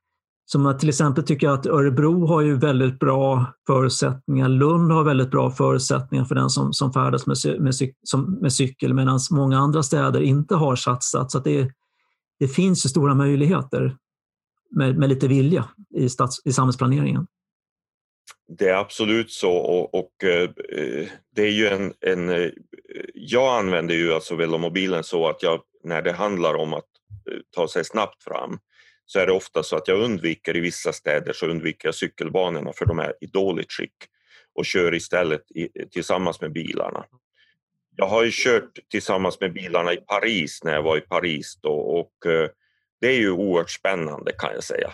[0.48, 4.48] som till exempel tycker jag att Örebro har ju väldigt bra förutsättningar.
[4.48, 8.94] Lund har väldigt bra förutsättningar för den som, som färdas med, med, som, med cykel
[8.94, 11.31] medan många andra städer inte har satsat.
[11.31, 11.70] Så det,
[12.39, 13.97] det finns ju stora möjligheter
[14.70, 15.64] med, med lite vilja
[15.94, 17.27] i, stats, i samhällsplaneringen.
[18.59, 20.51] Det är absolut så och, och eh,
[21.36, 22.28] det är ju en, en...
[22.28, 22.51] Eh,
[23.14, 26.85] jag använder ju alltså velomobilen så att jag när det handlar om att
[27.31, 28.59] eh, ta sig snabbt fram
[29.06, 32.72] så är det ofta så att jag undviker i vissa städer så undviker jag cykelbanorna
[32.72, 33.94] för de är i dåligt skick
[34.54, 37.04] och kör istället i, tillsammans med bilarna.
[37.96, 41.72] Jag har ju kört tillsammans med bilarna i Paris när jag var i Paris då,
[41.72, 42.48] och eh,
[43.00, 44.92] det är ju oerhört spännande kan jag säga.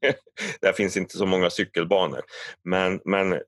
[0.60, 2.20] Där finns inte så många cykelbanor.
[2.64, 3.38] Men, men eh,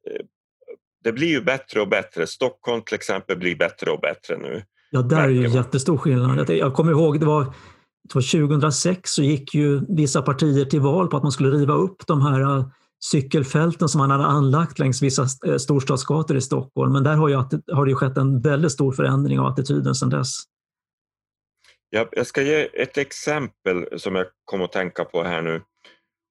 [1.05, 2.27] det blir ju bättre och bättre.
[2.27, 4.65] Stockholm till exempel blir bättre och bättre nu.
[4.91, 6.51] Ja, där är ju jättestor skillnad.
[6.51, 7.55] Jag kommer ihåg, det var
[8.13, 12.23] 2006 så gick ju vissa partier till val på att man skulle riva upp de
[12.23, 12.67] här eh,
[13.05, 16.93] cykelfälten som man hade anlagt längs vissa eh, storstadsgator i Stockholm.
[16.93, 17.35] Men där har, ju,
[17.73, 20.31] har det ju skett en väldigt stor förändring av attityden sedan dess.
[21.91, 25.61] Jag ska ge ett exempel som jag kom att tänka på här nu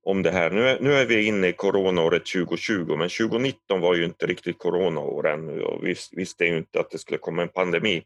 [0.04, 0.52] om det här.
[0.52, 4.60] Nu är, nu är vi inne i coronaåret 2020 men 2019 var ju inte riktigt
[4.60, 8.04] coronaår ännu och vi visste ju inte att det skulle komma en pandemi.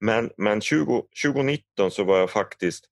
[0.00, 2.84] Men, men 20, 2019 så var jag faktiskt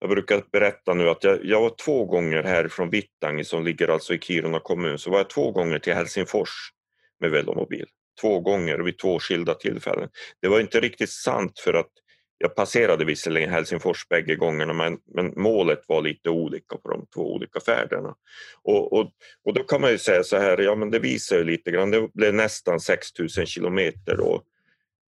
[0.00, 4.14] jag brukar berätta nu att jag, jag var två gånger härifrån Vittangi som ligger alltså
[4.14, 6.72] i Kiruna kommun, så var jag två gånger till Helsingfors
[7.20, 7.86] med velomobil.
[8.20, 10.08] Två gånger vid två skilda tillfällen.
[10.42, 11.90] Det var inte riktigt sant för att
[12.38, 17.32] jag passerade visserligen Helsingfors bägge gångerna men, men målet var lite olika på de två
[17.34, 18.14] olika färderna.
[18.62, 19.10] Och, och,
[19.44, 21.90] och då kan man ju säga så här, ja men det visar ju lite grann,
[21.90, 24.42] det blev nästan 6000 kilometer då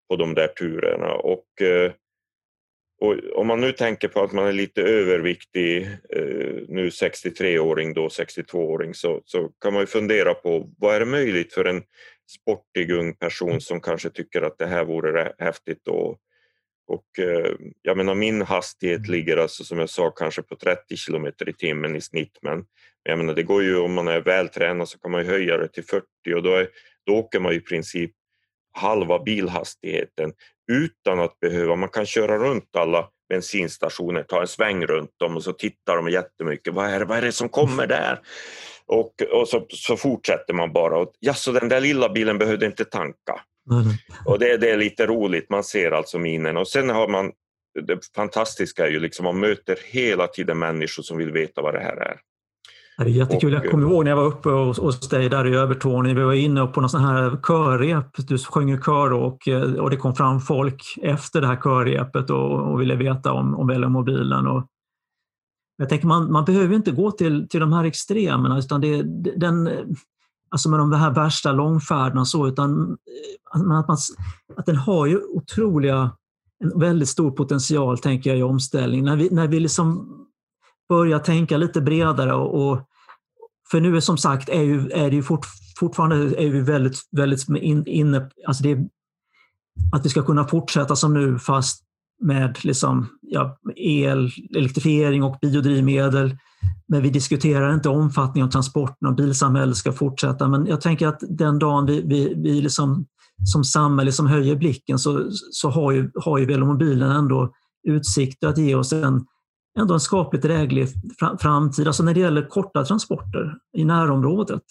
[0.09, 1.91] på de där turerna och eh,
[3.02, 8.07] och om man nu tänker på att man är lite överviktig, eh, nu 63-åring då
[8.07, 11.84] 62-åring, så, så kan man ju fundera på vad är det möjligt för en
[12.40, 16.18] sportig ung person som kanske tycker att det här vore häftigt och,
[16.88, 17.52] och eh,
[17.82, 21.95] jag menar min hastighet ligger alltså som jag sa kanske på 30 kilometer i timmen
[21.95, 22.65] i snitt men
[23.03, 25.68] jag menar det går ju om man är vältränad så kan man ju höja det
[25.68, 26.06] till 40
[26.36, 26.68] och då, är,
[27.06, 28.11] då åker man i princip
[28.73, 30.34] halva bilhastigheten
[30.72, 35.43] utan att behöva, man kan köra runt alla bensinstationer, ta en sväng runt dem och
[35.43, 38.19] så tittar de jättemycket, vad är det, vad är det som kommer där?
[38.85, 40.98] Och, och så, så fortsätter man bara.
[40.98, 43.41] Och, ja, så den där lilla bilen behövde inte tanka.
[43.72, 43.84] Mm.
[44.26, 46.57] Och det, det, är lite roligt, man ser alltså minen.
[46.57, 47.31] Och sen har man,
[47.88, 51.80] det fantastiska är ju liksom man möter hela tiden människor som vill veta vad det
[51.80, 52.19] här är.
[52.97, 53.53] Det är jättekul.
[53.53, 56.13] Jag kommer ihåg när jag var uppe hos dig där i Övertorneå.
[56.13, 58.27] Vi var inne på någon sån här körrep.
[58.27, 59.47] Du sjöng ju kör och,
[59.80, 63.68] och det kom fram folk efter det här körrepet och, och ville veta om, om
[63.68, 64.47] velomobilen.
[64.47, 64.68] Och
[65.77, 69.03] jag tänker man, man behöver inte gå till, till de här extremerna utan det,
[69.35, 69.69] den,
[70.49, 72.97] alltså med de här värsta långfärderna så, utan
[73.51, 73.97] att, man,
[74.57, 76.11] att den har ju otroliga,
[76.63, 79.03] en väldigt stor potential tänker jag i omställning.
[79.03, 80.18] När vi, när vi liksom
[80.91, 82.88] Börja tänka lite bredare och, och
[83.72, 85.45] för nu är som sagt är, ju, är det ju fort,
[85.80, 87.49] fortfarande är vi väldigt, väldigt
[87.88, 88.77] inne, alltså det,
[89.91, 91.84] att vi ska kunna fortsätta som nu fast
[92.22, 96.38] med liksom, ja, el, elektrifiering och biodrivmedel.
[96.88, 100.47] Men vi diskuterar inte omfattningen av transporten och bilsamhället ska fortsätta.
[100.47, 103.05] Men jag tänker att den dagen vi, vi, vi liksom,
[103.53, 107.53] som samhälle som höjer blicken så, så har, ju, har ju velomobilen ändå
[107.88, 109.26] utsikter att ge oss en,
[109.80, 110.88] ändå en skapligt dräglig
[111.41, 114.61] framtid, alltså när det gäller korta transporter i närområdet.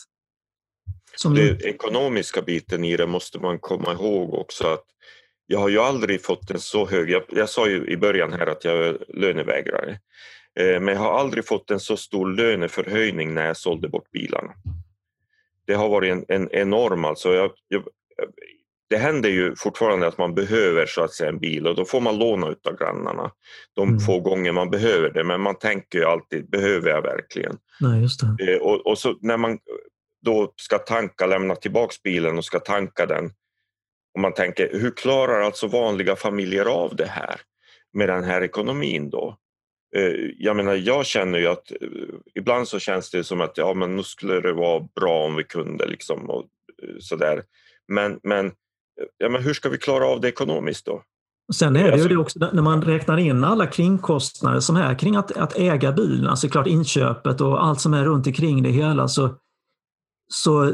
[1.17, 4.85] Som Den ekonomiska biten i det måste man komma ihåg också att
[5.47, 8.47] jag har ju aldrig fått en så hög, jag, jag sa ju i början här
[8.47, 9.91] att jag är lönevägrare,
[10.61, 14.53] eh, men jag har aldrig fått en så stor löneförhöjning när jag sålde bort bilarna.
[15.67, 17.83] Det har varit en, en enorm, alltså jag, jag,
[18.91, 22.01] det händer ju fortfarande att man behöver så att säga en bil och då får
[22.01, 23.31] man låna av grannarna
[23.77, 24.01] de mm.
[24.01, 25.25] få gånger man behöver det.
[25.25, 27.59] Men man tänker ju alltid, behöver jag verkligen?
[27.81, 28.53] Nej, just det.
[28.53, 29.59] Eh, och, och, så när man
[30.25, 33.25] då ska tanka, lämna tillbaks bilen och ska tanka den
[34.15, 37.41] och man tänker, hur klarar alltså vanliga familjer av det här
[37.93, 39.37] med den här ekonomin då?
[39.97, 41.79] eh, jag menar, jag känner ju att eh,
[42.35, 45.45] ibland så känns det som att ja, men nu skulle det vara bra om vi
[45.45, 46.47] kunde liksom och
[47.01, 47.43] sådär.
[47.89, 48.53] Men, men,
[49.19, 51.03] ja, men hur ska vi klara av det ekonomiskt då?
[51.55, 54.99] Sen är det ju alltså- det också när man räknar in alla kringkostnader som är
[54.99, 58.71] kring att, att äga bilen, alltså klart inköpet och allt som är runt omkring det
[58.71, 59.35] hela, så,
[60.33, 60.73] så,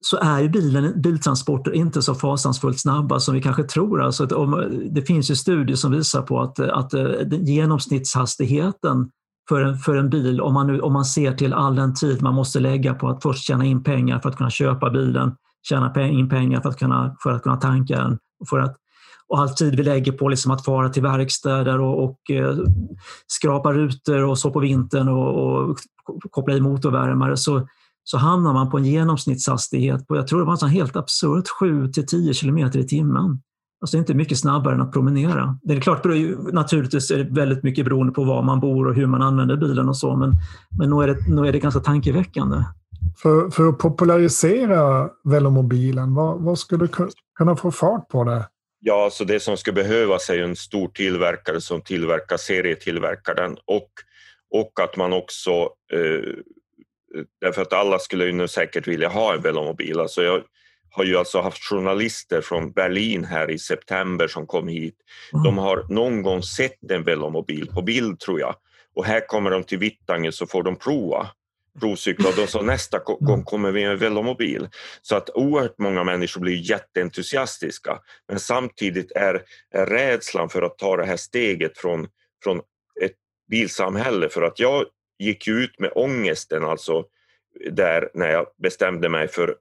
[0.00, 4.02] så är ju bilen, biltransporter inte så fasansfullt snabba som vi kanske tror.
[4.02, 9.10] Alltså om, det finns ju studier som visar på att, att eh, genomsnittshastigheten
[9.48, 12.22] för en, för en bil, om man, nu, om man ser till all den tid
[12.22, 15.32] man måste lägga på att först tjäna in pengar för att kunna köpa bilen,
[15.68, 18.18] tjäna in pengar för att kunna, för att kunna tanka den,
[18.50, 18.76] för att
[19.28, 22.56] och all tid vi lägger på liksom att fara till verkstäder och, och eh,
[23.26, 25.78] skrapa rutor och så på vintern och, och
[26.30, 27.68] koppla i motorvärmare så,
[28.04, 32.40] så hamnar man på en genomsnittshastighet på, jag tror det var en helt absurt 7-10
[32.40, 33.42] km i timmen.
[33.80, 35.58] Alltså inte mycket snabbare än att promenera.
[35.62, 36.04] Det är klart,
[36.52, 39.88] naturligtvis är det väldigt mycket beroende på var man bor och hur man använder bilen
[39.88, 40.32] och så, men,
[40.78, 42.64] men nog, är det, nog är det ganska tankeväckande.
[43.16, 46.88] För, för att popularisera velomobilen, vad, vad skulle
[47.38, 48.48] kunna få fart på det?
[48.80, 53.90] Ja, alltså det som skulle behövas är en stor tillverkare som tillverkar serietillverkaren och,
[54.54, 55.50] och att man också,
[55.92, 56.34] eh,
[57.40, 60.00] därför att alla skulle ju nu säkert vilja ha en velomobil.
[60.00, 60.42] Alltså jag
[60.90, 64.96] har ju alltså haft journalister från Berlin här i september som kom hit.
[65.32, 65.44] Mm.
[65.44, 68.54] De har någon gång sett en velomobil på bild tror jag
[68.98, 71.28] och här kommer de till Vittangen så får de prova
[71.80, 73.44] provcykla och sa nästa gång mm.
[73.44, 74.68] kommer vi med en velomobil.
[75.02, 77.98] Så att oerhört många människor blir jätteentusiastiska
[78.28, 82.08] men samtidigt är, är rädslan för att ta det här steget från,
[82.42, 82.58] från
[83.02, 83.16] ett
[83.50, 84.84] bilsamhälle för att jag
[85.18, 87.04] gick ut med ångesten alltså
[87.70, 89.56] där när jag bestämde mig för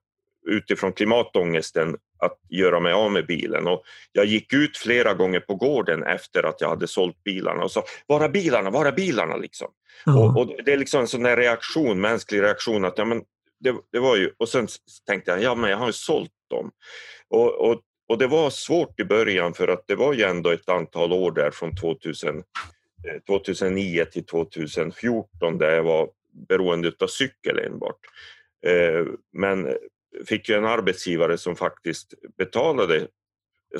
[0.48, 3.68] utifrån klimatångesten att göra mig av med bilen.
[3.68, 7.72] Och jag gick ut flera gånger på gården efter att jag hade sålt bilarna och
[7.72, 9.36] sa var är bilarna, var är bilarna?
[9.36, 9.68] Liksom.
[10.08, 10.20] Mm.
[10.20, 13.22] Och, och, det är liksom en sån där reaktion, mänsklig reaktion att ja, men
[13.60, 14.68] det, det, var ju, och sen
[15.08, 16.72] tänkte jag, ja men jag har ju sålt dem.
[17.30, 20.70] Och, och, och det var svårt i början för att det var ju ändå ett
[20.70, 22.44] antal år där från 2000,
[23.28, 26.10] 2009 eh, till 2014 där jag var
[26.50, 28.00] beroende av cykel enbart.
[28.66, 29.78] Eh, men
[30.26, 33.08] fick ju en arbetsgivare som faktiskt betalade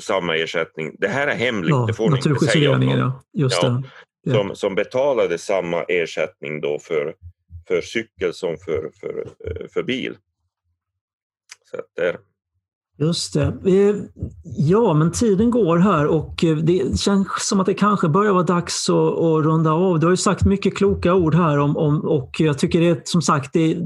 [0.00, 0.96] samma ersättning.
[0.98, 3.22] Det här är hemligt, ja, det får ni inte säga om ja.
[3.32, 3.82] Just ja,
[4.28, 4.34] det.
[4.34, 7.14] Som, som betalade samma ersättning då för,
[7.68, 10.16] för cykel som för, för, eh, för bil.
[11.70, 12.16] Så där.
[13.00, 13.44] Just det.
[13.66, 13.96] Eh,
[14.56, 18.42] ja, men tiden går här och eh, det känns som att det kanske börjar vara
[18.42, 20.00] dags att, att runda av.
[20.00, 23.00] Du har ju sagt mycket kloka ord här om, om och jag tycker det är
[23.04, 23.76] som sagt, det,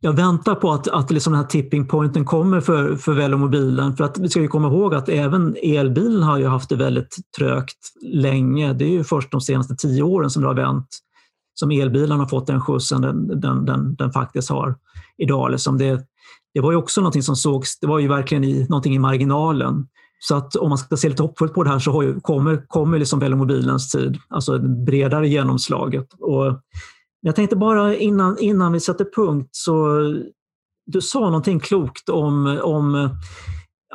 [0.00, 3.96] jag väntar på att, att liksom den här tipping pointen kommer för, för velomobilen.
[3.96, 7.16] För att vi ska ju komma ihåg att även elbilen har ju haft det väldigt
[7.38, 8.72] trögt länge.
[8.72, 10.88] Det är ju först de senaste tio åren som det har vänt.
[11.54, 14.76] Som elbilen har fått den skjutsen den, den, den, den faktiskt har
[15.18, 15.50] idag.
[15.50, 16.06] Liksom det,
[16.54, 19.86] det var ju också någonting som sågs, det var ju verkligen i, någonting i marginalen.
[20.22, 22.66] Så att om man ska se lite hoppfullt på det här så har ju, kommer,
[22.68, 26.06] kommer liksom velomobilens tid, alltså det bredare genomslaget.
[26.20, 26.60] Och
[27.20, 29.98] jag tänkte bara innan, innan vi sätter punkt, så
[30.86, 33.10] du sa någonting klokt om, om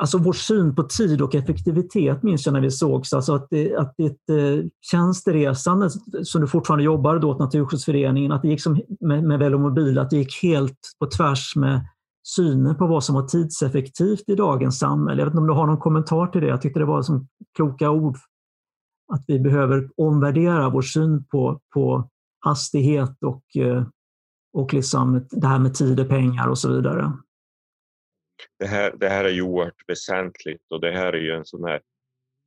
[0.00, 3.12] alltså vår syn på tid och effektivitet, minns jag när vi sågs.
[3.12, 5.90] Alltså att, det, att ditt eh, tjänsteresande,
[6.22, 10.16] som du fortfarande jobbar åt Naturskyddsföreningen, att det gick som, med, med velomobil, att det
[10.16, 11.80] gick helt på tvärs med
[12.26, 15.20] synen på vad som var tidseffektivt i dagens samhälle.
[15.20, 16.46] Jag vet inte om du har någon kommentar till det?
[16.46, 18.16] Jag tyckte det var som kloka ord.
[19.12, 22.08] Att vi behöver omvärdera vår syn på, på
[22.38, 23.86] hastighet och, eh,
[24.52, 27.12] och liksom det här med tid och pengar och så vidare.
[28.58, 31.64] Det här, det här är ju oerhört väsentligt och det här är ju en sån
[31.64, 31.80] här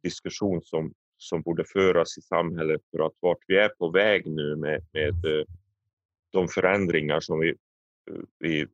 [0.04, 4.56] diskussion som, som borde föras i samhället för att vart vi är på väg nu
[4.56, 5.46] med, med eh,
[6.32, 8.68] de förändringar som vi, eh, vi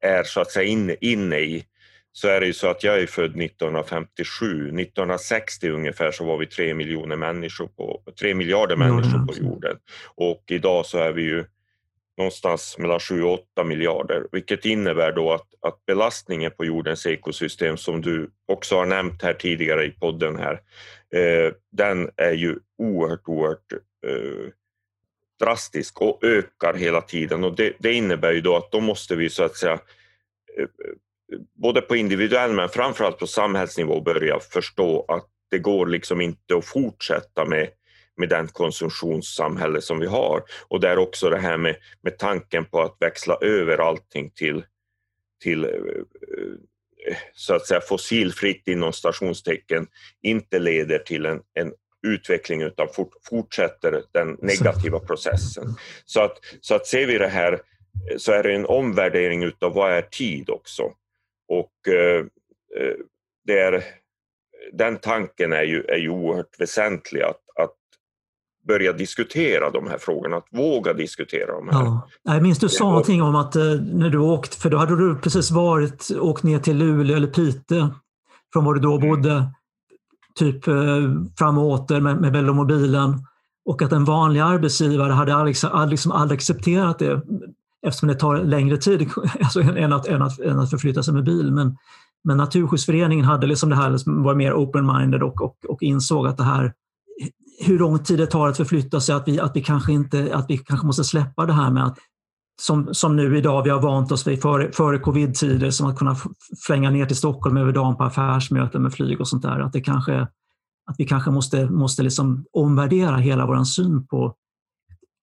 [0.00, 1.66] är så att säga inne, inne i
[2.12, 4.46] så är det ju så att jag är född 1957.
[4.46, 9.76] 1960 ungefär så var vi tre miljoner människor på, tre miljarder människor på jorden.
[10.14, 11.44] Och idag så är vi ju
[12.18, 17.76] någonstans mellan 7 och 8 miljarder, vilket innebär då att, att belastningen på jordens ekosystem
[17.76, 20.60] som du också har nämnt här tidigare i podden här,
[21.14, 23.72] eh, den är ju oerhört, oerhört
[24.06, 24.50] eh,
[25.40, 29.30] drastisk och ökar hela tiden och det, det, innebär ju då att då måste vi
[29.30, 29.72] så att säga
[30.58, 30.66] eh,
[31.54, 36.64] både på individuell men framförallt på samhällsnivå börja förstå att det går liksom inte att
[36.64, 37.68] fortsätta med,
[38.16, 40.42] med den konsumtionssamhälle som vi har.
[40.68, 44.64] Och där också det här med, med tanken på att växla över allting till,
[45.42, 45.70] till eh,
[47.34, 49.86] så att säga fossilfritt inom stationstecken
[50.22, 51.72] inte leder till en, en
[52.06, 55.76] utveckling utan fort, fortsätter den negativa processen.
[56.04, 57.60] Så att, så att ser vi det här
[58.16, 60.92] så är det en omvärdering utav vad är tid också.
[61.48, 62.18] Och eh,
[62.80, 62.94] eh
[63.44, 63.84] det är,
[64.72, 67.76] den tanken är ju, är ju oerhört väsentlig att, att
[68.68, 71.84] börja diskutera de här frågorna, att våga diskutera de här.
[71.84, 72.08] Ja.
[72.22, 75.16] Jag minns du sa någonting om att eh, när du åkte, för då hade du
[75.16, 77.88] precis varit, åkt ner till Luleå eller Piteå
[78.52, 79.08] från var du då mm.
[79.08, 79.46] bodde,
[80.34, 80.64] typ
[81.38, 83.26] fram och åter med, med velomobilen
[83.64, 85.56] och att en vanlig arbetsgivare hade aldrig,
[85.90, 87.22] liksom aldrig accepterat det
[87.86, 89.10] eftersom det tar längre tid
[89.40, 91.52] alltså, än, att, än, att, än att förflytta sig med bil.
[91.52, 91.76] Men,
[92.24, 96.36] men Naturskyddsföreningen hade liksom det här, liksom, var mer open-minded och, och, och insåg att
[96.36, 96.72] det här
[97.64, 100.46] hur lång tid det tar att förflytta sig, att vi, att vi, kanske, inte, att
[100.48, 101.98] vi kanske måste släppa det här med att
[102.60, 106.16] som, som nu idag, vi har vant oss vid före, före covid-tider, som att kunna
[106.66, 109.60] flänga ner till Stockholm över dagen på affärsmöten med flyg och sånt där.
[109.60, 110.20] Att, det kanske,
[110.86, 114.34] att vi kanske måste, måste liksom omvärdera hela vår syn på,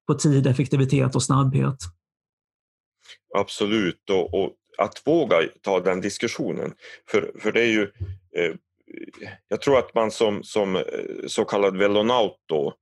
[0.07, 1.77] på tid, effektivitet och snabbhet.
[3.38, 6.73] Absolut, och, och att våga ta den diskussionen.
[7.07, 7.91] För, för det är ju
[8.35, 8.53] eh,
[9.47, 10.84] jag tror att man som, som eh,
[11.27, 12.73] så kallad velonaut då,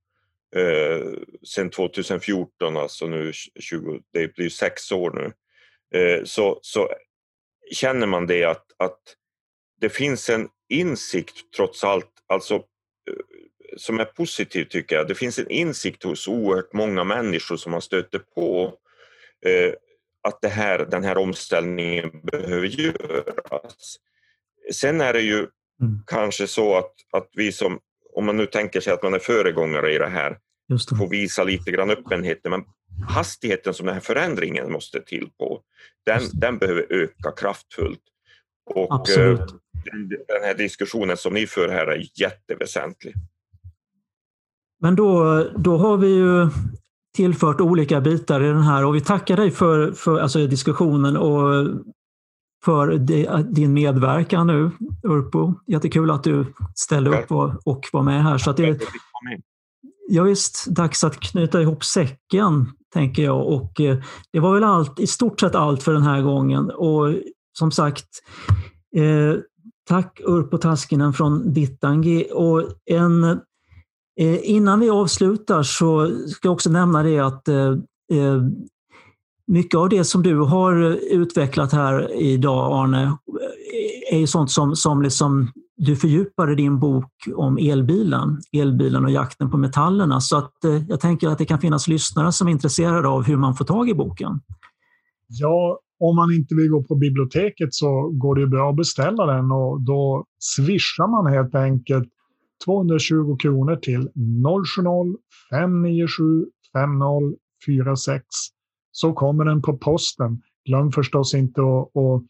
[0.56, 1.12] eh,
[1.48, 5.32] sen 2014, alltså nu 20, det blir sex år nu,
[6.00, 6.88] eh, så, så
[7.72, 9.00] känner man det att, att
[9.80, 12.62] det finns en insikt trots allt, alltså eh,
[13.76, 15.08] som är positiv tycker jag.
[15.08, 18.74] Det finns en insikt hos oerhört många människor som man stöter på
[19.46, 19.72] eh,
[20.22, 23.96] att det här, den här omställningen behöver göras.
[24.72, 25.46] Sen är det ju
[25.82, 26.02] Mm.
[26.06, 27.78] Kanske så att, att vi som,
[28.14, 30.38] om man nu tänker sig att man är föregångare i det här,
[30.68, 30.96] det.
[30.96, 32.40] får visa lite grann öppenhet.
[32.44, 32.64] Men
[33.08, 35.60] hastigheten som den här förändringen måste till på,
[36.06, 38.02] den, den behöver öka kraftfullt.
[38.70, 39.40] Och eh, Absolut.
[39.84, 43.14] den, den här diskussionen som ni för här är jätteväsentlig.
[44.80, 46.48] Men då, då har vi ju
[47.16, 51.66] tillfört olika bitar i den här och vi tackar dig för, för alltså diskussionen och
[52.64, 52.98] för
[53.42, 54.70] din medverkan nu,
[55.02, 55.54] Urpo.
[55.66, 58.38] Jättekul att du ställde upp och, och var med här.
[58.38, 58.82] Så att det,
[60.08, 63.46] ja, visst, dags att knyta ihop säcken, tänker jag.
[63.46, 63.98] Och eh,
[64.32, 66.70] det var väl allt, i stort sett allt för den här gången.
[66.70, 67.14] Och
[67.58, 68.06] som sagt,
[68.96, 69.40] eh,
[69.88, 72.26] tack Urpo Taskinen från Vittangi.
[72.32, 73.40] Och en,
[74.18, 77.70] Eh, innan vi avslutar så ska jag också nämna det att eh,
[78.12, 78.42] eh,
[79.46, 80.74] mycket av det som du har
[81.12, 83.16] utvecklat här idag, Arne,
[84.12, 89.56] är sånt som, som liksom du fördjupade din bok om elbilen, elbilen och jakten på
[89.56, 90.20] metallerna.
[90.20, 90.52] Så att,
[90.88, 93.88] jag tänker att det kan finnas lyssnare som är intresserade av hur man får tag
[93.88, 94.40] i boken.
[95.28, 99.52] Ja, om man inte vill gå på biblioteket så går det bra att beställa den
[99.52, 102.08] och då swishar man helt enkelt
[102.64, 105.18] 220 kronor till 070
[105.50, 108.24] 597 5046
[108.92, 110.42] så kommer den på posten.
[110.64, 112.22] Glöm förstås inte att, att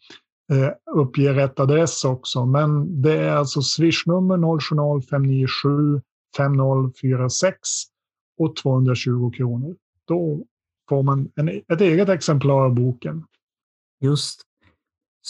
[0.53, 2.47] eh, uppge rätt adress också.
[2.47, 6.03] Men det är alltså swishnummer 070-597
[6.37, 7.59] 5046
[8.39, 9.77] och 220 kronor.
[10.05, 10.45] Då
[10.89, 13.25] får man en, ett eget exemplar av boken.
[14.01, 14.48] Just.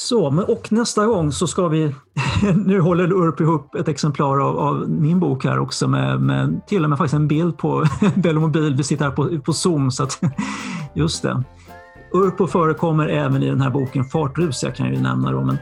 [0.01, 1.95] Så, och nästa gång så ska vi,
[2.67, 6.85] nu håller Urp ihop ett exemplar av, av, min bok här också med, med till
[6.85, 7.85] och med faktiskt en bild på
[8.15, 8.75] Bellomobil.
[8.75, 9.91] Vi sitter här på, på Zoom.
[9.91, 10.21] Så att,
[10.95, 11.43] just det.
[12.13, 15.41] Urpo förekommer även i den här boken Fartrus, jag kan ju nämna då.
[15.45, 15.59] Men,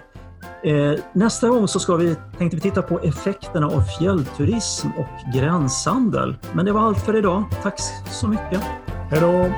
[0.64, 6.36] eh, nästa gång så ska vi, tänkte vi titta på effekterna av fjällturism och gränshandel.
[6.52, 7.44] Men det var allt för idag.
[7.62, 7.80] Tack
[8.10, 8.60] så mycket.
[9.10, 9.50] Hej då!